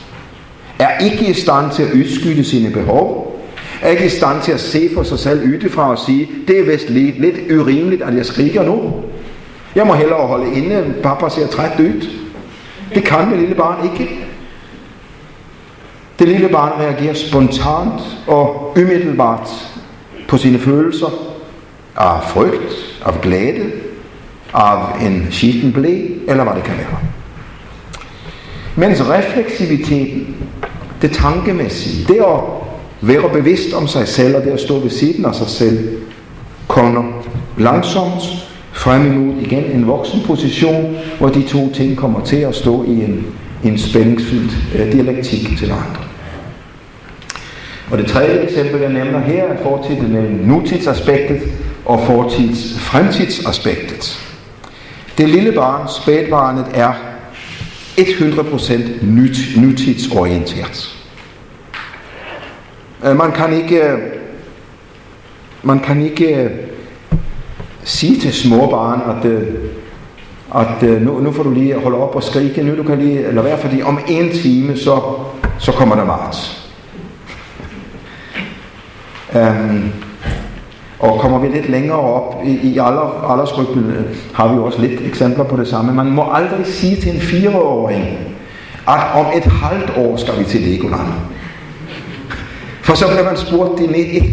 er 0.79 0.99
ikke 0.99 1.27
i 1.27 1.33
stand 1.33 1.71
til 1.71 1.83
at 1.83 1.93
udskyde 1.93 2.45
sine 2.45 2.71
behov, 2.71 3.39
er 3.83 3.89
ikke 3.91 4.07
i 4.07 4.09
stand 4.09 4.43
til 4.43 4.53
at 4.53 4.61
se 4.61 4.89
på 4.97 5.05
sig 5.05 5.19
selv 5.19 5.55
udefra 5.55 5.91
og 5.91 5.99
sige, 5.99 6.29
det 6.49 6.59
er 6.59 6.65
vist 6.65 6.91
lidt, 6.91 7.21
lidt 7.21 7.53
urimeligt, 7.61 8.03
at 8.03 8.17
jeg 8.17 8.27
skriger 8.27 8.63
nu. 8.63 8.93
Jeg 9.75 9.87
må 9.87 9.95
hellere 9.95 10.27
holde 10.27 10.55
inde, 10.55 10.95
pappa 11.03 11.29
ser 11.29 11.47
træt 11.47 11.81
ud. 11.81 12.09
Det 12.95 13.05
kan 13.05 13.31
det 13.31 13.39
lille 13.39 13.55
barn 13.55 13.85
ikke. 13.85 14.11
Det 16.19 16.29
lille 16.29 16.49
barn 16.49 16.73
reagerer 16.81 17.15
spontant 17.15 18.01
og 18.27 18.73
umiddelbart 18.77 19.49
på 20.29 20.37
sine 20.37 20.59
følelser 20.59 21.07
af 21.97 22.23
frygt, 22.23 23.01
af 23.07 23.21
glæde, 23.21 23.73
af 24.55 25.07
en 25.07 25.27
skitten 25.31 25.73
blæ, 25.73 26.07
eller 26.29 26.45
hvad 26.45 26.55
det 26.55 26.63
kan 26.63 26.77
være. 26.77 26.99
Mens 28.77 29.09
refleksiviteten, 29.09 30.37
det 31.03 31.13
tankemæssige, 31.13 32.05
det 32.09 32.21
at 32.21 32.41
være 33.01 33.31
bevidst 33.33 33.75
om 33.75 33.89
sig 33.89 34.09
selv, 34.09 34.37
og 34.37 34.43
det 34.43 34.51
at 34.51 34.61
stå 34.61 34.79
ved 34.79 34.91
siden 34.91 35.25
af 35.25 35.35
sig 35.35 35.49
selv, 35.49 35.99
kommer 36.69 37.03
langsomt 37.57 38.48
frem 38.79 39.07
imod 39.07 39.43
igen 39.43 39.65
en 39.65 39.87
voksen 39.87 40.21
position, 40.27 40.97
hvor 41.19 41.29
de 41.29 41.43
to 41.43 41.73
ting 41.73 41.97
kommer 41.97 42.25
til 42.25 42.37
at 42.37 42.55
stå 42.55 42.85
i 42.85 42.91
en, 42.91 43.27
en 43.65 43.79
spændingsfyldt 43.79 44.53
øh, 44.75 44.93
dialektik 44.93 45.59
til 45.59 45.71
andre. 45.71 46.03
Og 47.91 47.99
det 47.99 48.07
tredje 48.07 48.43
eksempel, 48.43 48.81
jeg 48.81 48.93
nævner 48.93 49.21
her, 49.21 49.45
er 49.45 49.63
fortiden 49.63 50.13
mellem 50.13 50.35
nutidsaspektet 50.35 51.43
og 51.85 52.01
fortids 52.07 52.79
fremtidsaspektet. 52.79 54.21
Det 55.19 55.29
lille 55.29 55.53
barn, 55.53 55.89
spædbarnet, 56.03 56.67
er 56.75 56.93
100% 57.99 59.05
nyt, 59.05 59.39
nutidsorienteret. 59.57 60.99
Øh, 63.05 63.17
man 63.17 63.33
kan 63.33 63.53
ikke, 63.53 63.83
øh, 63.83 63.99
man 65.63 65.81
kan 65.81 66.03
ikke 66.03 66.35
øh, 66.35 66.51
sige 67.89 68.21
til 68.21 68.33
små 68.33 68.67
barn, 68.71 69.17
at, 69.17 69.25
øh, 69.25 69.49
at 70.55 70.83
øh, 70.83 71.03
nu, 71.03 71.21
nu 71.21 71.33
får 71.33 71.43
du 71.43 71.51
lige 71.51 71.81
holde 71.81 71.97
op 71.99 72.15
og 72.15 72.23
skrige, 72.23 72.63
nu 72.63 72.77
du 72.77 72.83
kan 72.83 72.99
lige 72.99 73.23
lade 73.33 73.45
være, 73.45 73.59
fordi 73.59 73.83
om 73.83 73.99
en 74.09 74.31
time, 74.31 74.77
så, 74.77 75.01
så 75.59 75.73
kommer 75.73 75.95
der 75.95 76.05
marts. 76.05 76.71
Um, 79.35 79.41
øhm, 79.41 79.93
og 80.99 81.21
kommer 81.21 81.39
vi 81.39 81.49
lidt 81.49 81.69
længere 81.69 81.99
op 81.99 82.35
i, 82.45 82.51
i 82.51 82.71
alder, 82.71 83.31
aldersgruppen, 83.31 83.85
øh, 83.85 84.17
har 84.35 84.49
vi 84.49 84.55
jo 84.55 84.65
også 84.65 84.81
lidt 84.81 85.01
eksempler 85.01 85.45
på 85.45 85.57
det 85.57 85.69
samme. 85.69 85.95
Man 85.95 86.11
må 86.11 86.31
aldrig 86.33 86.67
sige 86.67 86.97
til 86.97 87.15
en 87.15 87.21
fireårig, 87.21 88.19
at 88.89 89.01
om 89.15 89.27
et 89.37 89.45
halvt 89.45 89.93
år 89.97 90.17
skal 90.17 90.39
vi 90.39 90.45
til 90.45 90.61
Legoland. 90.61 91.09
For 92.83 92.95
så 92.95 93.07
bliver 93.07 93.25
man 93.25 93.37
spurgt 93.37 93.79
de 93.79 93.87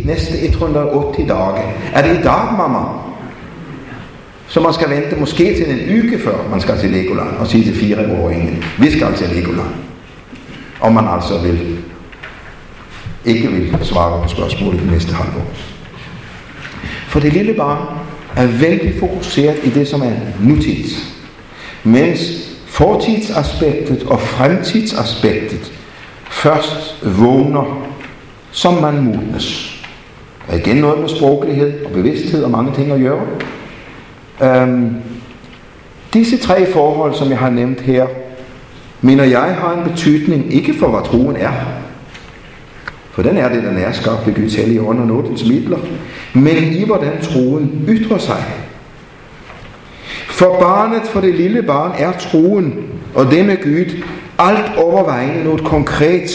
næste 0.06 0.42
180 0.42 1.30
dage. 1.30 1.74
Er 1.94 2.02
det 2.02 2.20
i 2.20 2.24
dag, 2.24 2.54
mamma? 2.58 3.05
Så 4.56 4.62
man 4.62 4.74
skal 4.74 4.90
vente 4.90 5.16
måske 5.16 5.56
til 5.56 5.72
en 5.72 5.90
uge 5.90 6.20
før 6.20 6.48
man 6.52 6.62
skal 6.62 6.80
til 6.80 6.90
Legoland 6.90 7.30
og 7.30 7.48
sige 7.48 7.64
til 7.64 7.76
fireåringen, 7.76 8.64
vi 8.80 8.92
skal 8.92 9.14
til 9.16 9.30
Legoland. 9.30 9.68
Om 10.82 10.94
man 10.94 11.08
altså 11.08 11.38
vil, 11.42 11.78
ikke 13.26 13.48
vil 13.48 13.78
svare 13.82 14.24
på 14.24 14.30
spørgsmålet 14.30 14.82
det 14.82 14.92
næste 14.92 15.14
halvår. 15.14 15.46
For 17.08 17.20
det 17.20 17.34
lille 17.34 17.54
barn 17.54 17.98
er 18.36 18.48
vældig 18.48 18.94
fokuseret 19.00 19.58
i 19.64 19.70
det, 19.70 19.88
som 19.88 20.02
er 20.02 20.14
nutids. 20.42 21.18
Mens 21.84 22.20
fortidsaspektet 22.66 24.04
og 24.04 24.22
fremtidsaspektet 24.22 25.74
først 26.30 27.06
vågner, 27.20 27.88
som 28.52 28.74
man 28.74 29.04
modnes. 29.04 29.82
Og 30.48 30.58
igen 30.58 30.78
noget 30.78 31.00
med 31.00 31.10
sproglighed 31.10 31.86
og 31.86 31.92
bevidsthed 31.92 32.44
og 32.44 32.52
mange 32.52 32.76
ting 32.76 32.92
at 32.92 33.00
gøre. 33.00 33.26
Øhm, 34.44 34.96
disse 36.14 36.38
tre 36.38 36.72
forhold, 36.72 37.14
som 37.14 37.30
jeg 37.30 37.38
har 37.38 37.50
nævnt 37.50 37.82
her, 37.82 38.08
mener 39.02 39.24
jeg 39.24 39.56
har 39.60 39.74
en 39.74 39.90
betydning 39.90 40.54
ikke 40.54 40.74
for, 40.80 40.88
hvad 40.88 41.02
troen 41.06 41.36
er, 41.36 41.52
for 43.12 43.22
den 43.22 43.38
er 43.38 43.50
det, 43.50 43.64
den 43.64 43.78
er 43.78 43.92
skabt 43.92 44.28
ved 44.28 44.36
Guds 44.36 44.56
hellige 44.56 44.82
ånd 44.82 45.00
og 45.00 45.08
nådens 45.08 45.46
midler, 45.46 45.78
men 46.34 46.58
i 46.58 46.86
hvordan 46.86 47.22
troen 47.22 47.86
ytrer 47.88 48.18
sig. 48.18 48.44
For 50.28 50.60
barnet, 50.60 51.02
for 51.02 51.22
det 51.22 51.36
lille 51.36 51.64
barn, 51.64 51.92
er 51.98 52.12
troen, 52.12 52.84
og 53.14 53.32
det 53.32 53.46
med 53.46 53.64
Gud, 53.64 54.04
alt 54.40 54.78
overvejende 54.78 55.44
noget 55.44 55.64
konkret. 55.64 56.30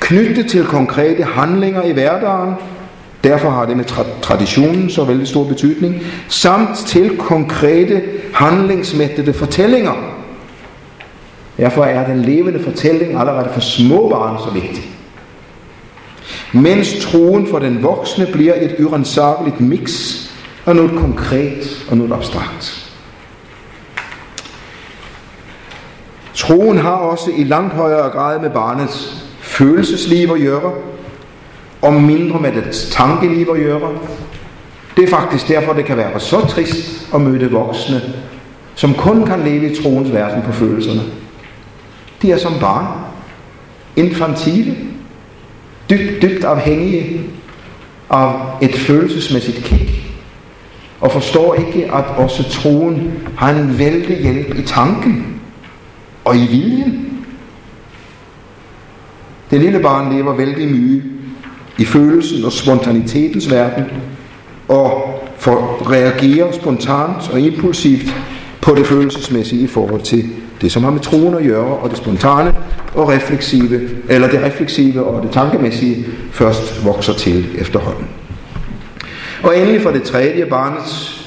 Knyttet 0.00 0.46
til 0.46 0.64
konkrete 0.64 1.22
handlinger 1.22 1.82
i 1.82 1.92
hverdagen, 1.92 2.54
derfor 3.24 3.50
har 3.50 3.66
det 3.66 3.76
med 3.76 3.84
tra- 3.90 4.20
traditionen 4.22 4.90
så 4.90 5.04
vældig 5.04 5.28
stor 5.28 5.44
betydning, 5.44 6.02
samt 6.28 6.78
til 6.78 7.16
konkrete 7.16 8.02
handlingsmættede 8.34 9.32
fortællinger. 9.32 9.92
Derfor 11.56 11.84
er 11.84 12.06
den 12.06 12.22
levende 12.22 12.64
fortælling 12.64 13.20
allerede 13.20 13.48
for 13.52 13.60
små 13.60 14.08
barn 14.08 14.38
så 14.38 14.60
vigtig. 14.60 14.90
Mens 16.52 16.94
troen 17.04 17.46
for 17.46 17.58
den 17.58 17.82
voksne 17.82 18.26
bliver 18.32 18.54
et 18.54 18.76
urensageligt 18.80 19.60
mix 19.60 20.14
af 20.66 20.76
noget 20.76 20.90
konkret 20.90 21.86
og 21.90 21.96
noget 21.96 22.12
abstrakt. 22.12 22.92
Troen 26.34 26.78
har 26.78 26.90
også 26.90 27.30
i 27.36 27.44
langt 27.44 27.74
højere 27.74 28.10
grad 28.10 28.40
med 28.40 28.50
barnets 28.50 29.24
følelsesliv 29.40 30.30
at 30.34 30.40
gøre, 30.40 30.72
og 31.84 31.94
mindre 31.94 32.40
med 32.40 32.52
dets 32.52 32.90
tankeliv 32.90 33.46
at 33.54 33.56
gøre. 33.56 33.90
Det 34.96 35.04
er 35.04 35.08
faktisk 35.08 35.48
derfor, 35.48 35.72
det 35.72 35.84
kan 35.84 35.96
være 35.96 36.20
så 36.20 36.40
trist 36.40 37.08
at 37.14 37.20
møde 37.20 37.50
voksne, 37.50 38.02
som 38.74 38.94
kun 38.94 39.26
kan 39.26 39.40
leve 39.40 39.72
i 39.72 39.82
troens 39.82 40.12
verden 40.12 40.42
på 40.42 40.52
følelserne. 40.52 41.00
De 42.22 42.32
er 42.32 42.38
som 42.38 42.52
barn, 42.60 42.86
infantile, 43.96 44.76
dybt, 45.90 46.22
dybt 46.22 46.44
afhængige 46.44 47.20
af 48.10 48.32
et 48.62 48.74
følelsesmæssigt 48.74 49.64
kick, 49.64 49.90
og 51.00 51.12
forstår 51.12 51.54
ikke, 51.54 51.94
at 51.94 52.04
også 52.16 52.50
troen 52.50 53.12
har 53.36 53.50
en 53.50 53.78
vældig 53.78 54.22
hjælp 54.22 54.58
i 54.58 54.62
tanken 54.62 55.40
og 56.24 56.36
i 56.36 56.46
viljen. 56.46 57.24
Det 59.50 59.60
lille 59.60 59.80
barn 59.80 60.16
lever 60.16 60.34
vældig 60.34 60.68
mye 60.68 61.13
i 61.78 61.84
følelsen 61.84 62.44
og 62.44 62.52
spontanitetens 62.52 63.50
verden, 63.50 63.84
og 64.68 65.20
for 65.38 65.90
reagere 65.90 66.52
spontant 66.52 67.30
og 67.32 67.40
impulsivt 67.40 68.16
på 68.60 68.74
det 68.74 68.86
følelsesmæssige 68.86 69.62
i 69.62 69.66
forhold 69.66 70.00
til 70.00 70.24
det, 70.60 70.72
som 70.72 70.84
har 70.84 70.90
med 70.90 71.00
troen 71.00 71.34
at 71.34 71.44
gøre, 71.44 71.76
og 71.76 71.90
det 71.90 71.98
spontane 71.98 72.54
og 72.94 73.08
refleksive, 73.08 73.80
eller 74.08 74.28
det 74.28 74.42
refleksive 74.42 75.04
og 75.04 75.22
det 75.22 75.30
tankemæssige, 75.30 76.06
først 76.32 76.84
vokser 76.84 77.12
til 77.12 77.46
efterhånden. 77.58 78.06
Og 79.42 79.58
endelig 79.58 79.82
for 79.82 79.90
det 79.90 80.02
tredje, 80.02 80.46
barnets 80.46 81.20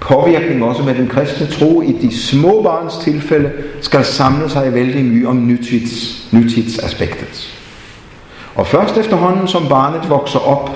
påvirkning 0.00 0.64
også 0.64 0.82
med 0.82 0.94
den 0.94 1.08
kristne 1.08 1.46
tro 1.46 1.82
i 1.82 1.92
de 2.02 2.16
små 2.18 2.62
barns 2.62 2.94
tilfælde, 3.04 3.50
skal 3.80 4.04
samle 4.04 4.50
sig 4.50 4.74
vældig 4.74 5.04
mye 5.04 5.28
om 5.28 5.46
nytids, 5.46 6.28
nytidsaspektet. 6.32 7.57
Og 8.58 8.66
først 8.66 8.96
efterhånden, 8.96 9.48
som 9.48 9.68
barnet 9.68 10.10
vokser 10.10 10.38
op, 10.38 10.70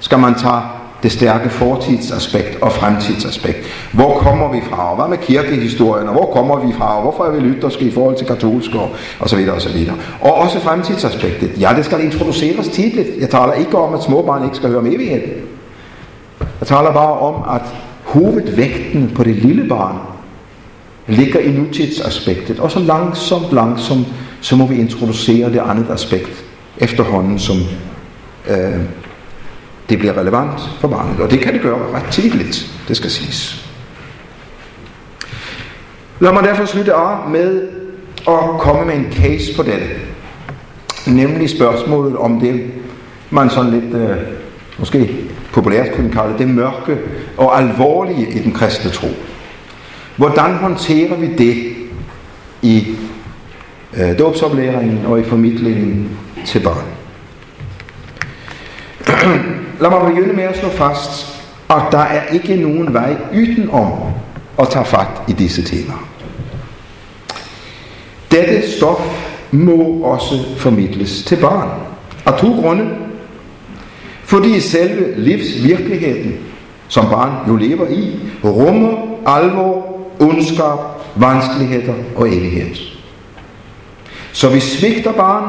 skal 0.00 0.18
man 0.18 0.34
tage 0.34 0.60
det 1.02 1.12
stærke 1.12 1.50
fortidsaspekt 1.50 2.62
og 2.62 2.72
fremtidsaspekt. 2.72 3.58
Hvor 3.92 4.18
kommer 4.18 4.52
vi 4.52 4.60
fra, 4.70 4.90
og 4.90 4.96
hvad 4.96 5.08
med 5.08 5.18
kirkehistorien, 5.18 6.08
og 6.08 6.12
hvor 6.12 6.32
kommer 6.32 6.66
vi 6.66 6.72
fra, 6.72 6.96
og 6.96 7.02
hvorfor 7.02 7.24
er 7.24 7.30
vi 7.30 7.40
lytterske 7.40 7.84
i 7.84 7.90
forhold 7.90 8.16
til 8.16 8.26
katolske, 8.26 8.78
og, 8.78 8.90
og 9.18 9.28
så 9.28 9.36
videre, 9.36 9.54
og 9.54 9.60
så 9.62 9.72
videre. 9.72 9.94
Og 10.20 10.34
også 10.34 10.60
fremtidsaspektet. 10.60 11.60
Ja, 11.60 11.72
det 11.76 11.84
skal 11.84 12.04
introduceres 12.04 12.68
tidligt. 12.68 13.08
Jeg 13.20 13.30
taler 13.30 13.52
ikke 13.52 13.78
om, 13.78 13.94
at 13.94 14.02
småbarn 14.02 14.44
ikke 14.44 14.56
skal 14.56 14.68
høre 14.68 14.78
om 14.78 14.86
evigheden. 14.86 15.30
Jeg 16.40 16.66
taler 16.66 16.92
bare 16.92 17.18
om, 17.18 17.34
at 17.54 17.62
hovedvægten 18.04 19.12
på 19.14 19.24
det 19.24 19.36
lille 19.36 19.68
barn 19.68 19.96
ligger 21.06 21.40
i 21.40 21.50
nutidsaspektet, 21.50 22.60
og 22.60 22.70
så 22.70 22.78
langsomt, 22.78 23.52
langsomt, 23.52 24.06
så 24.40 24.56
må 24.56 24.66
vi 24.66 24.76
introducere 24.76 25.52
det 25.52 25.62
andet 25.66 25.86
aspekt 25.90 26.44
efterhånden, 26.78 27.38
som 27.38 27.56
øh, 28.50 28.80
det 29.88 29.98
bliver 29.98 30.18
relevant 30.18 30.60
for 30.80 30.88
barnet. 30.88 31.20
Og 31.20 31.30
det 31.30 31.40
kan 31.40 31.52
det 31.52 31.62
gøre 31.62 31.92
ret 31.94 32.06
tidligt, 32.10 32.72
det 32.88 32.96
skal 32.96 33.10
siges. 33.10 33.68
Lad 36.20 36.32
mig 36.32 36.42
derfor 36.42 36.64
slutte 36.64 36.94
af 36.94 37.30
med 37.30 37.68
at 38.28 38.60
komme 38.60 38.84
med 38.84 38.94
en 38.94 39.12
case 39.12 39.56
på 39.56 39.62
dette. 39.62 39.86
Nemlig 41.06 41.50
spørgsmålet 41.50 42.16
om 42.16 42.40
det, 42.40 42.70
man 43.30 43.50
sådan 43.50 43.70
lidt, 43.70 43.94
øh, 43.94 44.16
måske 44.78 45.14
populært 45.52 45.92
kunne 45.96 46.12
kalde 46.12 46.38
det 46.38 46.48
mørke 46.48 46.98
og 47.36 47.58
alvorlige 47.58 48.28
i 48.28 48.38
den 48.38 48.52
kristne 48.52 48.90
tro. 48.90 49.08
Hvordan 50.16 50.54
håndterer 50.54 51.16
vi 51.16 51.26
det 51.26 51.72
i 52.62 52.86
øh, 53.96 54.18
dåbsoplæringen 54.18 55.06
og 55.06 55.20
i 55.20 55.24
formidlingen 55.24 56.18
til 56.46 56.60
børn? 56.60 56.84
Lad 59.80 59.90
mig 59.90 60.14
begynde 60.14 60.32
med 60.32 60.44
at 60.44 60.58
slå 60.58 60.68
fast, 60.68 61.42
at 61.70 61.82
der 61.92 61.98
er 61.98 62.26
ikke 62.32 62.56
nogen 62.56 62.94
vej 62.94 63.16
udenom 63.34 63.92
at 64.58 64.68
tage 64.68 64.84
fat 64.84 65.22
i 65.28 65.32
disse 65.32 65.62
temaer. 65.62 66.08
Dette 68.30 68.72
stof 68.76 69.28
må 69.50 70.00
også 70.02 70.56
formidles 70.56 71.22
til 71.24 71.36
barn. 71.36 71.68
Af 72.26 72.38
to 72.40 72.60
grunde. 72.60 72.88
Fordi 74.24 74.60
selve 74.60 75.20
livsvirkeligheden, 75.20 76.36
som 76.88 77.04
barn 77.04 77.48
jo 77.48 77.56
lever 77.56 77.88
i, 77.88 78.20
rummer 78.44 78.96
alvor, 79.26 79.98
ondskab, 80.20 80.78
vanskeligheder 81.16 81.94
og 82.16 82.28
evighed. 82.28 82.76
Så 84.32 84.48
vi 84.48 84.60
svigter 84.60 85.12
barn, 85.12 85.44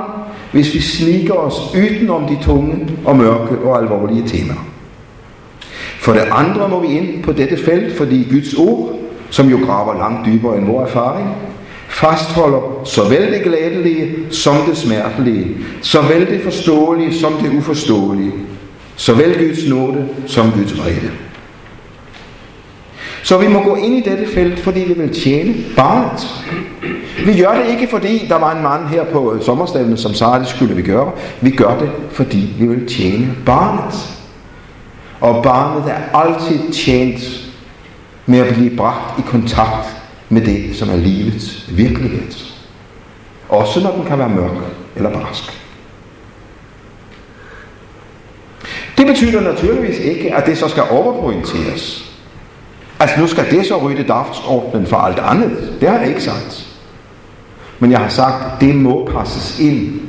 hvis 0.52 0.74
vi 0.74 0.82
sniger 0.82 1.34
os 1.34 1.56
udenom 1.76 2.26
de 2.28 2.38
tunge 2.44 2.88
og 3.06 3.18
mørke 3.18 3.58
og 3.58 3.82
alvorlige 3.82 4.28
temaer. 4.28 4.66
For 6.00 6.14
det 6.14 6.24
andre 6.32 6.70
må 6.70 6.80
vi 6.80 6.88
ind 6.88 7.24
på 7.24 7.32
dette 7.32 7.58
felt, 7.58 7.98
fordi 7.98 8.28
Guds 8.32 8.54
ord, 8.54 9.00
som 9.30 9.50
jo 9.50 9.60
graver 9.66 9.98
langt 9.98 10.26
dybere 10.26 10.58
end 10.58 10.66
vores 10.66 10.90
erfaring, 10.90 11.30
fastholder 11.88 12.82
såvel 12.86 13.32
det 13.32 13.44
glædelige 13.44 14.16
som 14.32 14.56
det 14.68 14.78
smertelige, 14.78 15.48
såvel 15.82 16.28
det 16.28 16.42
forståelige 16.42 17.20
som 17.20 17.34
det 17.34 17.58
uforståelige, 17.58 18.32
såvel 18.96 19.48
Guds 19.48 19.70
nåde 19.70 20.10
som 20.28 20.52
Guds 20.52 20.80
vrede. 20.80 21.12
Så 23.24 23.38
vi 23.38 23.48
må 23.48 23.64
gå 23.64 23.76
ind 23.76 23.94
i 23.94 24.10
dette 24.10 24.28
felt, 24.34 24.60
fordi 24.60 24.80
vi 24.80 24.94
vil 24.94 25.22
tjene 25.22 25.56
barnet. 25.76 26.46
Vi 27.26 27.42
gør 27.42 27.62
det 27.64 27.70
ikke, 27.70 27.88
fordi 27.88 28.26
der 28.30 28.36
var 28.36 28.56
en 28.56 28.64
mand 28.64 28.88
her 28.88 29.04
på 29.04 29.34
øh, 29.34 29.44
sommerstævnet, 29.44 30.00
som 30.00 30.14
sagde, 30.14 30.40
det 30.40 30.48
skulle 30.48 30.76
vi 30.76 30.82
gøre. 30.82 31.12
Vi 31.42 31.52
gør 31.52 31.78
det, 31.80 31.90
fordi 32.12 32.54
vi 32.60 32.68
vil 32.68 32.88
tjene 32.88 33.36
barnet. 33.46 34.20
Og 35.20 35.44
barnet 35.44 35.92
er 35.92 36.18
altid 36.18 36.74
tjent 36.74 37.50
med 38.26 38.40
at 38.40 38.54
blive 38.54 38.78
bragt 38.78 39.20
i 39.20 39.22
kontakt 39.22 39.96
med 40.30 40.42
det, 40.42 40.76
som 40.76 40.90
er 40.90 40.96
livets 40.96 41.66
virkelighed. 41.78 42.32
Også 43.50 43.80
når 43.80 43.92
den 43.92 44.06
kan 44.06 44.20
være 44.20 44.30
mørk 44.30 44.58
eller 44.96 45.12
barsk. 45.12 45.44
Det 48.98 49.08
betyder 49.08 49.42
naturligvis 49.42 50.00
ikke, 50.00 50.36
at 50.36 50.46
det 50.46 50.58
så 50.58 50.68
skal 50.68 50.84
overpointeres. 50.90 52.09
Altså 53.00 53.20
nu 53.20 53.28
skal 53.28 53.52
det 53.52 53.66
så 53.66 53.78
rydde 53.78 54.04
dagsordenen 54.04 54.88
for 54.88 54.98
alt 54.98 55.20
andet. 55.20 55.78
Det 55.82 55.90
har 55.90 56.00
jeg 56.00 56.08
ikke 56.08 56.24
sagt. 56.24 56.68
Men 57.80 57.92
jeg 57.92 58.00
har 58.00 58.10
sagt, 58.10 58.62
det 58.62 58.76
må 58.76 59.10
passes 59.14 59.60
ind 59.60 60.02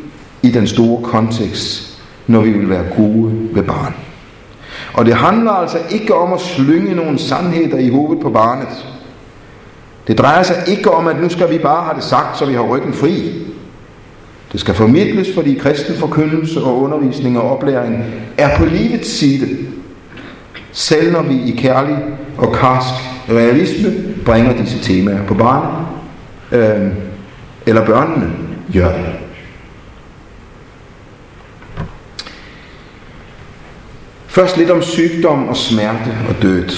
i 0.43 0.51
den 0.51 0.67
store 0.67 1.03
kontekst, 1.03 1.99
når 2.27 2.41
vi 2.41 2.51
vil 2.51 2.71
være 2.71 2.85
gode 2.97 3.49
ved 3.53 3.63
barn. 3.63 3.95
Og 4.95 5.07
det 5.07 5.15
handler 5.15 5.53
altså 5.53 5.79
ikke 5.91 6.15
om 6.15 6.33
at 6.33 6.41
slynge 6.41 6.95
nogle 6.95 7.19
sandheder 7.19 7.79
i 7.79 7.89
hovedet 7.89 8.23
på 8.23 8.31
barnet. 8.31 8.87
Det 10.07 10.19
drejer 10.19 10.43
sig 10.43 10.57
ikke 10.67 10.91
om, 10.91 11.07
at 11.07 11.21
nu 11.21 11.29
skal 11.29 11.51
vi 11.51 11.59
bare 11.59 11.85
have 11.85 11.97
det 11.97 12.05
sagt, 12.05 12.39
så 12.39 12.45
vi 12.45 12.55
har 12.55 12.63
ryggen 12.63 12.93
fri. 12.93 13.33
Det 14.53 14.61
skal 14.61 14.75
formidles, 14.75 15.29
fordi 15.35 15.55
kristen 15.55 15.95
forkyndelse 15.95 16.61
og 16.61 16.83
undervisning 16.83 17.39
og 17.39 17.51
oplæring 17.51 18.05
er 18.39 18.57
på 18.59 18.65
livets 18.65 19.09
side. 19.09 19.57
Selv 20.73 21.13
når 21.13 21.23
vi 21.23 21.35
i 21.35 21.57
kærlig 21.57 21.97
og 22.39 22.53
karsk 22.53 22.95
realisme 23.29 23.93
bringer 24.25 24.57
disse 24.57 24.79
temaer 24.79 25.27
på 25.27 25.35
barnet, 25.35 25.87
øh, 26.53 26.93
eller 27.67 27.87
børnene 27.87 28.33
gør 28.75 28.93
det. 28.93 29.07
Først 34.27 34.57
lidt 34.57 34.71
om 34.71 34.83
sygdom 34.83 35.49
og 35.49 35.57
smerte 35.57 36.17
og 36.29 36.43
død. 36.43 36.69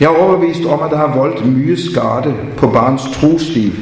Jeg 0.00 0.06
er 0.06 0.16
overbevist 0.16 0.64
om, 0.64 0.82
at 0.82 0.90
der 0.90 0.96
har 0.96 1.16
voldt 1.16 1.46
mye 1.46 1.76
skade 1.76 2.34
på 2.56 2.68
barns 2.68 3.02
trosliv 3.14 3.72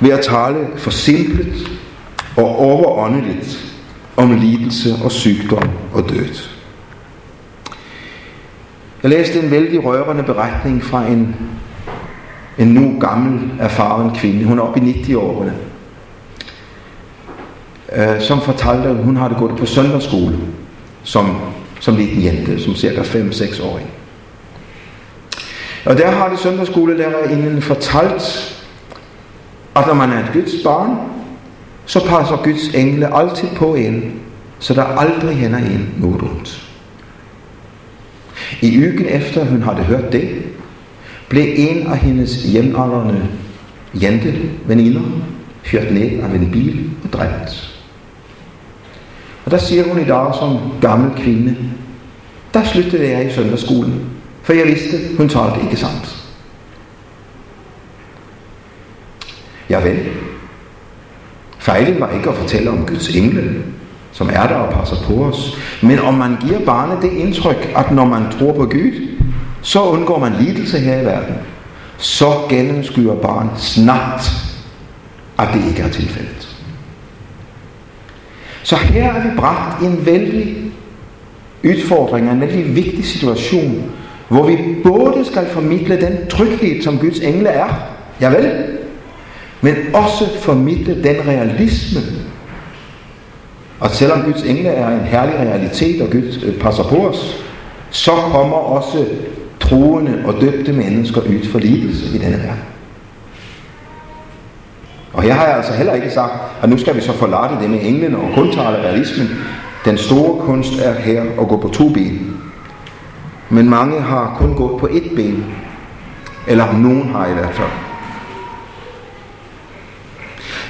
ved 0.00 0.10
at 0.10 0.20
tale 0.20 0.66
for 0.76 0.90
simpelt 0.90 1.70
og 2.36 2.58
overåndeligt 2.58 3.74
om 4.16 4.36
lidelse 4.36 4.94
og 5.04 5.12
sygdom 5.12 5.70
og 5.92 6.08
død. 6.08 6.53
Jeg 9.04 9.12
læste 9.12 9.40
en 9.40 9.50
vældig 9.50 9.84
rørende 9.84 10.22
beretning 10.22 10.84
fra 10.84 11.06
en, 11.06 11.36
en 12.58 12.66
nu 12.66 13.00
gammel, 13.00 13.50
erfaren 13.60 14.10
kvinde. 14.14 14.44
Hun 14.44 14.58
er 14.58 14.62
oppe 14.62 14.80
i 14.80 14.92
90-årene. 14.92 15.52
Øh, 17.92 18.20
som 18.20 18.40
fortalte, 18.40 18.88
at 18.88 18.96
hun 18.96 19.16
havde 19.16 19.34
gået 19.38 19.56
på 19.58 19.66
søndagsskole 19.66 20.38
som, 21.02 21.36
som 21.80 21.96
liten 21.96 22.24
jente, 22.24 22.62
som 22.62 22.74
cirka 22.74 23.00
5-6 23.00 23.64
år. 23.64 23.80
Og 25.84 25.98
der 25.98 26.10
har 26.10 26.28
det 26.28 26.38
søndagsskolelærerinden 26.38 27.62
fortalt, 27.62 28.56
at 29.76 29.86
når 29.86 29.94
man 29.94 30.10
er 30.10 30.18
et 30.18 30.30
Guds 30.32 30.64
barn, 30.64 30.96
så 31.86 32.00
passer 32.00 32.36
Guds 32.44 32.68
engle 32.74 33.16
altid 33.16 33.48
på 33.56 33.74
en, 33.74 34.20
så 34.58 34.74
der 34.74 34.84
aldrig 34.84 35.36
hænder 35.36 35.58
en 35.58 35.94
noget 35.98 36.22
ondt. 36.22 36.63
I 38.60 38.78
ugen 38.78 39.06
efter 39.06 39.44
hun 39.44 39.62
havde 39.62 39.84
hørt 39.84 40.12
det, 40.12 40.42
blev 41.28 41.44
en 41.56 41.86
af 41.86 41.98
hendes 41.98 42.42
hjemaldrende 42.42 43.28
jente 44.02 44.34
veninder 44.66 45.02
kørt 45.64 45.92
ned 45.92 46.20
af 46.20 46.26
en 46.26 46.50
bil 46.52 46.90
og 47.04 47.12
dræbt. 47.12 47.80
Og 49.44 49.50
der 49.50 49.58
siger 49.58 49.88
hun 49.88 50.00
i 50.00 50.04
dag 50.04 50.34
som 50.34 50.58
gammel 50.80 51.22
kvinde, 51.22 51.56
der 52.54 52.64
sluttede 52.64 53.10
jeg 53.10 53.26
i 53.26 53.32
søndagsskolen, 53.32 54.00
for 54.42 54.52
jeg 54.52 54.66
vidste, 54.66 55.16
hun 55.16 55.28
talte 55.28 55.60
ikke 55.62 55.76
sandt. 55.76 56.24
Ja 59.70 59.80
vel. 59.80 59.98
Fejlen 61.58 62.00
var 62.00 62.10
ikke 62.10 62.30
at 62.30 62.36
fortælle 62.36 62.70
om 62.70 62.86
Guds 62.86 63.08
engle, 63.08 63.62
som 64.14 64.30
er 64.32 64.46
der 64.46 64.54
og 64.54 64.72
passer 64.72 64.96
på 65.06 65.24
os. 65.24 65.58
Men 65.82 65.98
om 65.98 66.14
man 66.14 66.36
giver 66.46 66.60
barnet 66.60 66.98
det 67.02 67.12
indtryk, 67.12 67.72
at 67.76 67.90
når 67.90 68.04
man 68.04 68.22
tror 68.38 68.52
på 68.52 68.64
Gud, 68.64 69.08
så 69.62 69.82
undgår 69.82 70.18
man 70.18 70.32
lidelse 70.40 70.78
her 70.78 71.00
i 71.00 71.04
verden, 71.04 71.34
så 71.98 72.32
gennemskuer 72.48 73.14
barn 73.14 73.50
snart, 73.56 74.30
at 75.38 75.48
det 75.54 75.68
ikke 75.68 75.82
er 75.82 75.88
tilfældet. 75.88 76.48
Så 78.62 78.76
her 78.76 79.12
er 79.12 79.22
vi 79.22 79.36
bragt 79.36 79.82
i 79.82 79.86
en 79.86 80.06
vældig 80.06 80.56
udfordring, 81.64 82.30
en 82.30 82.40
vældig 82.40 82.76
vigtig 82.76 83.04
situation, 83.04 83.92
hvor 84.28 84.46
vi 84.46 84.58
både 84.84 85.24
skal 85.24 85.46
formidle 85.50 86.00
den 86.00 86.28
tryghed, 86.30 86.82
som 86.82 86.98
Guds 86.98 87.18
engle 87.18 87.48
er, 87.48 87.68
javel, 88.20 88.64
men 89.60 89.74
også 89.94 90.38
formidle 90.40 91.02
den 91.02 91.16
realisme, 91.26 92.00
og 93.80 93.90
selvom 93.90 94.22
Guds 94.22 94.42
engle 94.42 94.68
er 94.68 94.88
en 94.88 95.04
herlig 95.04 95.34
realitet, 95.34 96.02
og 96.02 96.10
Gud 96.10 96.44
øh, 96.44 96.58
passer 96.58 96.82
på 96.82 96.96
os, 96.96 97.44
så 97.90 98.10
kommer 98.10 98.56
også 98.56 99.06
troende 99.60 100.22
og 100.26 100.34
døbte 100.40 100.72
mennesker 100.72 101.20
ud 101.20 101.48
for 101.52 101.58
lidelse 101.58 102.16
i 102.16 102.18
denne 102.18 102.36
verden. 102.36 102.62
Og 105.12 105.22
her 105.22 105.32
har 105.32 105.46
jeg 105.46 105.56
altså 105.56 105.72
heller 105.72 105.94
ikke 105.94 106.10
sagt, 106.10 106.32
at 106.62 106.68
nu 106.70 106.78
skal 106.78 106.96
vi 106.96 107.00
så 107.00 107.12
forlade 107.12 107.62
det 107.62 107.70
med 107.70 107.78
englene 107.82 108.16
og 108.16 108.28
kun 108.34 108.52
tale 108.52 108.76
realismen. 108.76 109.28
Den 109.84 109.98
store 109.98 110.40
kunst 110.40 110.72
er 110.82 110.94
her 110.94 111.22
at 111.40 111.48
gå 111.48 111.56
på 111.56 111.68
to 111.68 111.88
ben. 111.88 112.36
Men 113.50 113.70
mange 113.70 114.00
har 114.00 114.36
kun 114.38 114.54
gået 114.54 114.80
på 114.80 114.88
et 114.92 115.10
ben. 115.16 115.44
Eller 116.46 116.72
nogen 116.72 117.08
har 117.08 117.26
i 117.26 117.32
hvert 117.32 117.54
fald. 117.54 117.83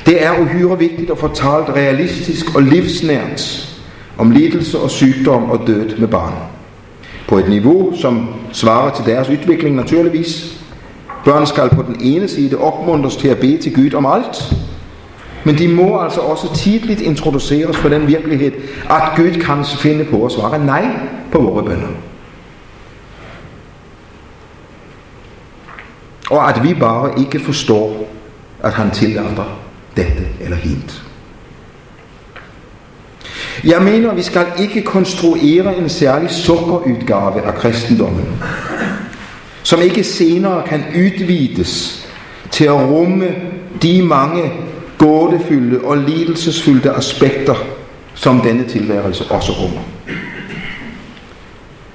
Det 0.07 0.25
er 0.25 0.41
uhyre 0.41 0.79
vigtigt 0.79 1.11
at 1.11 1.19
få 1.19 1.29
talt 1.29 1.69
realistisk 1.77 2.55
og 2.57 2.63
livsnært 2.63 3.69
om 4.19 4.31
lidelse 4.31 4.79
og 4.79 4.91
sygdom 4.91 5.51
og 5.51 5.67
død 5.67 5.97
med 5.97 6.09
barn. 6.09 6.35
På 7.29 7.39
et 7.39 7.49
niveau, 7.49 7.97
som 7.97 8.29
svarer 8.53 8.95
til 8.95 9.05
deres 9.05 9.29
udvikling 9.29 9.77
naturligvis. 9.77 10.61
Børn 11.25 11.47
skal 11.47 11.69
på 11.69 11.83
den 11.83 11.97
ene 12.01 12.29
side 12.29 12.57
opmuntres 12.59 13.17
til 13.17 13.29
at 13.29 13.39
bede 13.39 13.59
til 13.59 13.75
Gud 13.75 13.95
om 13.95 14.07
alt, 14.07 14.55
men 15.45 15.59
de 15.59 15.69
må 15.69 16.01
altså 16.01 16.21
også 16.21 16.55
tidligt 16.55 17.01
introduceres 17.01 17.77
for 17.77 17.89
den 17.89 18.07
virkelighed, 18.07 18.53
at 18.91 19.03
Gud 19.17 19.41
kan 19.41 19.65
finde 19.65 20.05
på 20.05 20.27
at 20.27 20.33
svare 20.33 20.67
nej 20.67 20.89
på 21.33 21.43
vores 21.43 21.67
bønder. 21.67 21.89
Og 26.31 26.49
at 26.49 26.69
vi 26.69 26.75
bare 26.75 27.19
ikke 27.19 27.41
forstår, 27.41 28.09
at 28.63 28.73
han 28.73 28.91
tillader 28.91 29.64
dette 29.97 30.27
eller 30.41 30.57
hint. 30.57 31.03
Jeg 33.65 33.83
mener, 33.83 34.15
vi 34.15 34.23
skal 34.23 34.47
ikke 34.59 34.83
konstruere 34.83 35.79
en 35.79 35.89
særlig 35.89 36.31
sukkerudgave 36.31 37.43
af 37.43 37.55
kristendommen, 37.55 38.27
som 39.63 39.81
ikke 39.81 40.05
senere 40.05 40.63
kan 40.67 40.85
udvides 40.97 42.07
til 42.51 42.65
at 42.65 42.73
rumme 42.73 43.29
de 43.83 44.03
mange 44.03 44.53
gådefyldte 44.99 45.85
og 45.85 45.97
lidelsesfyldte 45.97 46.91
aspekter, 46.91 47.55
som 48.15 48.41
denne 48.41 48.65
tilværelse 48.69 49.25
også 49.31 49.53
rummer. 49.53 49.81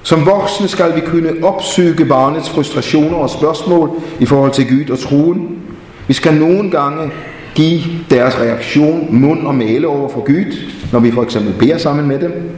Som 0.02 0.26
voksne 0.26 0.68
skal 0.68 0.94
vi 0.94 1.00
kunne 1.00 1.32
opsøge 1.42 2.04
barnets 2.04 2.50
frustrationer 2.50 3.16
og 3.16 3.30
spørgsmål 3.30 3.90
i 4.20 4.26
forhold 4.26 4.52
til 4.52 4.68
Gud 4.68 4.90
og 4.90 4.98
troen. 4.98 5.58
Vi 6.06 6.14
skal 6.14 6.34
nogle 6.34 6.70
gange 6.70 7.10
give 7.54 7.80
deres 8.10 8.38
reaktion 8.38 9.06
mund 9.10 9.46
og 9.46 9.54
male 9.54 9.88
over 9.88 10.08
for 10.08 10.20
Gud, 10.20 10.56
når 10.92 11.00
vi 11.00 11.10
for 11.10 11.22
eksempel 11.22 11.52
beder 11.52 11.78
sammen 11.78 12.08
med 12.08 12.18
dem. 12.18 12.50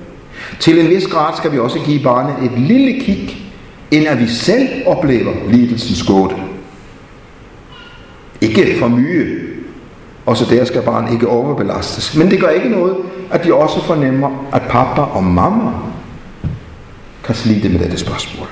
Til 0.61 0.79
en 0.79 0.89
vis 0.89 1.07
grad 1.07 1.37
skal 1.37 1.53
vi 1.53 1.59
også 1.59 1.79
give 1.79 2.03
barnet 2.03 2.35
et 2.45 2.59
lille 2.59 3.01
kig, 3.01 3.53
end 3.91 4.07
at 4.07 4.21
vi 4.21 4.27
selv 4.27 4.69
oplever 4.87 5.33
lidelsens 5.49 6.03
gåde. 6.03 6.35
Ikke 8.41 8.77
for 8.79 8.89
mye, 8.89 9.39
og 10.27 10.37
så 10.37 10.45
der 10.51 10.65
skal 10.65 10.83
barnet 10.83 11.13
ikke 11.13 11.29
overbelastes. 11.29 12.17
Men 12.17 12.31
det 12.31 12.41
gør 12.41 12.49
ikke 12.49 12.69
noget, 12.69 12.97
at 13.31 13.45
de 13.45 13.55
også 13.55 13.85
fornemmer, 13.85 14.47
at 14.53 14.63
pappa 14.63 15.01
og 15.01 15.25
mamma 15.25 15.71
kan 17.25 17.35
slide 17.35 17.69
med 17.69 17.79
dette 17.79 17.99
spørgsmål. 17.99 18.47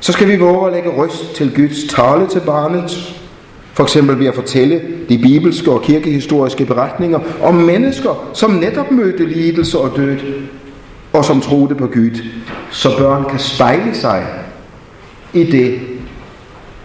Så 0.00 0.12
skal 0.12 0.28
vi 0.28 0.36
våge 0.36 0.66
at 0.66 0.72
lægge 0.72 0.90
røst 0.90 1.34
til 1.34 1.54
Guds 1.56 1.94
tale 1.94 2.28
til 2.28 2.40
barnet, 2.40 3.20
for 3.74 3.82
eksempel 3.82 4.18
ved 4.18 4.26
at 4.26 4.34
fortælle 4.34 4.80
de 5.08 5.18
bibelske 5.18 5.70
og 5.70 5.82
kirkehistoriske 5.82 6.64
beretninger 6.64 7.20
om 7.42 7.54
mennesker, 7.54 8.30
som 8.34 8.50
netop 8.50 8.90
mødte 8.90 9.26
lidelse 9.26 9.78
og 9.78 9.96
død, 9.96 10.16
og 11.12 11.24
som 11.24 11.40
troede 11.40 11.74
på 11.74 11.86
Gud, 11.86 12.22
så 12.70 12.98
børn 12.98 13.24
kan 13.30 13.38
spejle 13.38 13.94
sig 13.94 14.26
i 15.32 15.44
det, 15.44 15.80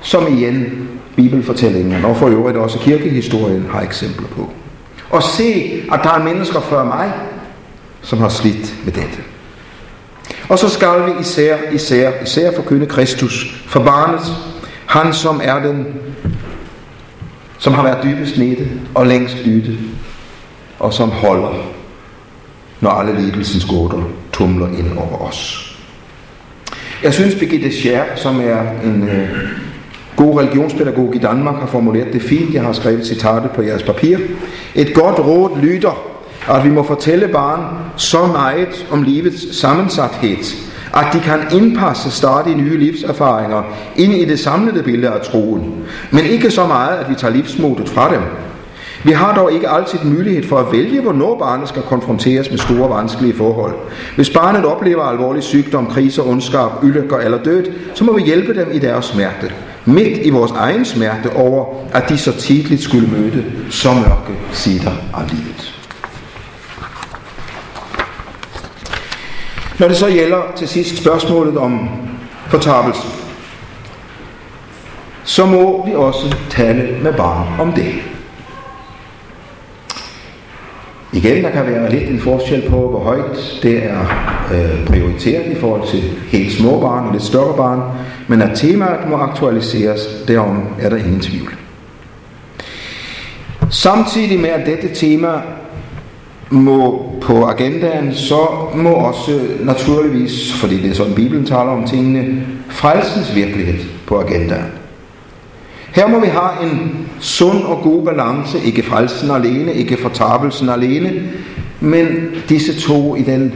som 0.01 0.37
igen 0.37 0.87
bibelfortællingen, 1.15 2.05
og 2.05 2.17
for 2.17 2.27
øvrigt 2.27 2.57
også 2.57 2.79
kirkehistorien 2.79 3.65
har 3.71 3.81
eksempler 3.81 4.27
på. 4.27 4.49
Og 5.09 5.23
se, 5.23 5.81
at 5.91 5.99
der 6.03 6.09
er 6.09 6.23
mennesker 6.23 6.59
før 6.59 6.83
mig, 6.83 7.11
som 8.01 8.19
har 8.19 8.29
slidt 8.29 8.75
med 8.85 8.93
dette. 8.93 9.17
Og 10.49 10.59
så 10.59 10.69
skal 10.69 11.05
vi 11.05 11.11
især, 11.21 11.57
især, 11.73 12.11
især 12.23 12.55
forkynde 12.55 12.85
Kristus 12.85 13.63
for 13.67 13.83
barnet, 13.83 14.21
han 14.85 15.13
som 15.13 15.41
er 15.43 15.59
den 15.59 15.87
som 17.59 17.73
har 17.73 17.83
været 17.83 18.03
dybest 18.03 18.37
nede 18.37 18.69
og 18.95 19.07
længst 19.07 19.37
dytte, 19.45 19.77
og 20.79 20.93
som 20.93 21.09
holder, 21.09 21.53
når 22.81 22.89
alle 22.89 23.21
lidelsens 23.21 23.65
gåder 23.65 24.09
tumler 24.33 24.67
ind 24.67 24.97
over 24.97 25.17
os. 25.27 25.65
Jeg 27.03 27.13
synes, 27.13 27.35
Birgitte 27.35 27.71
Scher, 27.71 28.03
som 28.15 28.41
er 28.41 28.61
en 28.83 29.09
øh, 29.09 29.29
god 30.15 30.39
religionspædagog 30.39 31.15
i 31.15 31.17
Danmark, 31.17 31.59
har 31.59 31.67
formuleret 31.67 32.13
det 32.13 32.21
fint. 32.21 32.53
Jeg 32.53 32.63
har 32.63 32.73
skrevet 32.73 33.07
citatet 33.07 33.51
på 33.51 33.61
jeres 33.61 33.83
papir. 33.83 34.17
Et 34.75 34.93
godt 34.93 35.19
råd 35.19 35.61
lyder, 35.61 36.09
at 36.49 36.63
vi 36.63 36.69
må 36.69 36.83
fortælle 36.83 37.27
barn 37.27 37.75
så 37.97 38.27
meget 38.27 38.87
om 38.91 39.03
livets 39.03 39.59
sammensathed, 39.59 40.68
at 40.93 41.05
de 41.13 41.19
kan 41.19 41.39
indpasse 41.51 42.11
stadig 42.11 42.55
nye 42.55 42.77
livserfaringer 42.77 43.63
ind 43.95 44.13
i 44.13 44.25
det 44.25 44.39
samlede 44.39 44.83
billede 44.83 45.13
af 45.13 45.21
troen, 45.21 45.73
men 46.11 46.25
ikke 46.25 46.51
så 46.51 46.67
meget, 46.67 46.97
at 46.97 47.09
vi 47.09 47.15
tager 47.15 47.33
livsmodet 47.33 47.89
fra 47.89 48.13
dem. 48.13 48.21
Vi 49.03 49.11
har 49.11 49.35
dog 49.35 49.53
ikke 49.53 49.69
altid 49.69 49.99
mulighed 50.03 50.47
for 50.47 50.57
at 50.57 50.71
vælge, 50.71 51.01
hvornår 51.01 51.37
barnet 51.37 51.69
skal 51.69 51.81
konfronteres 51.81 52.49
med 52.49 52.57
store 52.57 52.89
vanskelige 52.89 53.33
forhold. 53.33 53.73
Hvis 54.15 54.29
barnet 54.29 54.65
oplever 54.65 55.03
alvorlig 55.03 55.43
sygdom, 55.43 55.87
kriser, 55.87 56.23
ondskab, 56.23 56.83
ulykker 56.83 57.17
eller 57.17 57.43
død, 57.43 57.65
så 57.95 58.03
må 58.03 58.13
vi 58.13 58.21
hjælpe 58.21 58.53
dem 58.53 58.71
i 58.73 58.79
deres 58.79 59.05
smerte. 59.05 59.51
Midt 59.85 60.19
i 60.25 60.29
vores 60.29 60.51
egen 60.51 60.85
smerte 60.85 61.35
over, 61.35 61.65
at 61.93 62.09
de 62.09 62.17
så 62.17 62.31
tidligt 62.31 62.81
skulle 62.81 63.07
møde 63.07 63.45
så 63.69 63.93
mørke 63.93 64.39
sider 64.51 64.91
af 65.13 65.23
livet. 65.29 65.78
Når 69.79 69.87
det 69.87 69.97
så 69.97 70.07
gælder 70.07 70.41
til 70.55 70.67
sidst 70.67 70.97
spørgsmålet 70.97 71.57
om 71.57 71.89
fortabelse, 72.47 73.07
så 75.23 75.45
må 75.45 75.85
vi 75.87 75.95
også 75.95 76.35
tale 76.49 76.97
med 77.03 77.13
barn 77.13 77.59
om 77.59 77.73
det. 77.73 77.93
Igen, 81.13 81.43
der 81.43 81.49
kan 81.49 81.65
være 81.65 81.91
lidt 81.91 82.09
en 82.09 82.19
forskel 82.19 82.69
på, 82.69 82.89
hvor 82.89 82.99
højt 82.99 83.59
det 83.63 83.85
er 83.85 83.99
øh, 84.53 84.85
prioriteret 84.87 85.51
i 85.51 85.55
forhold 85.55 85.87
til 85.87 86.03
helt 86.27 86.53
små 86.53 86.79
barn 86.79 87.07
og 87.07 87.11
lidt 87.13 87.23
større 87.23 87.57
barn, 87.57 87.81
men 88.27 88.41
at 88.41 88.57
temaet 88.57 89.09
må 89.09 89.15
aktualiseres, 89.15 90.01
derom 90.27 90.63
er 90.81 90.89
der 90.89 90.97
ingen 90.97 91.19
tvivl. 91.19 91.53
Samtidig 93.69 94.39
med 94.39 94.49
at 94.49 94.65
dette 94.65 94.95
tema 94.95 95.41
må 96.49 97.11
på 97.21 97.45
agendaen, 97.45 98.13
så 98.13 98.47
må 98.75 98.89
også 98.89 99.39
naturligvis, 99.63 100.53
fordi 100.53 100.81
det 100.81 100.89
er 100.89 100.95
sådan 100.95 101.13
Bibelen 101.13 101.45
taler 101.45 101.59
om 101.59 101.87
tingene, 101.87 102.43
frelsens 102.69 103.35
virkelighed 103.35 103.85
på 104.07 104.19
agendaen. 104.19 104.71
Her 105.91 106.07
må 106.07 106.19
vi 106.19 106.27
have 106.27 106.71
en 106.71 107.07
sund 107.19 107.63
og 107.63 107.79
god 107.83 108.05
balance, 108.05 108.59
ikke 108.65 108.83
frelsen 108.83 109.31
alene, 109.31 109.73
ikke 109.73 109.97
fortabelsen 109.97 110.69
alene, 110.69 111.11
men 111.79 112.07
disse 112.49 112.81
to 112.81 113.15
i 113.15 113.21
den 113.21 113.53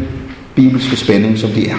bibelske 0.56 0.96
spænding, 0.96 1.38
som 1.38 1.50
de 1.50 1.70
er. 1.70 1.76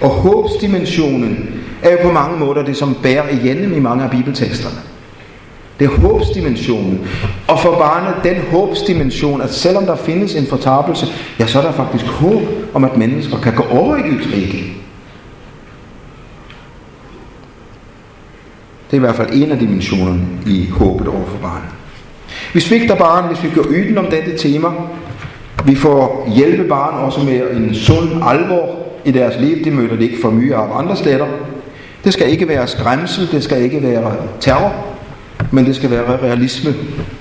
Og 0.00 0.08
håbsdimensionen 0.08 1.50
er 1.82 1.90
jo 1.90 1.98
på 2.02 2.12
mange 2.12 2.38
måder 2.38 2.64
det, 2.64 2.76
som 2.76 2.96
bærer 3.02 3.28
igennem 3.28 3.76
i 3.76 3.80
mange 3.80 4.04
af 4.04 4.10
bibelteksterne. 4.10 4.95
Det 5.78 5.84
er 5.84 6.00
håbsdimensionen. 6.00 7.08
Og 7.48 7.60
for 7.60 7.78
barnet 7.78 8.14
den 8.24 8.36
håbsdimension, 8.50 9.42
at 9.42 9.54
selvom 9.54 9.86
der 9.86 9.96
findes 9.96 10.34
en 10.34 10.46
fortabelse, 10.46 11.06
ja, 11.38 11.46
så 11.46 11.58
er 11.58 11.62
der 11.62 11.72
faktisk 11.72 12.06
håb 12.06 12.42
om, 12.74 12.84
at 12.84 12.96
mennesker 12.96 13.38
kan 13.38 13.54
gå 13.54 13.62
over 13.70 13.96
i 13.96 14.00
Guds 14.00 14.26
rige. 14.34 14.72
Det 18.90 18.92
er 18.92 18.96
i 18.96 18.98
hvert 19.00 19.14
fald 19.14 19.28
en 19.32 19.52
af 19.52 19.58
dimensionerne 19.58 20.22
i 20.46 20.68
håbet 20.70 21.08
over 21.08 21.26
for 21.26 21.38
barnet. 21.38 21.68
Vi 22.54 22.60
svigter 22.60 22.94
barn, 22.94 23.26
hvis 23.26 23.44
vi 23.44 23.50
går 23.54 23.66
yden 23.70 23.98
om 23.98 24.06
dette 24.06 24.38
tema. 24.38 24.68
Vi 25.64 25.74
får 25.74 26.32
hjælpe 26.36 26.64
barn 26.64 27.04
også 27.04 27.20
med 27.20 27.50
en 27.50 27.74
sund 27.74 28.08
alvor 28.22 28.78
i 29.04 29.10
deres 29.10 29.34
liv. 29.40 29.64
Det 29.64 29.72
møder 29.72 29.96
de 29.96 30.04
ikke 30.04 30.18
for 30.22 30.30
mye 30.30 30.54
af 30.54 30.78
andre 30.78 30.96
steder. 30.96 31.26
Det 32.04 32.12
skal 32.12 32.30
ikke 32.30 32.48
være 32.48 32.68
skræmsel, 32.68 33.32
det 33.32 33.44
skal 33.44 33.62
ikke 33.62 33.82
være 33.82 34.12
terror 34.40 34.95
men 35.52 35.66
det 35.66 35.76
skal 35.76 35.90
være 35.90 36.22
realisme 36.22 36.74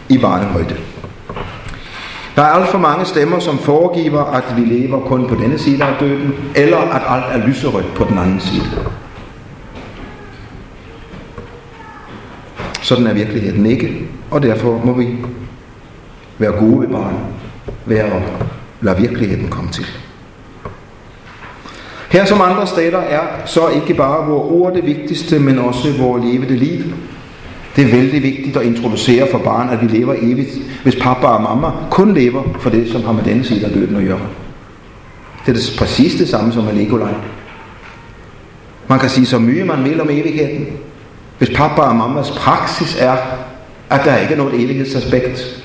i 0.09 0.17
barnehøjde. 0.17 0.75
Der 2.35 2.41
er 2.41 2.47
alt 2.47 2.67
for 2.67 2.77
mange 2.77 3.05
stemmer, 3.05 3.39
som 3.39 3.57
foregiver, 3.57 4.23
at 4.23 4.43
vi 4.57 4.61
lever 4.61 4.99
kun 4.99 5.27
på 5.27 5.35
denne 5.35 5.57
side 5.57 5.83
af 5.83 5.95
døden, 5.99 6.33
eller 6.55 6.77
at 6.77 7.01
alt 7.09 7.41
er 7.41 7.47
lyserødt 7.47 7.93
på 7.95 8.03
den 8.03 8.17
anden 8.17 8.39
side. 8.39 8.65
Sådan 12.81 13.07
er 13.07 13.13
virkeligheden 13.13 13.65
ikke, 13.65 14.07
og 14.31 14.43
derfor 14.43 14.81
må 14.85 14.93
vi 14.93 15.07
være 16.37 16.51
gode 16.51 16.81
ved 16.81 16.87
barn, 16.87 17.15
være 17.85 18.11
og 18.11 18.21
lade 18.81 18.97
virkeligheden 18.97 19.47
komme 19.47 19.71
til. 19.71 19.85
Her 22.09 22.25
som 22.25 22.41
andre 22.41 22.67
steder 22.67 22.97
er 22.97 23.21
så 23.45 23.67
ikke 23.67 23.93
bare 23.93 24.27
vores 24.27 24.51
ord 24.51 24.73
det 24.73 24.85
vigtigste, 24.85 25.39
men 25.39 25.59
også 25.59 25.97
vores 25.99 26.23
levede 26.23 26.55
liv. 26.55 26.83
Det 27.75 27.83
er 27.83 27.91
vældig 27.91 28.23
vigtigt 28.23 28.57
at 28.57 28.65
introducere 28.65 29.27
for 29.31 29.37
barn, 29.37 29.69
at 29.69 29.81
vi 29.81 29.97
lever 29.97 30.15
evigt, 30.21 30.49
hvis 30.83 30.95
pappa 30.95 31.27
og 31.27 31.43
mamma 31.43 31.71
kun 31.91 32.13
lever 32.13 32.43
for 32.59 32.69
det, 32.69 32.91
som 32.91 33.03
har 33.03 33.11
med 33.11 33.23
denne 33.23 33.43
side 33.43 33.65
af 33.65 33.71
døden 33.71 33.95
at 33.95 34.03
gøre. 34.03 34.19
Det 35.45 35.51
er 35.51 35.53
det 35.53 35.75
præcis 35.77 36.15
det 36.15 36.29
samme 36.29 36.53
som 36.53 36.63
med 36.63 36.73
Nikolaj. 36.73 37.13
Man 38.87 38.99
kan 38.99 39.09
sige 39.09 39.25
så 39.25 39.39
mye 39.39 39.63
man 39.63 39.83
vil 39.83 40.01
om 40.01 40.09
evigheden. 40.09 40.67
Hvis 41.37 41.49
pappa 41.49 41.81
og 41.81 41.95
mammas 41.95 42.31
praksis 42.31 42.97
er, 42.99 43.17
at 43.89 44.01
der 44.05 44.17
ikke 44.17 44.33
er 44.33 44.37
noget 44.37 44.63
evighedsaspekt, 44.63 45.63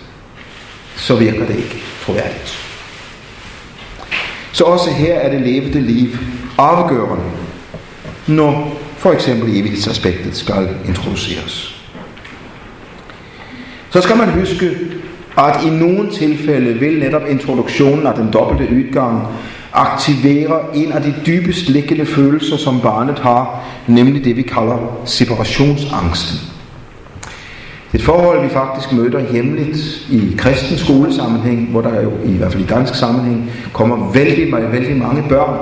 så 0.97 1.17
virker 1.17 1.47
det 1.47 1.57
ikke 1.57 1.83
troværdigt. 2.05 2.67
Så 4.53 4.65
også 4.65 4.91
her 4.91 5.15
er 5.15 5.31
det 5.31 5.41
levende 5.41 5.81
liv 5.81 6.09
afgørende, 6.59 7.25
når 8.27 8.81
for 8.97 9.13
eksempel 9.13 9.57
evighedsaspektet 9.57 10.37
skal 10.37 10.69
introduceres. 10.89 11.80
Så 13.91 14.01
skal 14.01 14.17
man 14.17 14.31
huske, 14.31 14.71
at 15.39 15.65
i 15.67 15.71
nogle 15.71 16.11
tilfælde 16.11 16.73
vil 16.73 16.99
netop 16.99 17.23
introduktionen 17.31 18.07
af 18.07 18.15
den 18.15 18.33
dobbelte 18.33 18.75
udgang 18.75 19.27
aktivere 19.73 20.61
en 20.75 20.93
af 20.93 21.03
de 21.03 21.15
dybest 21.27 21.69
liggende 21.69 22.07
følelser, 22.07 22.57
som 22.57 22.81
barnet 22.81 23.19
har, 23.19 23.65
nemlig 23.87 24.25
det 24.25 24.37
vi 24.37 24.43
kalder 24.43 25.01
separationsangsten. 25.05 26.39
Et 27.95 28.03
forhold, 28.03 28.43
vi 28.43 28.49
faktisk 28.49 28.93
møder 28.93 29.33
hjemligt 29.33 30.07
i 30.11 30.35
kristen 30.39 30.79
skolesammenhæng, 30.79 31.71
hvor 31.71 31.81
der 31.81 32.03
jo 32.03 32.13
i 32.25 32.37
hvert 32.37 32.53
fald 32.53 32.65
i 32.65 32.67
dansk 32.67 32.95
sammenhæng 32.95 33.51
kommer 33.73 34.13
vældig, 34.13 34.53
vældig 34.73 34.97
mange 34.97 35.25
børn 35.29 35.57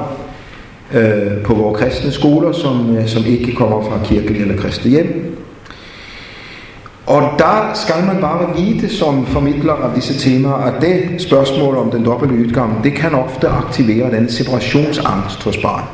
øh, 0.95 1.43
på 1.43 1.55
vores 1.55 1.81
kristne 1.81 2.13
skoler, 2.13 2.53
som, 2.53 2.97
øh, 2.97 3.09
som 3.09 3.25
ikke 3.27 3.53
kommer 3.53 3.83
fra 3.83 3.99
kirken 4.05 4.37
eller 4.37 4.57
kristne 4.57 4.91
hjem. 4.91 5.39
Og 7.09 7.39
der 7.39 7.71
skal 7.75 8.05
man 8.07 8.21
bare 8.21 8.57
vide 8.57 8.97
som 8.99 9.27
formidler 9.27 9.73
af 9.73 9.95
disse 9.95 10.31
temaer, 10.31 10.55
at 10.55 10.83
det 10.83 11.23
spørgsmål 11.23 11.77
om 11.77 11.91
den 11.91 12.05
dobbelte 12.05 12.35
udgang, 12.35 12.85
det 12.85 12.95
kan 12.95 13.15
ofte 13.15 13.49
aktivere 13.49 14.11
den 14.11 14.31
separationsangst 14.31 15.43
hos 15.43 15.57
barn. 15.57 15.85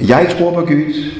Jeg 0.00 0.34
tror 0.38 0.54
på 0.54 0.60
Gud, 0.60 1.12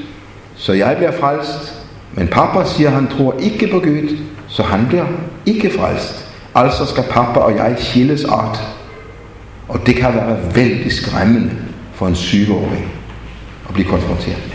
så 0.57 0.73
jeg 0.73 0.97
bliver 0.97 1.13
frelst, 1.13 1.75
men 2.13 2.29
pappa 2.29 2.65
siger, 2.65 2.91
han 2.91 3.09
tror 3.19 3.35
ikke 3.41 3.67
på 3.67 3.79
Gud, 3.79 4.19
så 4.49 4.63
han 4.63 4.87
bliver 4.89 5.07
ikke 5.47 5.71
frelst. 5.79 6.27
Altså 6.55 6.87
skal 6.87 7.05
pappa 7.11 7.41
og 7.41 7.57
jeg 7.57 7.77
skilles 7.79 8.25
art. 8.25 8.63
Og 9.69 9.87
det 9.87 9.97
kan 9.97 10.15
være 10.15 10.39
vældig 10.55 10.93
skræmmende 10.93 11.51
for 11.93 12.07
en 12.07 12.15
syvårig 12.15 12.87
at 13.69 13.75
blive 13.75 13.89
konfronteret 13.89 14.43
med. 14.49 14.54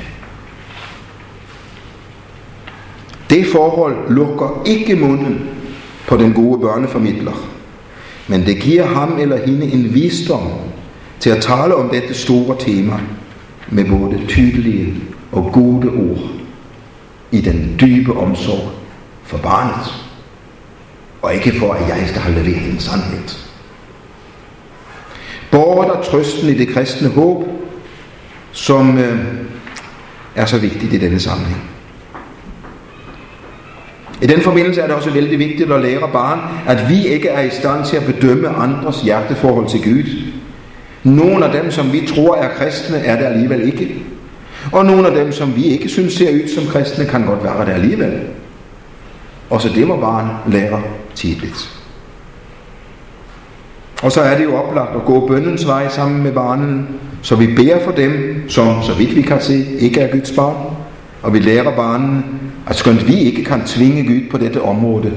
Det 3.30 3.46
forhold 3.46 4.14
lukker 4.14 4.64
ikke 4.66 4.96
munden 4.96 5.50
på 6.08 6.18
den 6.18 6.34
gode 6.34 6.60
børneformidler, 6.60 7.50
men 8.28 8.46
det 8.46 8.62
giver 8.62 8.86
ham 8.86 9.18
eller 9.20 9.46
hende 9.46 9.72
en 9.72 9.94
visdom 9.94 10.48
til 11.20 11.30
at 11.30 11.42
tale 11.42 11.76
om 11.76 11.90
dette 11.90 12.14
store 12.14 12.58
tema 12.60 13.00
med 13.68 13.86
både 13.86 14.22
tydelige 14.28 14.94
og 15.32 15.50
gode 15.54 15.90
ord 15.90 16.30
i 17.32 17.42
den 17.42 17.76
dybe 17.82 18.14
omsorg 18.14 18.72
for 19.24 19.38
barnet, 19.38 19.94
og 21.22 21.34
ikke 21.34 21.60
for, 21.60 21.74
at 21.74 21.90
jeg 21.90 22.08
skal 22.08 22.22
have 22.22 22.44
leveret 22.44 22.72
en 22.72 22.80
sandhed. 22.80 23.38
Borger 25.52 25.94
der 25.94 26.02
trøsten 26.02 26.50
i 26.50 26.54
det 26.58 26.68
kristne 26.68 27.10
håb, 27.10 27.44
som 28.52 28.98
øh, 28.98 29.20
er 30.36 30.46
så 30.46 30.58
vigtigt 30.58 30.94
i 30.94 30.98
denne 30.98 31.20
sammenhæng. 31.20 31.79
I 34.22 34.28
den 34.28 34.42
forbindelse 34.42 34.82
er 34.82 34.88
det 34.88 34.96
også 34.96 35.12
vældig 35.12 35.40
vigtigt 35.40 35.72
at 35.72 35.82
lære 35.82 36.10
barn, 36.14 36.40
at 36.68 36.90
vi 36.90 37.08
ikke 37.08 37.30
er 37.30 37.42
i 37.42 37.50
stand 37.50 37.86
til 37.86 37.98
at 37.98 38.06
bedømme 38.06 38.50
andres 38.50 39.02
hjerteforhold 39.02 39.68
til 39.70 39.84
Gud. 39.84 40.04
Nogle 41.04 41.46
af 41.46 41.62
dem, 41.62 41.72
som 41.72 41.94
vi 41.94 42.08
tror 42.16 42.36
er 42.36 42.50
kristne, 42.50 42.98
er 42.98 43.18
det 43.18 43.26
alligevel 43.26 43.62
ikke. 43.62 43.96
Og 44.72 44.86
nogle 44.86 45.08
af 45.08 45.16
dem, 45.16 45.32
som 45.32 45.56
vi 45.56 45.64
ikke 45.64 45.90
synes 45.90 46.14
ser 46.14 46.34
ud 46.34 46.48
som 46.48 46.64
kristne, 46.66 47.06
kan 47.06 47.26
godt 47.26 47.44
være 47.44 47.66
det 47.66 47.72
alligevel. 47.72 48.20
Og 49.50 49.62
så 49.62 49.70
det 49.76 49.88
må 49.88 49.96
barn 49.96 50.28
lære 50.48 50.82
tidligt. 51.16 51.80
Og 54.04 54.12
så 54.12 54.22
er 54.22 54.38
det 54.38 54.44
jo 54.44 54.56
oplagt 54.56 54.96
at 54.96 55.06
gå 55.06 55.28
bøndens 55.28 55.68
vej 55.68 55.90
sammen 55.90 56.24
med 56.24 56.32
barnen, 56.32 56.88
så 57.22 57.36
vi 57.36 57.56
beder 57.56 57.84
for 57.84 57.92
dem, 57.92 58.44
som 58.48 58.84
så 58.84 58.94
vidt 58.94 59.16
vi 59.16 59.22
kan 59.22 59.42
se, 59.42 59.66
ikke 59.80 60.02
er 60.02 60.12
Guds 60.12 60.32
barn. 60.32 60.56
Og 61.22 61.34
vi 61.34 61.40
lærer 61.40 61.76
barnen, 61.76 62.26
at 62.68 62.76
skønt 62.76 63.08
vi 63.08 63.16
ikke 63.16 63.44
kan 63.44 63.62
tvinge 63.66 64.04
Gud 64.04 64.30
på 64.32 64.38
dette 64.38 64.62
område, 64.62 65.14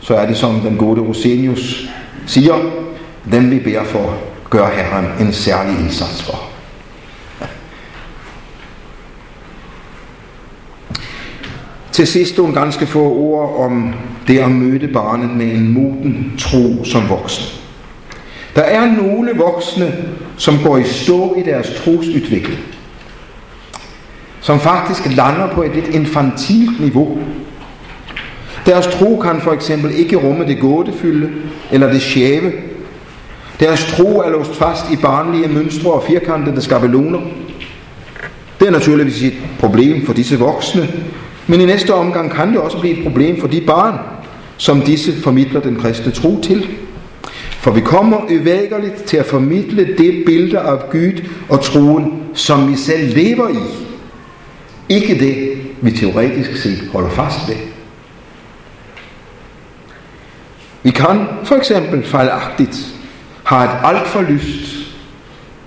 så 0.00 0.14
er 0.14 0.26
det 0.26 0.36
som 0.36 0.60
den 0.60 0.76
gode 0.76 1.00
Rosenius 1.00 1.88
siger, 2.26 2.54
dem 3.32 3.50
vi 3.50 3.58
beder 3.58 3.84
for, 3.84 4.14
gør 4.50 4.70
Herren 4.70 5.26
en 5.26 5.32
særlig 5.32 5.80
indsats 5.80 6.22
for. 6.22 6.48
Til 11.92 12.06
sidst 12.06 12.38
nogle 12.38 12.54
ganske 12.54 12.86
få 12.86 13.12
ord 13.12 13.64
om 13.66 13.94
det 14.28 14.38
at 14.38 14.50
møde 14.50 14.88
barnet 14.88 15.30
med 15.30 15.46
en 15.46 15.68
moden 15.68 16.32
tro 16.38 16.84
som 16.84 17.08
voksen. 17.08 17.44
Der 18.56 18.62
er 18.62 18.86
nogle 19.02 19.32
voksne, 19.36 19.94
som 20.36 20.54
går 20.64 20.78
i 20.78 20.84
stå 20.84 21.34
i 21.34 21.42
deres 21.42 21.70
trosudvikling. 21.84 22.58
Som 24.40 24.60
faktisk 24.60 25.16
lander 25.16 25.48
på 25.52 25.62
et 25.62 25.74
lidt 25.74 25.88
infantilt 25.88 26.80
niveau. 26.80 27.18
Deres 28.66 28.86
tro 28.86 29.16
kan 29.16 29.40
for 29.40 29.52
eksempel 29.52 29.98
ikke 29.98 30.16
rumme 30.16 30.46
det 30.46 30.60
gådefylde 30.60 31.30
eller 31.72 31.92
det 31.92 32.02
skæve. 32.02 32.52
Deres 33.60 33.86
tro 33.86 34.20
er 34.20 34.30
låst 34.30 34.54
fast 34.54 34.90
i 34.92 34.96
barnlige 34.96 35.48
mønstre 35.48 35.92
og 35.92 36.04
firkantede 36.08 36.62
skabeloner. 36.62 37.20
Det 38.60 38.68
er 38.68 38.72
naturligvis 38.72 39.22
et 39.22 39.34
problem 39.60 40.06
for 40.06 40.12
disse 40.12 40.38
voksne, 40.38 40.88
men 41.46 41.60
i 41.60 41.66
næste 41.66 41.94
omgang 41.94 42.30
kan 42.30 42.48
det 42.48 42.58
også 42.58 42.78
blive 42.80 42.98
et 42.98 43.04
problem 43.04 43.40
for 43.40 43.48
de 43.48 43.60
barn, 43.60 43.94
som 44.56 44.80
disse 44.80 45.12
formidler 45.22 45.60
den 45.60 45.76
kristne 45.76 46.12
tro 46.12 46.40
til. 46.42 46.68
For 47.60 47.70
vi 47.70 47.80
kommer 47.80 48.16
uvægerligt 48.24 49.04
til 49.06 49.16
at 49.16 49.26
formidle 49.26 49.88
det 49.98 50.22
billede 50.26 50.58
af 50.58 50.90
Gud 50.90 51.22
og 51.48 51.60
troen, 51.60 52.22
som 52.34 52.70
vi 52.70 52.76
selv 52.76 53.14
lever 53.14 53.48
i. 53.48 53.87
Ikke 54.88 55.18
det, 55.18 55.60
vi 55.80 55.90
teoretisk 55.90 56.62
set 56.62 56.88
holder 56.92 57.10
fast 57.10 57.48
ved. 57.48 57.56
Vi 60.82 60.90
kan 60.90 61.26
for 61.44 61.54
eksempel 61.54 62.04
fejlagtigt 62.04 62.94
have 63.44 63.64
et 63.64 63.70
alt 63.84 64.06
for 64.06 64.22
lyst 64.22 64.88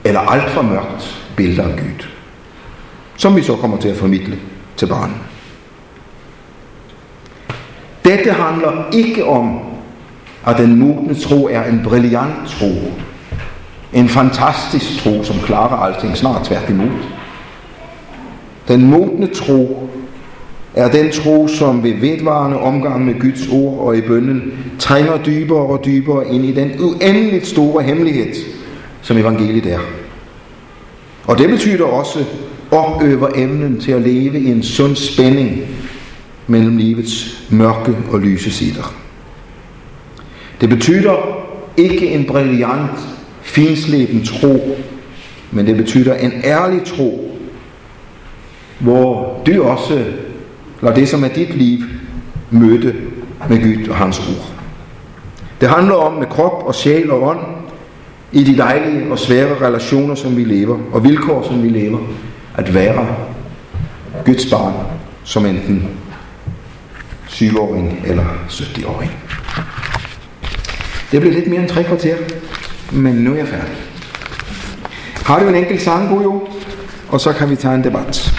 eller 0.03 0.19
alt 0.19 0.49
for 0.49 0.61
mørkt 0.61 1.27
billede 1.35 1.63
af 1.63 1.77
Gud, 1.77 2.07
som 3.17 3.35
vi 3.35 3.43
så 3.43 3.55
kommer 3.55 3.77
til 3.77 3.89
at 3.89 3.97
formidle 3.97 4.39
til 4.77 4.87
barnet. 4.87 5.17
Dette 8.05 8.33
handler 8.33 8.89
ikke 8.93 9.25
om, 9.25 9.59
at 10.45 10.57
den 10.57 10.79
modne 10.79 11.15
tro 11.15 11.47
er 11.47 11.63
en 11.63 11.81
brilliant 11.83 12.47
tro. 12.47 12.71
En 13.93 14.09
fantastisk 14.09 15.03
tro, 15.03 15.23
som 15.23 15.35
klarer 15.39 15.77
alting 15.77 16.17
snart 16.17 16.45
tværtimod. 16.45 16.89
Den 18.67 18.85
modne 18.85 19.27
tro 19.27 19.89
er 20.73 20.91
den 20.91 21.11
tro, 21.11 21.47
som 21.47 21.83
ved 21.83 21.93
vedvarende 21.93 22.57
omgang 22.59 23.05
med 23.05 23.19
Guds 23.19 23.47
ord 23.51 23.79
og 23.79 23.97
i 23.97 24.01
bønden 24.01 24.53
trænger 24.79 25.23
dybere 25.23 25.65
og 25.65 25.85
dybere 25.85 26.27
ind 26.27 26.45
i 26.45 26.51
den 26.51 26.71
uendeligt 26.79 27.47
store 27.47 27.83
hemmelighed, 27.83 28.35
som 29.01 29.17
evangeliet 29.17 29.65
er. 29.65 29.79
Og 31.25 31.37
det 31.37 31.49
betyder 31.49 31.85
også 31.85 32.25
opøver 32.71 33.29
emnen 33.35 33.79
til 33.79 33.91
at 33.91 34.01
leve 34.01 34.39
i 34.39 34.51
en 34.51 34.63
sund 34.63 34.95
spænding 34.95 35.61
mellem 36.47 36.77
livets 36.77 37.43
mørke 37.49 37.97
og 38.11 38.19
lyse 38.19 38.51
sider. 38.51 38.93
Det 40.61 40.69
betyder 40.69 41.15
ikke 41.77 42.07
en 42.07 42.25
brilliant, 42.25 42.99
finsleben 43.41 44.23
tro, 44.23 44.77
men 45.51 45.65
det 45.65 45.77
betyder 45.77 46.15
en 46.15 46.31
ærlig 46.43 46.83
tro, 46.85 47.30
hvor 48.81 49.41
du 49.45 49.63
også 49.63 50.05
lader 50.81 50.95
det, 50.95 51.09
som 51.09 51.23
er 51.23 51.27
dit 51.27 51.55
liv, 51.55 51.79
møde 52.51 52.95
med 53.49 53.61
Gud 53.61 53.87
og 53.87 53.95
hans 53.95 54.19
ord. 54.19 54.51
Det 55.61 55.69
handler 55.69 55.93
om 55.93 56.13
med 56.13 56.27
krop 56.27 56.63
og 56.65 56.75
sjæl 56.75 57.11
og 57.11 57.23
ånd, 57.23 57.39
i 58.31 58.43
de 58.43 58.57
dejlige 58.57 59.11
og 59.11 59.19
svære 59.19 59.67
relationer, 59.67 60.15
som 60.15 60.37
vi 60.37 60.43
lever, 60.43 60.79
og 60.91 61.03
vilkår, 61.03 61.43
som 61.47 61.63
vi 61.63 61.69
lever, 61.69 61.99
at 62.55 62.73
være 62.73 63.07
Guds 64.25 64.45
barn, 64.45 64.73
som 65.23 65.45
enten 65.45 65.87
7-åring 67.27 68.03
eller 68.05 68.25
70-åring. 68.49 69.11
Det 71.11 71.21
blev 71.21 71.33
lidt 71.33 71.47
mere 71.47 71.61
end 71.61 71.69
tre 71.69 71.83
kvarter, 71.83 72.15
men 72.91 73.15
nu 73.15 73.31
er 73.31 73.37
jeg 73.37 73.47
færdig. 73.47 73.73
Har 75.25 75.39
du 75.39 75.47
en 75.47 75.55
enkelt 75.55 75.81
sang, 75.81 76.09
Bujo? 76.09 76.47
Og 77.09 77.21
så 77.21 77.33
kan 77.33 77.49
vi 77.49 77.55
tage 77.55 77.75
en 77.75 77.83
debat. 77.83 78.33